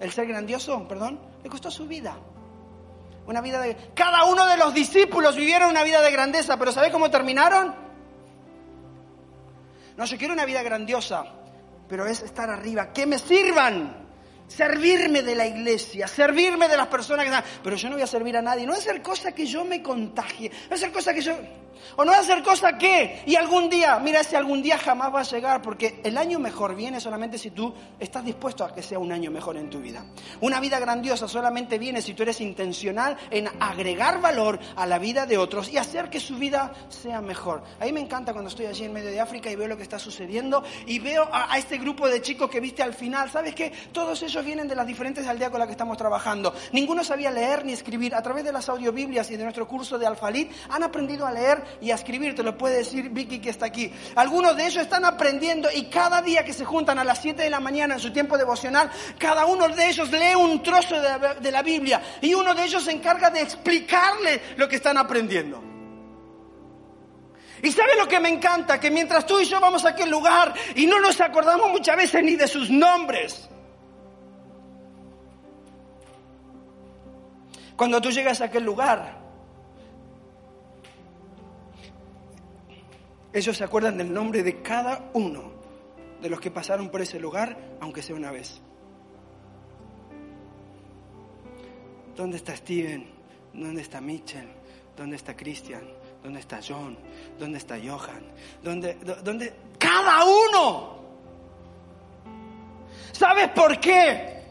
El 0.01 0.11
ser 0.12 0.26
grandioso, 0.26 0.87
perdón. 0.89 1.20
Le 1.43 1.51
costó 1.51 1.70
su 1.70 1.87
vida. 1.87 2.16
Una 3.26 3.41
vida 3.41 3.61
de... 3.61 3.76
Cada 3.95 4.24
uno 4.24 4.47
de 4.47 4.57
los 4.57 4.72
discípulos 4.72 5.37
vivieron 5.37 5.68
una 5.70 5.85
vida 5.85 6.01
de 6.01 6.11
grandeza, 6.11 6.57
pero 6.59 6.72
¿sabes 6.72 6.91
cómo 6.91 7.11
terminaron? 7.11 7.74
No, 9.97 10.05
yo 10.05 10.16
quiero 10.16 10.33
una 10.33 10.47
vida 10.47 10.62
grandiosa, 10.62 11.24
pero 11.89 12.07
es 12.07 12.22
estar 12.22 12.49
arriba. 12.49 12.93
Que 12.93 13.05
me 13.05 13.18
sirvan 13.18 14.07
servirme 14.47 15.22
de 15.22 15.35
la 15.35 15.47
iglesia, 15.47 16.09
servirme 16.09 16.68
de 16.68 16.76
las 16.76 16.87
personas 16.87 17.24
que 17.26 17.31
están... 17.31 17.45
Pero 17.62 17.76
yo 17.76 17.89
no 17.91 17.97
voy 17.97 18.03
a 18.03 18.07
servir 18.07 18.37
a 18.37 18.43
nadie. 18.43 18.66
No 18.66 18.72
a 18.72 18.76
hacer 18.76 19.03
cosa 19.03 19.33
que 19.33 19.45
yo 19.45 19.64
me 19.64 19.83
contagie. 19.83 20.49
No 20.49 20.57
voy 20.57 20.72
a 20.72 20.74
hacer 20.76 20.93
cosa 20.93 21.12
que 21.12 21.20
yo... 21.20 21.35
O 21.97 22.05
no 22.05 22.12
hacer 22.12 22.43
cosa 22.43 22.76
que... 22.79 23.22
Y 23.26 23.37
algún 23.37 23.68
día, 23.68 23.99
mira, 23.99 24.20
ese 24.20 24.37
algún 24.37 24.62
día 24.62 24.79
jamás 24.79 25.14
va 25.14 25.20
a 25.20 25.24
llegar 25.24 25.62
porque 25.62 26.01
el 26.05 26.16
año 26.18 26.39
mejor 26.39 26.74
viene 26.74 27.01
solamente 27.01 27.39
si 27.39 27.51
tú 27.51 27.72
estás 27.99 28.24
dispuesto 28.24 28.64
a 28.64 28.74
que 28.74 28.83
sea 28.83 28.99
un 28.99 29.12
año 29.12 29.31
mejor 29.31 29.57
en 29.57 29.70
tu 29.70 29.81
vida. 29.81 30.05
Una 30.41 30.61
vida 30.61 30.79
grandiosa 30.79 31.29
solamente 31.29 31.79
viene 31.79 32.03
si 32.03 32.14
tú 32.14 32.22
eres 32.22 32.41
intencional 32.41 33.16
en 33.31 33.49
agregar 33.61 34.20
valor 34.20 34.59
a 34.76 34.87
la 34.87 34.99
vida 34.99 35.26
de 35.26 35.39
otros 35.39 35.68
y 35.70 35.79
hacer 35.79 36.11
que 36.11 36.20
su 36.20 36.37
vida 36.37 36.72
sea 36.89 37.20
mejor. 37.20 37.62
A 37.81 37.85
mí 37.85 37.93
me 37.93 38.01
encanta 38.01 38.33
cuando 38.33 38.49
estoy 38.49 38.66
allí 38.66 38.85
en 38.85 38.93
medio 38.93 39.11
de 39.11 39.20
África 39.20 39.51
y 39.51 39.57
veo 39.57 39.68
lo 39.68 39.76
que 39.76 39.83
está 39.83 39.99
sucediendo 39.99 40.62
y 40.87 40.99
veo 40.99 41.29
a, 41.33 41.53
a 41.53 41.59
este 41.59 41.79
grupo 41.79 42.09
de 42.09 42.22
chicos 42.22 42.51
que 42.51 42.61
viste 42.61 42.83
al 42.83 42.95
final. 42.95 43.31
¿Sabes 43.31 43.55
qué? 43.55 43.72
Todos 43.93 44.22
ellos 44.22 44.45
vienen 44.45 44.68
de 44.68 44.74
las 44.74 44.87
diferentes 44.87 45.26
aldeas 45.26 45.51
con 45.51 45.59
las 45.59 45.66
que 45.66 45.72
estamos 45.72 45.97
trabajando. 45.97 46.55
Ninguno 46.72 47.05
sabía 47.05 47.31
leer 47.31 47.64
ni 47.64 47.72
escribir. 47.72 48.14
A 48.14 48.22
través 48.22 48.45
de 48.45 48.53
las 48.53 48.68
audiobiblias 48.68 49.31
y 49.31 49.37
de 49.37 49.45
nuestro 49.45 49.66
curso 49.66 49.99
de 49.99 50.07
Alfalit 50.07 50.51
han 50.70 50.83
aprendido 50.83 51.26
a 51.26 51.33
leer 51.33 51.62
y 51.80 51.90
a 51.90 51.94
escribir. 51.94 52.34
Te 52.34 52.42
lo 52.42 52.56
puede 52.56 52.78
decir 52.78 53.10
Vicky 53.10 53.38
que 53.40 53.50
está 53.50 53.66
aquí. 53.66 53.92
Algunos 54.14 54.56
de 54.56 54.66
ellos 54.66 54.82
están 54.82 55.04
aprendiendo 55.04 55.68
y 55.74 55.86
cada 55.86 56.22
día 56.22 56.44
que 56.44 56.52
se 56.52 56.64
juntan 56.64 56.98
a 56.98 57.04
las 57.04 57.20
7 57.20 57.42
de 57.42 57.50
la 57.50 57.60
mañana 57.60 57.94
en 57.94 58.00
su 58.00 58.12
tiempo 58.12 58.36
devocional, 58.38 58.90
cada 59.18 59.46
uno 59.46 59.68
de 59.68 59.88
ellos 59.88 60.10
lee 60.10 60.34
un 60.34 60.62
trozo 60.62 61.00
de 61.00 61.50
la, 61.50 61.62
Biblia 61.62 62.00
y 62.20 62.34
uno 62.34 62.54
de 62.54 62.64
ellos 62.64 62.84
se 62.84 62.92
encarga 62.92 63.30
de 63.30 63.40
explicarle 63.40 64.40
lo 64.56 64.68
que 64.68 64.76
están 64.76 64.96
aprendiendo. 64.96 65.62
Y 67.62 67.72
sabe 67.72 67.96
lo 67.96 68.06
que 68.06 68.20
me 68.20 68.28
encanta, 68.28 68.78
que 68.78 68.90
mientras 68.90 69.26
tú 69.26 69.40
y 69.40 69.44
yo 69.44 69.60
vamos 69.60 69.84
a 69.84 69.90
aquel 69.90 70.08
lugar 70.08 70.54
y 70.76 70.86
no 70.86 71.00
nos 71.00 71.20
acordamos 71.20 71.70
muchas 71.70 71.96
veces 71.96 72.22
ni 72.22 72.36
de 72.36 72.46
sus 72.46 72.70
nombres, 72.70 73.48
Cuando 77.78 78.00
tú 78.00 78.10
llegas 78.10 78.40
a 78.40 78.46
aquel 78.46 78.64
lugar, 78.64 79.28
ellos 83.39 83.57
se 83.57 83.64
acuerdan 83.64 83.97
del 83.97 84.12
nombre 84.12 84.43
de 84.43 84.62
cada 84.62 85.11
uno 85.14 85.53
de 86.20 86.28
los 86.28 86.41
que 86.41 86.51
pasaron 86.51 86.91
por 86.91 87.01
ese 87.01 87.18
lugar, 87.20 87.57
aunque 87.80 88.03
sea 88.03 88.16
una 88.16 88.30
vez. 88.30 88.61
¿Dónde 92.16 92.36
está 92.36 92.57
Steven? 92.57 93.09
¿Dónde 93.53 93.82
está 93.82 94.01
Mitchell? 94.01 94.49
¿Dónde 94.97 95.16
está 95.16 95.36
Christian? 95.36 95.82
¿Dónde 96.22 96.41
está 96.41 96.61
John? 96.66 96.99
¿Dónde 97.39 97.59
está 97.59 97.78
Johan? 97.78 98.22
¿Dónde, 98.62 98.95
dónde? 99.22 99.55
Cada 99.78 100.24
uno. 100.24 100.99
¿Sabes 103.12 103.49
por 103.51 103.78
qué? 103.78 104.43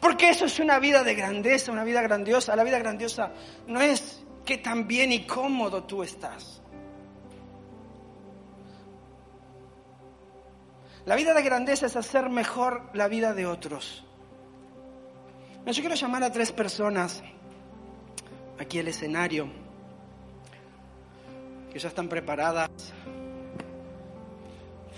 Porque 0.00 0.30
eso 0.30 0.46
es 0.46 0.58
una 0.58 0.80
vida 0.80 1.04
de 1.04 1.14
grandeza, 1.14 1.70
una 1.70 1.84
vida 1.84 2.02
grandiosa. 2.02 2.56
La 2.56 2.64
vida 2.64 2.78
grandiosa 2.78 3.32
no 3.68 3.80
es 3.80 4.24
que 4.44 4.58
tan 4.58 4.86
bien 4.88 5.12
y 5.12 5.26
cómodo 5.26 5.84
tú 5.84 6.02
estás. 6.02 6.60
La 11.06 11.16
vida 11.16 11.34
de 11.34 11.42
grandeza 11.42 11.86
es 11.86 11.96
hacer 11.96 12.30
mejor 12.30 12.88
la 12.94 13.08
vida 13.08 13.34
de 13.34 13.46
otros. 13.46 14.04
Yo 15.66 15.72
quiero 15.72 15.94
llamar 15.94 16.22
a 16.22 16.32
tres 16.32 16.50
personas 16.50 17.22
aquí 18.58 18.78
al 18.78 18.88
escenario 18.88 19.48
que 21.70 21.78
ya 21.78 21.88
están 21.88 22.08
preparadas. 22.08 22.70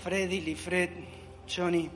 Freddy, 0.03 0.41
Lifred, 0.41 0.91
Johnny. 1.47 1.89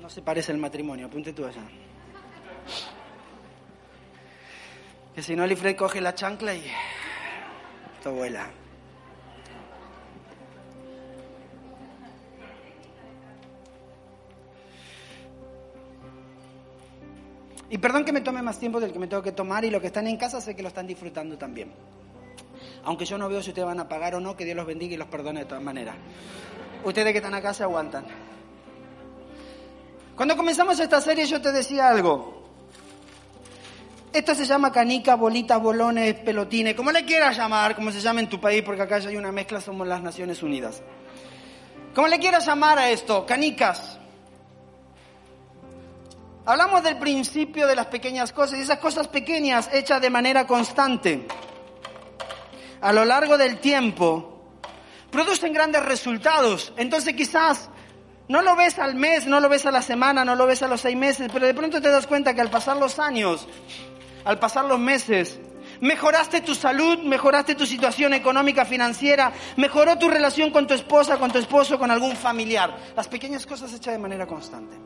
No 0.00 0.10
se 0.10 0.20
parece 0.20 0.52
el 0.52 0.58
matrimonio, 0.58 1.06
apunte 1.06 1.32
tú 1.32 1.46
allá. 1.46 1.62
Que 5.14 5.22
si 5.22 5.36
no, 5.36 5.46
Lifred 5.46 5.76
coge 5.76 6.00
la 6.00 6.14
chancla 6.14 6.54
y. 6.54 6.64
Esto 7.98 8.12
vuela. 8.12 8.50
Y 17.70 17.78
perdón 17.78 18.04
que 18.04 18.12
me 18.12 18.20
tome 18.20 18.42
más 18.42 18.58
tiempo 18.58 18.78
del 18.78 18.92
que 18.92 18.98
me 18.98 19.06
tengo 19.06 19.22
que 19.22 19.32
tomar 19.32 19.64
y 19.64 19.70
los 19.70 19.80
que 19.80 19.88
están 19.88 20.06
en 20.06 20.16
casa 20.16 20.40
sé 20.40 20.54
que 20.54 20.62
lo 20.62 20.68
están 20.68 20.86
disfrutando 20.86 21.38
también. 21.38 21.72
Aunque 22.84 23.04
yo 23.04 23.16
no 23.16 23.28
veo 23.28 23.42
si 23.42 23.50
ustedes 23.50 23.66
van 23.66 23.80
a 23.80 23.88
pagar 23.88 24.14
o 24.14 24.20
no, 24.20 24.36
que 24.36 24.44
Dios 24.44 24.56
los 24.56 24.66
bendiga 24.66 24.94
y 24.94 24.96
los 24.96 25.08
perdone 25.08 25.40
de 25.40 25.46
todas 25.46 25.64
maneras. 25.64 25.96
Ustedes 26.84 27.12
que 27.12 27.18
están 27.18 27.34
acá 27.34 27.54
se 27.54 27.62
aguantan. 27.62 28.04
Cuando 30.14 30.36
comenzamos 30.36 30.78
esta 30.78 31.00
serie 31.00 31.26
yo 31.26 31.40
te 31.40 31.50
decía 31.50 31.88
algo. 31.88 32.43
Esto 34.14 34.32
se 34.36 34.44
llama 34.44 34.70
canica, 34.70 35.16
bolitas, 35.16 35.60
bolones, 35.60 36.14
pelotines, 36.14 36.76
como 36.76 36.92
le 36.92 37.04
quieras 37.04 37.36
llamar, 37.36 37.74
como 37.74 37.90
se 37.90 38.00
llama 38.00 38.20
en 38.20 38.28
tu 38.28 38.40
país, 38.40 38.62
porque 38.62 38.82
acá 38.82 39.00
ya 39.00 39.08
hay 39.08 39.16
una 39.16 39.32
mezcla, 39.32 39.60
somos 39.60 39.88
las 39.88 40.00
Naciones 40.00 40.40
Unidas. 40.40 40.80
Como 41.96 42.06
le 42.06 42.20
quieras 42.20 42.46
llamar 42.46 42.78
a 42.78 42.90
esto, 42.90 43.26
canicas. 43.26 43.98
Hablamos 46.46 46.84
del 46.84 46.96
principio 46.98 47.66
de 47.66 47.74
las 47.74 47.86
pequeñas 47.86 48.32
cosas 48.32 48.60
y 48.60 48.62
esas 48.62 48.78
cosas 48.78 49.08
pequeñas 49.08 49.68
hechas 49.72 50.00
de 50.00 50.10
manera 50.10 50.46
constante 50.46 51.26
a 52.80 52.92
lo 52.92 53.04
largo 53.04 53.36
del 53.36 53.58
tiempo 53.58 54.44
producen 55.10 55.52
grandes 55.52 55.84
resultados. 55.84 56.72
Entonces 56.76 57.14
quizás 57.14 57.68
No 58.26 58.40
lo 58.40 58.56
ves 58.56 58.78
al 58.78 58.94
mes, 58.94 59.26
no 59.26 59.38
lo 59.38 59.50
ves 59.50 59.66
a 59.66 59.70
la 59.70 59.82
semana, 59.82 60.24
no 60.24 60.34
lo 60.34 60.46
ves 60.46 60.62
a 60.62 60.68
los 60.68 60.80
seis 60.80 60.96
meses, 60.96 61.28
pero 61.30 61.46
de 61.46 61.52
pronto 61.52 61.82
te 61.82 61.90
das 61.90 62.06
cuenta 62.06 62.32
que 62.32 62.40
al 62.40 62.48
pasar 62.48 62.78
los 62.78 62.98
años, 62.98 63.46
al 64.24 64.38
pasar 64.38 64.64
los 64.64 64.78
meses, 64.78 65.38
mejoraste 65.80 66.40
tu 66.40 66.54
salud, 66.54 66.98
mejoraste 66.98 67.54
tu 67.54 67.66
situación 67.66 68.14
económica, 68.14 68.64
financiera, 68.64 69.32
mejoró 69.56 69.98
tu 69.98 70.08
relación 70.08 70.50
con 70.50 70.66
tu 70.66 70.74
esposa, 70.74 71.18
con 71.18 71.30
tu 71.30 71.38
esposo, 71.38 71.78
con 71.78 71.90
algún 71.90 72.16
familiar. 72.16 72.76
Las 72.96 73.08
pequeñas 73.08 73.46
cosas 73.46 73.72
hechas 73.72 73.94
de 73.94 73.98
manera 73.98 74.26
constante. 74.26 74.76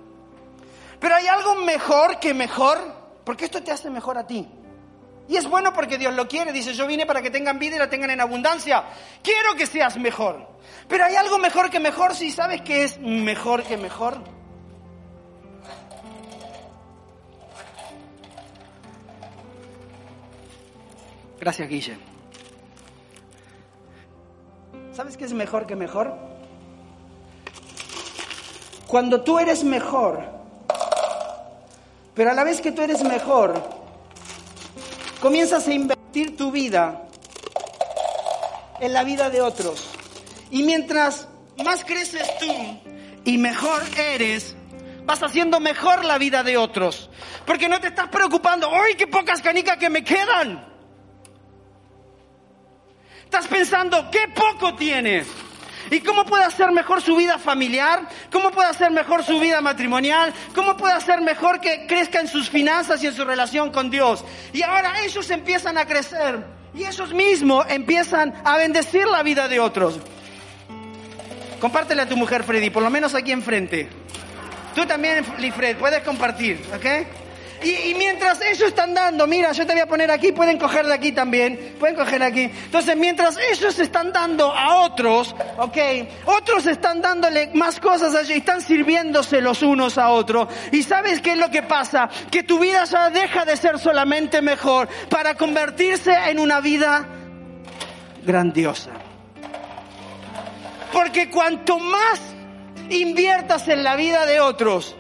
Pero 1.01 1.15
hay 1.15 1.27
algo 1.27 1.57
mejor 1.57 2.19
que 2.19 2.35
mejor, 2.35 2.79
porque 3.25 3.45
esto 3.45 3.63
te 3.63 3.71
hace 3.71 3.91
mejor 3.91 4.19
a 4.19 4.27
ti. 4.27 4.49
Y 5.29 5.37
es 5.37 5.47
bueno 5.47 5.75
porque 5.75 5.99
Dios 5.99 6.15
lo 6.15 6.27
quiere. 6.27 6.53
Dice, 6.53 6.73
yo 6.73 6.87
vine 6.87 7.05
para 7.05 7.21
que 7.21 7.31
tengan 7.31 7.59
vida 7.59 7.77
y 7.77 7.79
la 7.79 7.91
tengan 7.91 8.11
en 8.11 8.21
abundancia. 8.21 8.85
Quiero 9.23 9.55
que 9.55 9.67
seas 9.67 9.99
mejor. 9.99 10.49
Pero 10.89 11.05
hay 11.05 11.17
algo 11.17 11.39
mejor 11.39 11.71
que 11.71 11.81
mejor 11.81 12.15
si 12.15 12.31
sabes 12.31 12.63
que 12.63 12.85
es 12.85 12.99
mejor 12.99 13.63
que 13.63 13.77
mejor. 13.77 14.38
Gracias, 21.41 21.69
Guille. 21.69 21.97
¿Sabes 24.93 25.17
qué 25.17 25.25
es 25.25 25.33
mejor 25.33 25.67
que 25.67 25.77
mejor? 25.77 26.13
Cuando 28.89 29.21
tú 29.21 29.39
eres 29.39 29.63
mejor, 29.63 30.25
pero 32.15 32.31
a 32.31 32.35
la 32.35 32.43
vez 32.43 32.61
que 32.61 32.73
tú 32.73 32.83
eres 32.83 33.05
mejor, 33.05 33.63
comienzas 35.21 35.69
a 35.69 35.73
invertir 35.73 36.37
tu 36.37 36.51
vida 36.51 37.07
en 38.81 38.93
la 38.93 39.05
vida 39.05 39.31
de 39.31 39.41
otros. 39.41 39.89
Y 40.51 40.63
mientras 40.65 41.29
más 41.65 41.85
creces 41.85 42.27
tú 42.39 42.53
y 43.25 43.39
mejor 43.39 43.83
eres, 43.97 44.57
vas 45.05 45.23
haciendo 45.23 45.61
mejor 45.61 46.05
la 46.05 46.19
vida 46.19 46.43
de 46.43 46.57
otros. 46.57 47.11
Porque 47.47 47.69
no 47.69 47.81
te 47.81 47.89
estás 47.89 48.09
preocupando, 48.09 48.69
¡ay, 48.73 48.95
qué 48.95 49.07
pocas 49.07 49.41
canicas 49.43 49.77
que 49.77 49.91
me 49.91 50.03
quedan! 50.03 50.78
Estás 53.29 53.47
pensando, 53.47 54.11
¿qué 54.11 54.27
poco 54.35 54.75
tienes? 54.75 55.29
¿Y 55.91 56.01
cómo 56.01 56.25
puede 56.25 56.45
hacer 56.45 56.73
mejor 56.73 57.03
su 57.03 57.15
vida 57.15 57.37
familiar? 57.37 58.09
¿Cómo 58.33 58.51
puede 58.51 58.71
hacer 58.71 58.91
mejor 58.91 59.23
su 59.23 59.39
vida 59.39 59.61
matrimonial? 59.61 60.33
¿Cómo 60.55 60.79
puede 60.79 60.95
hacer 60.95 61.21
mejor 61.21 61.61
que 61.61 61.87
crezca 61.87 62.21
en 62.21 62.29
sus 62.29 62.49
finanzas 62.49 63.03
y 63.03 63.07
en 63.07 63.15
su 63.15 63.27
relación 63.27 63.71
con 63.71 63.91
Dios? 63.91 64.25
Y 64.55 64.63
ahora 64.63 65.03
ellos 65.03 65.29
empiezan 65.29 65.77
a 65.77 65.85
crecer 65.85 66.43
y 66.73 66.87
ellos 66.87 67.13
mismos 67.13 67.67
empiezan 67.69 68.33
a 68.47 68.57
bendecir 68.57 69.07
la 69.07 69.23
vida 69.23 69.47
de 69.47 69.61
otros. 69.61 69.99
Compártele 71.61 72.01
a 72.01 72.09
tu 72.09 72.17
mujer, 72.17 72.45
Freddy, 72.45 72.71
por 72.71 72.83
lo 72.83 72.89
menos 72.89 73.15
aquí 73.15 73.33
enfrente. 73.33 73.91
Tú 74.75 74.87
también, 74.87 75.23
Lifred, 75.37 75.77
puedes 75.77 76.03
compartir, 76.03 76.65
¿ok? 76.75 77.28
Y, 77.63 77.95
mientras 77.95 78.41
ellos 78.41 78.69
están 78.69 78.95
dando, 78.95 79.27
mira, 79.27 79.53
yo 79.53 79.67
te 79.67 79.73
voy 79.73 79.83
a 79.83 79.87
poner 79.87 80.11
aquí, 80.11 80.33
pueden 80.33 80.59
coger 80.59 80.87
de 80.87 80.95
aquí 80.95 81.13
también, 81.13 81.77
pueden 81.79 81.97
coger 81.97 82.23
aquí. 82.23 82.43
Entonces, 82.43 82.97
mientras 82.97 83.37
ellos 83.37 83.79
están 83.79 84.13
dando 84.13 84.53
a 84.53 84.83
otros, 84.83 85.35
ok, 85.57 85.77
otros 86.27 86.67
están 86.67 87.03
dándole 87.03 87.51
más 87.55 87.81
cosas 87.81 88.15
a 88.15 88.21
ellos 88.21 88.31
y 88.31 88.39
están 88.39 88.61
sirviéndose 88.61 89.41
los 89.41 89.63
unos 89.63 89.99
a 89.99 90.11
otros. 90.11 90.49
Y 90.71 90.83
sabes 90.83 91.21
qué 91.21 91.33
es 91.33 91.39
lo 91.39 91.51
que 91.51 91.63
pasa? 91.63 92.09
Que 92.31 92.45
tu 92.45 92.59
vida 92.59 92.85
ya 92.85 93.11
deja 93.11 93.45
de 93.45 93.57
ser 93.57 93.79
solamente 93.79 94.41
mejor 94.41 94.89
para 95.09 95.35
convertirse 95.35 96.13
en 96.13 96.39
una 96.39 96.61
vida 96.61 97.07
grandiosa. 98.25 98.91
Porque 100.93 101.31
cuanto 101.31 101.79
más 101.79 102.21
inviertas 102.91 103.69
en 103.69 103.85
la 103.85 103.97
vida 103.97 104.27
de 104.27 104.41
otros, 104.41 104.97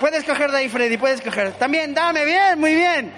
Puedes 0.00 0.24
coger 0.24 0.50
de 0.50 0.58
ahí, 0.58 0.68
Freddy, 0.68 0.96
puedes 0.96 1.20
coger. 1.20 1.52
También, 1.52 1.94
dame, 1.94 2.24
bien, 2.24 2.58
muy 2.58 2.74
bien. 2.74 3.12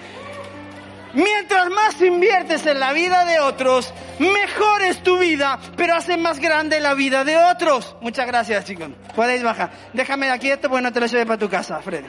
Mientras 1.14 1.70
más 1.70 2.01
inviertes 2.03 2.66
en 2.66 2.79
la 2.79 2.93
vida 2.93 3.24
de 3.24 3.41
otros, 3.41 3.93
mejor 4.18 4.83
es 4.83 5.03
tu 5.03 5.18
vida, 5.18 5.59
pero 5.76 5.95
hace 5.95 6.16
más 6.16 6.39
grande 6.39 6.81
la 6.81 6.95
vida 6.95 7.24
de 7.24 7.37
otros. 7.37 7.97
Muchas 8.01 8.26
gracias, 8.26 8.64
chicos. 8.64 8.91
Podéis 9.16 9.43
bajar. 9.43 9.70
Déjame 9.93 10.31
aquí 10.31 10.51
esto 10.51 10.68
porque 10.68 10.83
no 10.83 10.93
te 10.93 11.01
lo 11.01 11.07
lleve 11.07 11.26
para 11.26 11.39
tu 11.39 11.49
casa, 11.49 11.81
Freddy. 11.81 12.09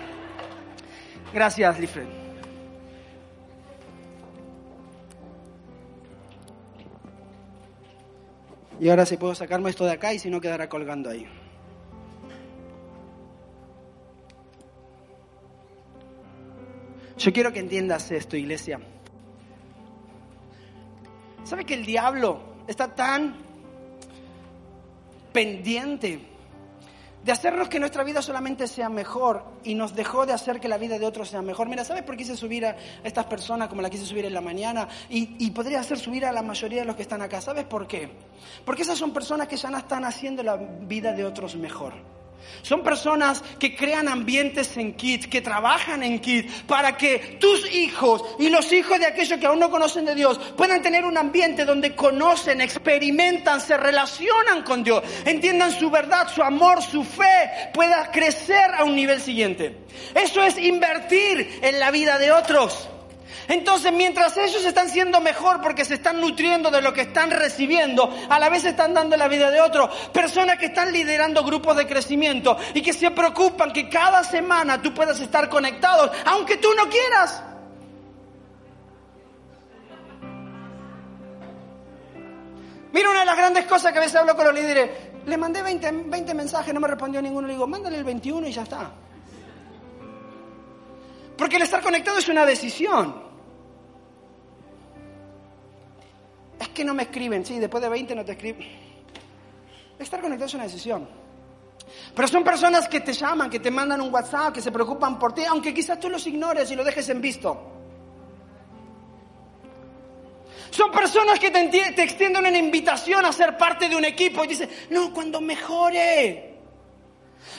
Gracias, 1.33 1.79
Lifred. 1.79 2.07
Y 8.79 8.89
ahora 8.89 9.05
sí 9.05 9.17
puedo 9.17 9.35
sacarme 9.35 9.69
esto 9.69 9.85
de 9.85 9.91
acá 9.91 10.13
y 10.13 10.19
si 10.19 10.29
no 10.29 10.39
quedará 10.39 10.69
colgando 10.69 11.09
ahí. 11.09 11.27
Yo 17.19 17.33
quiero 17.33 17.51
que 17.51 17.59
entiendas 17.59 18.09
esto, 18.11 18.37
iglesia. 18.37 18.79
¿Sabe 21.43 21.65
que 21.65 21.73
el 21.73 21.85
diablo 21.85 22.39
está 22.65 22.95
tan 22.95 23.35
pendiente 25.33 26.19
de 27.23 27.31
hacernos 27.33 27.67
que 27.67 27.79
nuestra 27.79 28.03
vida 28.05 28.21
solamente 28.21 28.67
sea 28.67 28.87
mejor 28.87 29.43
y 29.65 29.75
nos 29.75 29.93
dejó 29.93 30.25
de 30.25 30.31
hacer 30.31 30.61
que 30.61 30.69
la 30.69 30.77
vida 30.77 30.97
de 30.97 31.05
otros 31.05 31.29
sea 31.29 31.41
mejor. 31.41 31.67
Mira, 31.67 31.83
¿sabes 31.83 32.03
por 32.03 32.15
qué 32.15 32.23
quise 32.23 32.37
subir 32.37 32.65
a 32.65 32.77
estas 33.03 33.25
personas 33.25 33.67
como 33.67 33.81
la 33.81 33.89
quise 33.89 34.05
subir 34.05 34.25
en 34.25 34.33
la 34.33 34.41
mañana? 34.41 34.87
Y, 35.09 35.35
y, 35.45 35.51
podría 35.51 35.81
hacer 35.81 35.99
subir 35.99 36.25
a 36.25 36.31
la 36.31 36.41
mayoría 36.41 36.81
de 36.81 36.85
los 36.85 36.95
que 36.95 37.01
están 37.01 37.21
acá. 37.21 37.41
¿Sabes 37.41 37.65
por 37.65 37.87
qué? 37.87 38.09
Porque 38.63 38.83
esas 38.83 38.97
son 38.97 39.11
personas 39.11 39.49
que 39.49 39.57
ya 39.57 39.69
no 39.69 39.77
están 39.77 40.05
haciendo 40.05 40.41
la 40.43 40.55
vida 40.55 41.11
de 41.11 41.25
otros 41.25 41.57
mejor. 41.57 41.93
Son 42.61 42.83
personas 42.83 43.43
que 43.59 43.75
crean 43.75 44.07
ambientes 44.07 44.75
en 44.77 44.93
Kids, 44.93 45.27
que 45.27 45.41
trabajan 45.41 46.03
en 46.03 46.19
Kids, 46.19 46.63
para 46.67 46.97
que 46.97 47.37
tus 47.39 47.71
hijos 47.73 48.23
y 48.37 48.49
los 48.49 48.71
hijos 48.71 48.99
de 48.99 49.05
aquellos 49.05 49.39
que 49.39 49.45
aún 49.45 49.59
no 49.59 49.69
conocen 49.69 50.05
de 50.05 50.15
Dios 50.15 50.39
puedan 50.57 50.81
tener 50.81 51.05
un 51.05 51.17
ambiente 51.17 51.65
donde 51.65 51.95
conocen, 51.95 52.61
experimentan, 52.61 53.61
se 53.61 53.77
relacionan 53.77 54.63
con 54.63 54.83
Dios, 54.83 55.03
entiendan 55.25 55.71
su 55.71 55.89
verdad, 55.89 56.27
su 56.33 56.43
amor, 56.43 56.81
su 56.81 57.03
fe, 57.03 57.69
pueda 57.73 58.11
crecer 58.11 58.75
a 58.75 58.83
un 58.83 58.95
nivel 58.95 59.21
siguiente. 59.21 59.77
Eso 60.13 60.43
es 60.43 60.57
invertir 60.57 61.59
en 61.61 61.79
la 61.79 61.91
vida 61.91 62.17
de 62.17 62.31
otros. 62.31 62.89
Entonces, 63.49 63.91
mientras 63.91 64.37
ellos 64.37 64.63
están 64.63 64.89
siendo 64.89 65.19
mejor 65.21 65.59
porque 65.59 65.83
se 65.83 65.95
están 65.95 66.21
nutriendo 66.21 66.69
de 66.69 66.83
lo 66.83 66.93
que 66.93 67.01
están 67.01 67.31
recibiendo, 67.31 68.15
a 68.29 68.37
la 68.37 68.47
vez 68.47 68.63
están 68.63 68.93
dando 68.93 69.17
la 69.17 69.27
vida 69.27 69.49
de 69.49 69.59
otros. 69.59 69.89
Personas 70.13 70.59
que 70.59 70.67
están 70.67 70.93
liderando 70.93 71.43
grupos 71.43 71.75
de 71.75 71.87
crecimiento 71.87 72.55
y 72.75 72.83
que 72.83 72.93
se 72.93 73.09
preocupan 73.09 73.73
que 73.73 73.89
cada 73.89 74.23
semana 74.23 74.79
tú 74.79 74.93
puedas 74.93 75.19
estar 75.19 75.49
conectados, 75.49 76.11
aunque 76.25 76.57
tú 76.57 76.69
no 76.75 76.87
quieras. 76.89 77.41
Mira 82.91 83.09
una 83.09 83.21
de 83.21 83.25
las 83.25 83.37
grandes 83.37 83.65
cosas 83.65 83.91
que 83.91 83.97
a 83.97 84.01
veces 84.01 84.15
hablo 84.15 84.35
con 84.35 84.45
los 84.45 84.53
líderes. 84.53 84.91
Le 85.25 85.37
mandé 85.37 85.63
20, 85.63 85.91
20 86.05 86.33
mensajes, 86.35 86.71
no 86.71 86.79
me 86.79 86.87
respondió 86.87 87.19
ninguno. 87.19 87.47
Le 87.47 87.53
digo, 87.53 87.65
mándale 87.65 87.97
el 87.97 88.03
21 88.03 88.47
y 88.47 88.51
ya 88.51 88.61
está. 88.61 88.91
Porque 91.35 91.55
el 91.55 91.63
estar 91.63 91.81
conectado 91.81 92.19
es 92.19 92.29
una 92.29 92.45
decisión. 92.45 93.28
Es 96.59 96.69
que 96.69 96.83
no 96.83 96.93
me 96.93 97.03
escriben, 97.03 97.45
sí, 97.45 97.57
después 97.57 97.81
de 97.81 97.89
20 97.89 98.15
no 98.15 98.25
te 98.25 98.33
escriben. 98.33 98.67
Estar 99.97 100.21
conectado 100.21 100.47
es 100.47 100.53
una 100.53 100.63
decisión. 100.63 101.07
Pero 102.13 102.27
son 102.27 102.43
personas 102.43 102.87
que 102.87 102.99
te 102.99 103.13
llaman, 103.13 103.49
que 103.49 103.59
te 103.59 103.71
mandan 103.71 104.01
un 104.01 104.13
WhatsApp, 104.13 104.53
que 104.53 104.61
se 104.61 104.71
preocupan 104.71 105.17
por 105.17 105.33
ti, 105.33 105.43
aunque 105.45 105.73
quizás 105.73 105.99
tú 105.99 106.09
los 106.09 106.25
ignores 106.27 106.69
y 106.71 106.75
lo 106.75 106.83
dejes 106.83 107.07
en 107.09 107.21
visto. 107.21 107.75
Son 110.69 110.91
personas 110.91 111.39
que 111.39 111.49
te, 111.49 111.67
te 111.67 112.03
extienden 112.03 112.45
una 112.45 112.57
invitación 112.57 113.25
a 113.25 113.33
ser 113.33 113.57
parte 113.57 113.89
de 113.89 113.95
un 113.95 114.05
equipo 114.05 114.43
y 114.43 114.47
dicen, 114.47 114.69
no, 114.89 115.13
cuando 115.13 115.41
mejore. 115.41 116.48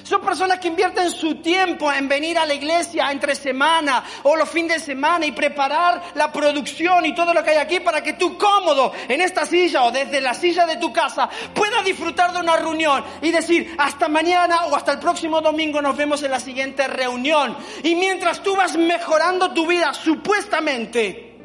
Son 0.03 0.21
personas 0.21 0.59
que 0.59 0.69
invierten 0.69 1.11
su 1.11 1.37
tiempo 1.37 1.93
en 1.93 2.09
venir 2.09 2.39
a 2.39 2.47
la 2.47 2.55
iglesia 2.55 3.11
entre 3.11 3.35
semana 3.35 4.03
o 4.25 4.37
los 4.37 4.49
fines 4.49 4.79
de 4.79 4.81
semana 4.81 5.27
y 5.27 5.33
preparar 5.33 6.03
la 6.15 6.33
producción 6.33 7.07
y 7.07 7.15
todo 7.15 7.33
lo 7.33 7.43
que 7.43 7.51
hay 7.51 7.57
aquí 7.59 7.81
para 7.81 8.03
que 8.03 8.15
tú 8.15 8.37
cómodo 8.37 8.93
en 9.09 9.21
esta 9.21 9.47
silla 9.47 9.85
o 9.85 9.91
desde 9.91 10.21
la 10.21 10.35
silla 10.35 10.67
de 10.67 10.77
tu 10.77 10.93
casa 10.93 11.29
puedas 11.55 11.85
disfrutar 11.85 12.33
de 12.33 12.41
una 12.41 12.57
reunión 12.57 13.05
y 13.23 13.31
decir 13.31 13.75
hasta 13.79 14.09
mañana 14.09 14.67
o 14.67 14.77
hasta 14.77 14.93
el 14.93 14.99
próximo 14.99 15.41
domingo 15.41 15.81
nos 15.83 15.97
vemos 15.97 16.23
en 16.23 16.31
la 16.31 16.41
siguiente 16.41 16.87
reunión. 16.89 17.57
Y 17.83 17.95
mientras 17.95 18.43
tú 18.43 18.57
vas 18.57 18.77
mejorando 18.77 19.53
tu 19.53 19.67
vida 19.67 19.93
supuestamente, 19.95 21.39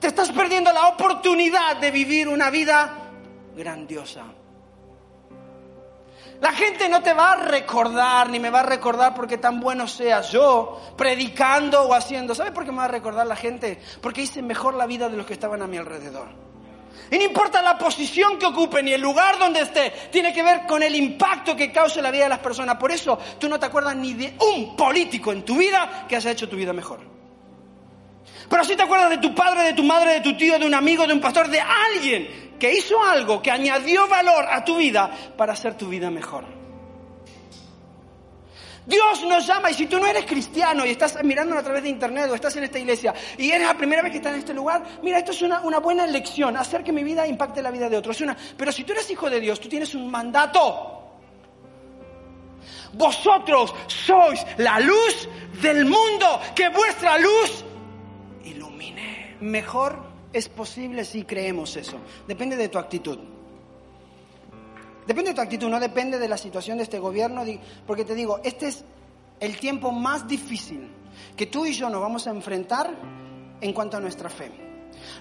te 0.00 0.06
estás 0.06 0.30
perdiendo 0.30 0.72
la 0.72 0.88
oportunidad 0.88 1.76
de 1.76 1.90
vivir 1.90 2.28
una 2.28 2.50
vida 2.50 3.10
grandiosa. 3.56 4.24
La 6.40 6.52
gente 6.52 6.88
no 6.88 7.02
te 7.02 7.12
va 7.12 7.32
a 7.32 7.36
recordar, 7.36 8.28
ni 8.28 8.38
me 8.38 8.50
va 8.50 8.60
a 8.60 8.64
recordar 8.64 9.14
porque 9.14 9.38
tan 9.38 9.60
bueno 9.60 9.88
seas 9.88 10.30
yo, 10.30 10.80
predicando 10.96 11.82
o 11.82 11.94
haciendo. 11.94 12.34
¿Sabes 12.34 12.52
por 12.52 12.64
qué 12.64 12.72
me 12.72 12.78
va 12.78 12.84
a 12.84 12.88
recordar 12.88 13.26
la 13.26 13.36
gente? 13.36 13.80
Porque 14.00 14.22
hice 14.22 14.42
mejor 14.42 14.74
la 14.74 14.86
vida 14.86 15.08
de 15.08 15.16
los 15.16 15.26
que 15.26 15.32
estaban 15.32 15.62
a 15.62 15.66
mi 15.66 15.78
alrededor. 15.78 16.28
Y 17.10 17.18
no 17.18 17.24
importa 17.24 17.62
la 17.62 17.78
posición 17.78 18.38
que 18.38 18.46
ocupe 18.46 18.82
ni 18.82 18.92
el 18.92 19.00
lugar 19.00 19.38
donde 19.38 19.60
esté, 19.60 19.92
tiene 20.10 20.32
que 20.32 20.42
ver 20.42 20.66
con 20.66 20.82
el 20.82 20.94
impacto 20.94 21.54
que 21.54 21.70
cause 21.72 22.02
la 22.02 22.10
vida 22.10 22.24
de 22.24 22.30
las 22.30 22.40
personas. 22.40 22.76
Por 22.76 22.90
eso 22.90 23.18
tú 23.38 23.48
no 23.48 23.58
te 23.58 23.66
acuerdas 23.66 23.96
ni 23.96 24.14
de 24.14 24.36
un 24.52 24.76
político 24.76 25.32
en 25.32 25.44
tu 25.44 25.56
vida 25.56 26.06
que 26.08 26.16
haya 26.16 26.32
hecho 26.32 26.48
tu 26.48 26.56
vida 26.56 26.72
mejor. 26.72 27.15
Pero 28.48 28.64
sí 28.64 28.76
te 28.76 28.82
acuerdas 28.82 29.10
de 29.10 29.18
tu 29.18 29.34
padre, 29.34 29.64
de 29.64 29.72
tu 29.72 29.82
madre, 29.82 30.14
de 30.14 30.20
tu 30.20 30.36
tío, 30.36 30.58
de 30.58 30.66
un 30.66 30.74
amigo, 30.74 31.06
de 31.06 31.12
un 31.12 31.20
pastor, 31.20 31.48
de 31.48 31.60
alguien 31.60 32.46
que 32.58 32.72
hizo 32.72 33.02
algo, 33.02 33.42
que 33.42 33.50
añadió 33.50 34.08
valor 34.08 34.46
a 34.50 34.64
tu 34.64 34.76
vida 34.76 35.10
para 35.36 35.52
hacer 35.52 35.74
tu 35.76 35.88
vida 35.88 36.10
mejor. 36.10 36.56
Dios 38.86 39.24
nos 39.24 39.44
llama 39.44 39.70
y 39.70 39.74
si 39.74 39.86
tú 39.86 39.98
no 39.98 40.06
eres 40.06 40.24
cristiano 40.24 40.86
y 40.86 40.90
estás 40.90 41.22
mirando 41.24 41.58
a 41.58 41.62
través 41.62 41.82
de 41.82 41.88
internet 41.88 42.30
o 42.30 42.36
estás 42.36 42.54
en 42.56 42.64
esta 42.64 42.78
iglesia 42.78 43.12
y 43.36 43.50
eres 43.50 43.66
la 43.66 43.76
primera 43.76 44.00
vez 44.00 44.12
que 44.12 44.18
estás 44.18 44.32
en 44.32 44.38
este 44.38 44.54
lugar, 44.54 44.84
mira, 45.02 45.18
esto 45.18 45.32
es 45.32 45.42
una, 45.42 45.58
buena 45.80 46.04
elección, 46.04 46.56
hacer 46.56 46.84
que 46.84 46.92
mi 46.92 47.02
vida 47.02 47.26
impacte 47.26 47.60
la 47.62 47.72
vida 47.72 47.88
de 47.88 47.96
otros. 47.96 48.20
Una, 48.20 48.36
pero 48.56 48.70
si 48.70 48.84
tú 48.84 48.92
eres 48.92 49.10
hijo 49.10 49.28
de 49.28 49.40
Dios, 49.40 49.58
tú 49.58 49.68
tienes 49.68 49.92
un 49.96 50.08
mandato. 50.08 50.92
Vosotros 52.92 53.74
sois 53.88 54.46
la 54.58 54.78
luz 54.78 55.28
del 55.60 55.84
mundo, 55.84 56.40
que 56.54 56.68
vuestra 56.68 57.18
luz. 57.18 57.65
Mejor 59.40 60.02
es 60.32 60.48
posible 60.48 61.04
si 61.04 61.24
creemos 61.24 61.76
eso. 61.76 61.98
Depende 62.26 62.56
de 62.56 62.68
tu 62.68 62.78
actitud. 62.78 63.18
Depende 65.06 65.30
de 65.30 65.34
tu 65.34 65.40
actitud, 65.40 65.68
no 65.68 65.78
depende 65.78 66.18
de 66.18 66.28
la 66.28 66.36
situación 66.36 66.78
de 66.78 66.82
este 66.82 66.98
gobierno, 66.98 67.44
porque 67.86 68.04
te 68.04 68.14
digo, 68.14 68.40
este 68.42 68.68
es 68.68 68.84
el 69.38 69.56
tiempo 69.58 69.92
más 69.92 70.26
difícil 70.26 70.90
que 71.36 71.46
tú 71.46 71.64
y 71.64 71.72
yo 71.72 71.88
nos 71.88 72.00
vamos 72.00 72.26
a 72.26 72.30
enfrentar 72.30 72.92
en 73.60 73.72
cuanto 73.72 73.96
a 73.96 74.00
nuestra 74.00 74.28
fe. 74.28 74.50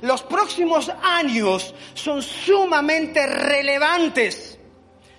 Los 0.01 0.23
próximos 0.23 0.91
años 1.03 1.75
son 1.93 2.21
sumamente 2.21 3.25
relevantes 3.27 4.57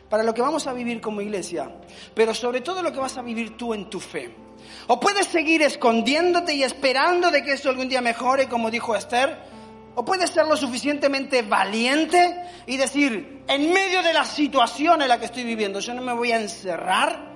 para 0.08 0.22
lo 0.22 0.34
que 0.34 0.42
vamos 0.42 0.66
a 0.66 0.72
vivir 0.72 1.00
como 1.00 1.20
iglesia, 1.20 1.70
pero 2.14 2.34
sobre 2.34 2.60
todo 2.60 2.82
lo 2.82 2.92
que 2.92 2.98
vas 2.98 3.16
a 3.16 3.22
vivir 3.22 3.56
tú 3.56 3.72
en 3.72 3.88
tu 3.88 4.00
fe. 4.00 4.45
O 4.86 5.00
puedes 5.00 5.26
seguir 5.26 5.62
escondiéndote 5.62 6.54
y 6.54 6.62
esperando 6.62 7.30
de 7.30 7.42
que 7.42 7.52
eso 7.52 7.68
algún 7.68 7.88
día 7.88 8.00
mejore, 8.00 8.48
como 8.48 8.70
dijo 8.70 8.94
Esther, 8.94 9.36
o 9.94 10.04
puedes 10.04 10.30
ser 10.30 10.46
lo 10.46 10.56
suficientemente 10.56 11.42
valiente 11.42 12.36
y 12.66 12.76
decir, 12.76 13.42
en 13.48 13.72
medio 13.72 14.02
de 14.02 14.12
la 14.12 14.24
situación 14.24 15.02
en 15.02 15.08
la 15.08 15.18
que 15.18 15.24
estoy 15.26 15.44
viviendo, 15.44 15.80
yo 15.80 15.94
no 15.94 16.02
me 16.02 16.12
voy 16.12 16.32
a 16.32 16.40
encerrar, 16.40 17.32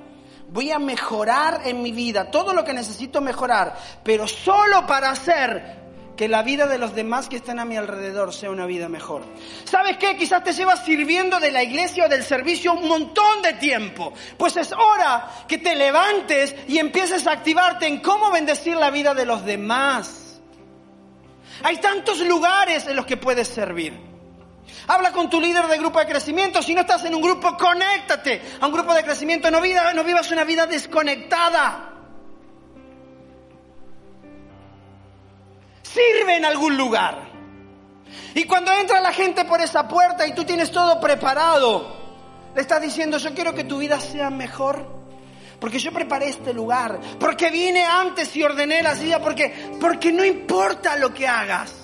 voy 0.50 0.70
a 0.70 0.78
mejorar 0.78 1.62
en 1.64 1.82
mi 1.82 1.90
vida 1.90 2.30
todo 2.30 2.52
lo 2.52 2.62
que 2.62 2.74
necesito 2.74 3.20
mejorar, 3.20 3.74
pero 4.04 4.28
solo 4.28 4.86
para 4.86 5.10
hacer 5.10 5.79
que 6.20 6.28
la 6.28 6.42
vida 6.42 6.66
de 6.66 6.76
los 6.76 6.94
demás 6.94 7.30
que 7.30 7.36
estén 7.36 7.60
a 7.60 7.64
mi 7.64 7.78
alrededor 7.78 8.34
sea 8.34 8.50
una 8.50 8.66
vida 8.66 8.90
mejor. 8.90 9.22
¿Sabes 9.64 9.96
qué? 9.96 10.18
Quizás 10.18 10.44
te 10.44 10.52
llevas 10.52 10.84
sirviendo 10.84 11.40
de 11.40 11.50
la 11.50 11.62
iglesia 11.62 12.04
o 12.04 12.08
del 12.10 12.22
servicio 12.22 12.74
un 12.74 12.86
montón 12.86 13.40
de 13.40 13.54
tiempo. 13.54 14.12
Pues 14.36 14.54
es 14.58 14.70
hora 14.70 15.30
que 15.48 15.56
te 15.56 15.74
levantes 15.74 16.54
y 16.68 16.76
empieces 16.76 17.26
a 17.26 17.32
activarte 17.32 17.86
en 17.86 18.00
cómo 18.00 18.30
bendecir 18.30 18.76
la 18.76 18.90
vida 18.90 19.14
de 19.14 19.24
los 19.24 19.46
demás. 19.46 20.42
Hay 21.62 21.78
tantos 21.78 22.20
lugares 22.20 22.86
en 22.86 22.96
los 22.96 23.06
que 23.06 23.16
puedes 23.16 23.48
servir. 23.48 23.98
Habla 24.88 25.12
con 25.12 25.30
tu 25.30 25.40
líder 25.40 25.68
de 25.68 25.78
grupo 25.78 26.00
de 26.00 26.06
crecimiento. 26.06 26.60
Si 26.60 26.74
no 26.74 26.82
estás 26.82 27.02
en 27.06 27.14
un 27.14 27.22
grupo, 27.22 27.56
conéctate 27.56 28.42
a 28.60 28.66
un 28.66 28.74
grupo 28.74 28.92
de 28.92 29.04
crecimiento. 29.04 29.50
No, 29.50 29.62
no 29.94 30.04
vivas 30.04 30.30
una 30.30 30.44
vida 30.44 30.66
desconectada. 30.66 31.99
Sirve 35.92 36.36
en 36.36 36.44
algún 36.44 36.76
lugar. 36.76 37.30
Y 38.34 38.44
cuando 38.44 38.72
entra 38.72 39.00
la 39.00 39.12
gente 39.12 39.44
por 39.44 39.60
esa 39.60 39.88
puerta 39.88 40.26
y 40.26 40.34
tú 40.34 40.44
tienes 40.44 40.70
todo 40.70 41.00
preparado, 41.00 41.96
le 42.54 42.60
estás 42.60 42.80
diciendo, 42.80 43.18
yo 43.18 43.34
quiero 43.34 43.54
que 43.54 43.64
tu 43.64 43.78
vida 43.78 44.00
sea 44.00 44.30
mejor 44.30 45.00
porque 45.60 45.78
yo 45.78 45.92
preparé 45.92 46.30
este 46.30 46.54
lugar, 46.54 46.98
porque 47.20 47.50
vine 47.50 47.84
antes 47.84 48.34
y 48.34 48.42
ordené 48.42 48.82
la 48.82 48.96
silla, 48.96 49.20
porque, 49.20 49.76
porque 49.78 50.10
no 50.10 50.24
importa 50.24 50.96
lo 50.96 51.12
que 51.12 51.28
hagas. 51.28 51.79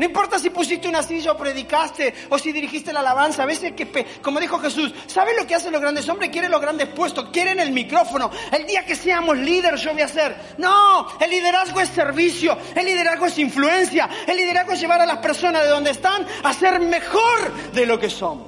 No 0.00 0.06
importa 0.06 0.38
si 0.38 0.48
pusiste 0.48 0.88
una 0.88 1.02
silla 1.02 1.32
o 1.32 1.36
predicaste 1.36 2.14
o 2.30 2.38
si 2.38 2.52
dirigiste 2.52 2.90
la 2.90 3.00
alabanza. 3.00 3.42
A 3.42 3.46
veces 3.46 3.74
como 4.22 4.40
dijo 4.40 4.58
Jesús, 4.58 4.94
¿sabes 5.06 5.36
lo 5.38 5.46
que 5.46 5.54
hacen 5.54 5.72
los 5.72 5.80
grandes 5.82 6.08
hombres? 6.08 6.30
Quieren 6.30 6.50
los 6.50 6.58
grandes 6.58 6.88
puestos, 6.88 7.28
quieren 7.30 7.60
el 7.60 7.70
micrófono. 7.70 8.30
El 8.50 8.66
día 8.66 8.86
que 8.86 8.96
seamos 8.96 9.36
líderes 9.36 9.82
yo 9.82 9.92
voy 9.92 10.00
a 10.00 10.06
hacer. 10.06 10.54
No, 10.56 11.06
el 11.20 11.28
liderazgo 11.28 11.82
es 11.82 11.90
servicio, 11.90 12.56
el 12.74 12.86
liderazgo 12.86 13.26
es 13.26 13.36
influencia, 13.36 14.08
el 14.26 14.38
liderazgo 14.38 14.72
es 14.72 14.80
llevar 14.80 15.02
a 15.02 15.04
las 15.04 15.18
personas 15.18 15.64
de 15.64 15.68
donde 15.68 15.90
están 15.90 16.26
a 16.44 16.54
ser 16.54 16.80
mejor 16.80 17.52
de 17.74 17.84
lo 17.84 18.00
que 18.00 18.08
son. 18.08 18.46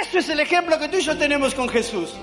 Eso 0.00 0.18
es 0.18 0.30
el 0.30 0.40
ejemplo 0.40 0.78
que 0.78 0.88
tú 0.88 0.96
y 0.96 1.02
yo 1.02 1.14
tenemos 1.18 1.54
con 1.54 1.68
Jesús. 1.68 2.14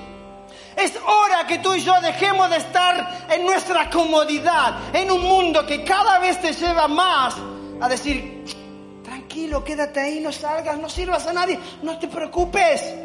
Es 0.75 0.93
hora 1.05 1.45
que 1.45 1.59
tú 1.59 1.75
y 1.75 1.83
yo 1.83 1.93
dejemos 2.01 2.49
de 2.49 2.57
estar 2.57 3.27
en 3.29 3.45
nuestra 3.45 3.87
comodidad, 3.91 4.95
en 4.95 5.11
un 5.11 5.21
mundo 5.21 5.63
que 5.63 5.83
cada 5.83 6.17
vez 6.17 6.41
te 6.41 6.53
lleva 6.53 6.87
más 6.87 7.35
a 7.79 7.89
decir, 7.89 8.43
tranquilo, 9.03 9.63
quédate 9.63 9.99
ahí, 9.99 10.19
no 10.19 10.31
salgas, 10.31 10.79
no 10.79 10.89
sirvas 10.89 11.27
a 11.27 11.33
nadie, 11.33 11.59
no 11.83 11.97
te 11.99 12.07
preocupes. 12.07 12.95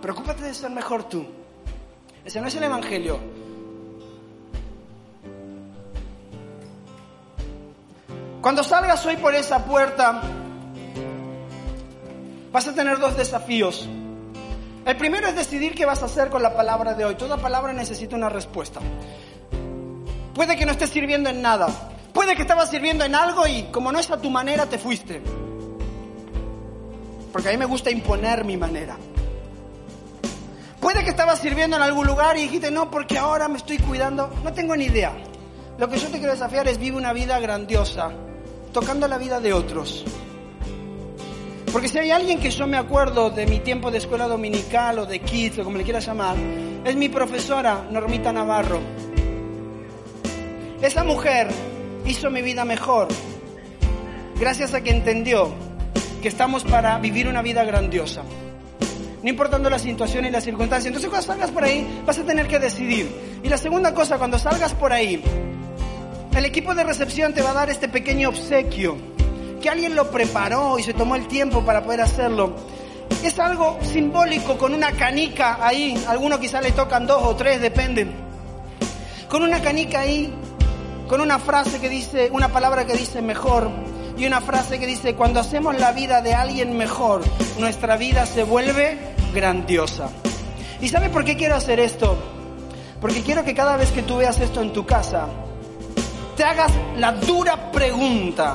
Preocúpate 0.00 0.42
de 0.44 0.54
ser 0.54 0.70
mejor 0.70 1.04
tú. 1.04 1.26
Ese 2.24 2.40
no 2.40 2.48
es 2.48 2.54
el 2.54 2.64
Evangelio. 2.64 3.18
Cuando 8.40 8.64
salgas 8.64 9.04
hoy 9.04 9.16
por 9.16 9.34
esa 9.34 9.64
puerta, 9.64 10.22
vas 12.50 12.68
a 12.68 12.74
tener 12.74 12.98
dos 12.98 13.16
desafíos. 13.16 13.86
El 14.86 14.96
primero 14.96 15.28
es 15.28 15.36
decidir 15.36 15.74
qué 15.74 15.84
vas 15.84 16.02
a 16.02 16.06
hacer 16.06 16.30
con 16.30 16.42
la 16.42 16.54
palabra 16.54 16.94
de 16.94 17.04
hoy. 17.04 17.14
Toda 17.16 17.36
palabra 17.36 17.72
necesita 17.74 18.16
una 18.16 18.30
respuesta. 18.30 18.80
Puede 20.34 20.56
que 20.56 20.64
no 20.64 20.72
estés 20.72 20.88
sirviendo 20.88 21.28
en 21.28 21.42
nada. 21.42 21.68
Puede 22.12 22.34
que 22.34 22.42
estabas 22.42 22.70
sirviendo 22.70 23.04
en 23.04 23.14
algo 23.14 23.46
y 23.46 23.64
como 23.64 23.92
no 23.92 23.98
es 23.98 24.10
a 24.10 24.20
tu 24.20 24.30
manera 24.30 24.66
te 24.66 24.78
fuiste. 24.78 25.22
Porque 27.32 27.48
a 27.48 27.52
mí 27.52 27.58
me 27.58 27.66
gusta 27.66 27.90
imponer 27.90 28.44
mi 28.44 28.56
manera. 28.56 28.96
Puede 30.80 31.04
que 31.04 31.10
estabas 31.10 31.38
sirviendo 31.38 31.76
en 31.76 31.82
algún 31.82 32.06
lugar 32.06 32.36
y 32.36 32.42
dijiste, 32.42 32.70
no, 32.70 32.90
porque 32.90 33.18
ahora 33.18 33.48
me 33.48 33.58
estoy 33.58 33.78
cuidando. 33.78 34.32
No 34.42 34.52
tengo 34.52 34.74
ni 34.74 34.86
idea. 34.86 35.12
Lo 35.78 35.88
que 35.88 35.98
yo 35.98 36.08
te 36.08 36.18
quiero 36.18 36.32
desafiar 36.32 36.66
es 36.68 36.78
vive 36.78 36.96
una 36.96 37.12
vida 37.12 37.38
grandiosa, 37.38 38.10
tocando 38.72 39.06
la 39.06 39.18
vida 39.18 39.40
de 39.40 39.52
otros. 39.52 40.04
Porque 41.72 41.88
si 41.88 41.98
hay 41.98 42.10
alguien 42.10 42.40
que 42.40 42.50
yo 42.50 42.66
me 42.66 42.76
acuerdo 42.76 43.30
de 43.30 43.46
mi 43.46 43.60
tiempo 43.60 43.90
de 43.90 43.98
escuela 43.98 44.26
dominical 44.26 44.98
o 44.98 45.06
de 45.06 45.20
kids 45.20 45.60
o 45.60 45.64
como 45.64 45.78
le 45.78 45.84
quieras 45.84 46.04
llamar, 46.04 46.36
es 46.84 46.96
mi 46.96 47.08
profesora 47.08 47.86
Normita 47.90 48.32
Navarro. 48.32 48.80
Esa 50.82 51.04
mujer 51.04 51.48
hizo 52.10 52.28
mi 52.28 52.42
vida 52.42 52.64
mejor 52.64 53.06
gracias 54.38 54.74
a 54.74 54.80
que 54.80 54.90
entendió 54.90 55.54
que 56.20 56.26
estamos 56.28 56.64
para 56.64 56.98
vivir 56.98 57.28
una 57.28 57.40
vida 57.40 57.62
grandiosa. 57.64 58.22
No 59.22 59.28
importando 59.28 59.70
la 59.70 59.78
situación 59.78 60.24
y 60.24 60.30
la 60.30 60.40
circunstancia. 60.40 60.88
Entonces 60.88 61.08
cuando 61.08 61.26
salgas 61.26 61.50
por 61.50 61.62
ahí 61.62 62.02
vas 62.04 62.18
a 62.18 62.24
tener 62.24 62.48
que 62.48 62.58
decidir. 62.58 63.08
Y 63.42 63.48
la 63.48 63.56
segunda 63.58 63.94
cosa, 63.94 64.18
cuando 64.18 64.38
salgas 64.38 64.74
por 64.74 64.92
ahí, 64.92 65.22
el 66.34 66.44
equipo 66.44 66.74
de 66.74 66.84
recepción 66.84 67.32
te 67.32 67.42
va 67.42 67.50
a 67.50 67.54
dar 67.54 67.70
este 67.70 67.88
pequeño 67.88 68.30
obsequio 68.30 68.96
que 69.62 69.68
alguien 69.68 69.94
lo 69.94 70.10
preparó 70.10 70.78
y 70.78 70.82
se 70.82 70.94
tomó 70.94 71.14
el 71.14 71.28
tiempo 71.28 71.64
para 71.64 71.84
poder 71.84 72.00
hacerlo. 72.00 72.56
Es 73.22 73.38
algo 73.38 73.78
simbólico 73.82 74.58
con 74.58 74.74
una 74.74 74.92
canica 74.92 75.58
ahí, 75.60 76.02
algunos 76.08 76.40
quizás 76.40 76.62
le 76.62 76.72
tocan 76.72 77.06
dos 77.06 77.22
o 77.22 77.36
tres, 77.36 77.60
depende. 77.60 78.06
Con 79.28 79.42
una 79.42 79.60
canica 79.60 80.00
ahí, 80.00 80.32
con 81.10 81.20
una 81.20 81.40
frase 81.40 81.80
que 81.80 81.88
dice, 81.88 82.30
una 82.32 82.50
palabra 82.50 82.86
que 82.86 82.92
dice 82.92 83.20
mejor 83.20 83.68
y 84.16 84.26
una 84.26 84.40
frase 84.40 84.78
que 84.78 84.86
dice, 84.86 85.16
cuando 85.16 85.40
hacemos 85.40 85.76
la 85.76 85.90
vida 85.90 86.22
de 86.22 86.34
alguien 86.34 86.76
mejor, 86.76 87.22
nuestra 87.58 87.96
vida 87.96 88.26
se 88.26 88.44
vuelve 88.44 88.96
grandiosa. 89.34 90.08
¿Y 90.80 90.88
sabe 90.88 91.10
por 91.10 91.24
qué 91.24 91.36
quiero 91.36 91.56
hacer 91.56 91.80
esto? 91.80 92.16
Porque 93.00 93.22
quiero 93.22 93.42
que 93.42 93.56
cada 93.56 93.76
vez 93.76 93.90
que 93.90 94.02
tú 94.02 94.18
veas 94.18 94.38
esto 94.38 94.62
en 94.62 94.72
tu 94.72 94.86
casa, 94.86 95.26
te 96.36 96.44
hagas 96.44 96.70
la 96.96 97.10
dura 97.10 97.72
pregunta 97.72 98.54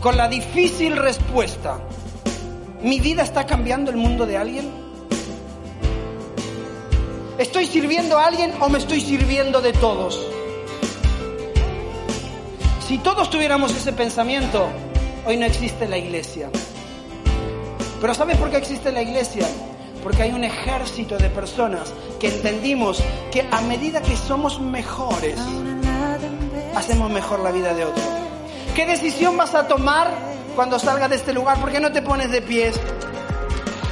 con 0.00 0.16
la 0.16 0.26
difícil 0.26 0.96
respuesta, 0.96 1.80
¿mi 2.80 2.98
vida 2.98 3.24
está 3.24 3.44
cambiando 3.44 3.90
el 3.90 3.98
mundo 3.98 4.24
de 4.24 4.38
alguien? 4.38 4.70
¿Estoy 7.36 7.66
sirviendo 7.66 8.18
a 8.18 8.24
alguien 8.24 8.54
o 8.58 8.70
me 8.70 8.78
estoy 8.78 9.02
sirviendo 9.02 9.60
de 9.60 9.74
todos? 9.74 10.37
Si 12.88 12.96
todos 12.96 13.28
tuviéramos 13.28 13.76
ese 13.76 13.92
pensamiento, 13.92 14.66
hoy 15.26 15.36
no 15.36 15.44
existe 15.44 15.86
la 15.86 15.98
iglesia. 15.98 16.48
Pero 18.00 18.14
¿sabes 18.14 18.38
por 18.38 18.50
qué 18.50 18.56
existe 18.56 18.90
la 18.90 19.02
iglesia? 19.02 19.46
Porque 20.02 20.22
hay 20.22 20.30
un 20.30 20.42
ejército 20.42 21.18
de 21.18 21.28
personas 21.28 21.92
que 22.18 22.28
entendimos 22.28 23.02
que 23.30 23.46
a 23.50 23.60
medida 23.60 24.00
que 24.00 24.16
somos 24.16 24.58
mejores, 24.58 25.38
hacemos 26.74 27.10
mejor 27.10 27.40
la 27.40 27.52
vida 27.52 27.74
de 27.74 27.84
otros. 27.84 28.06
¿Qué 28.74 28.86
decisión 28.86 29.36
vas 29.36 29.54
a 29.54 29.68
tomar 29.68 30.10
cuando 30.56 30.78
salgas 30.78 31.10
de 31.10 31.16
este 31.16 31.34
lugar, 31.34 31.60
¿por 31.60 31.70
qué 31.70 31.80
no 31.80 31.92
te 31.92 32.00
pones 32.00 32.30
de 32.30 32.40
pies? 32.40 32.80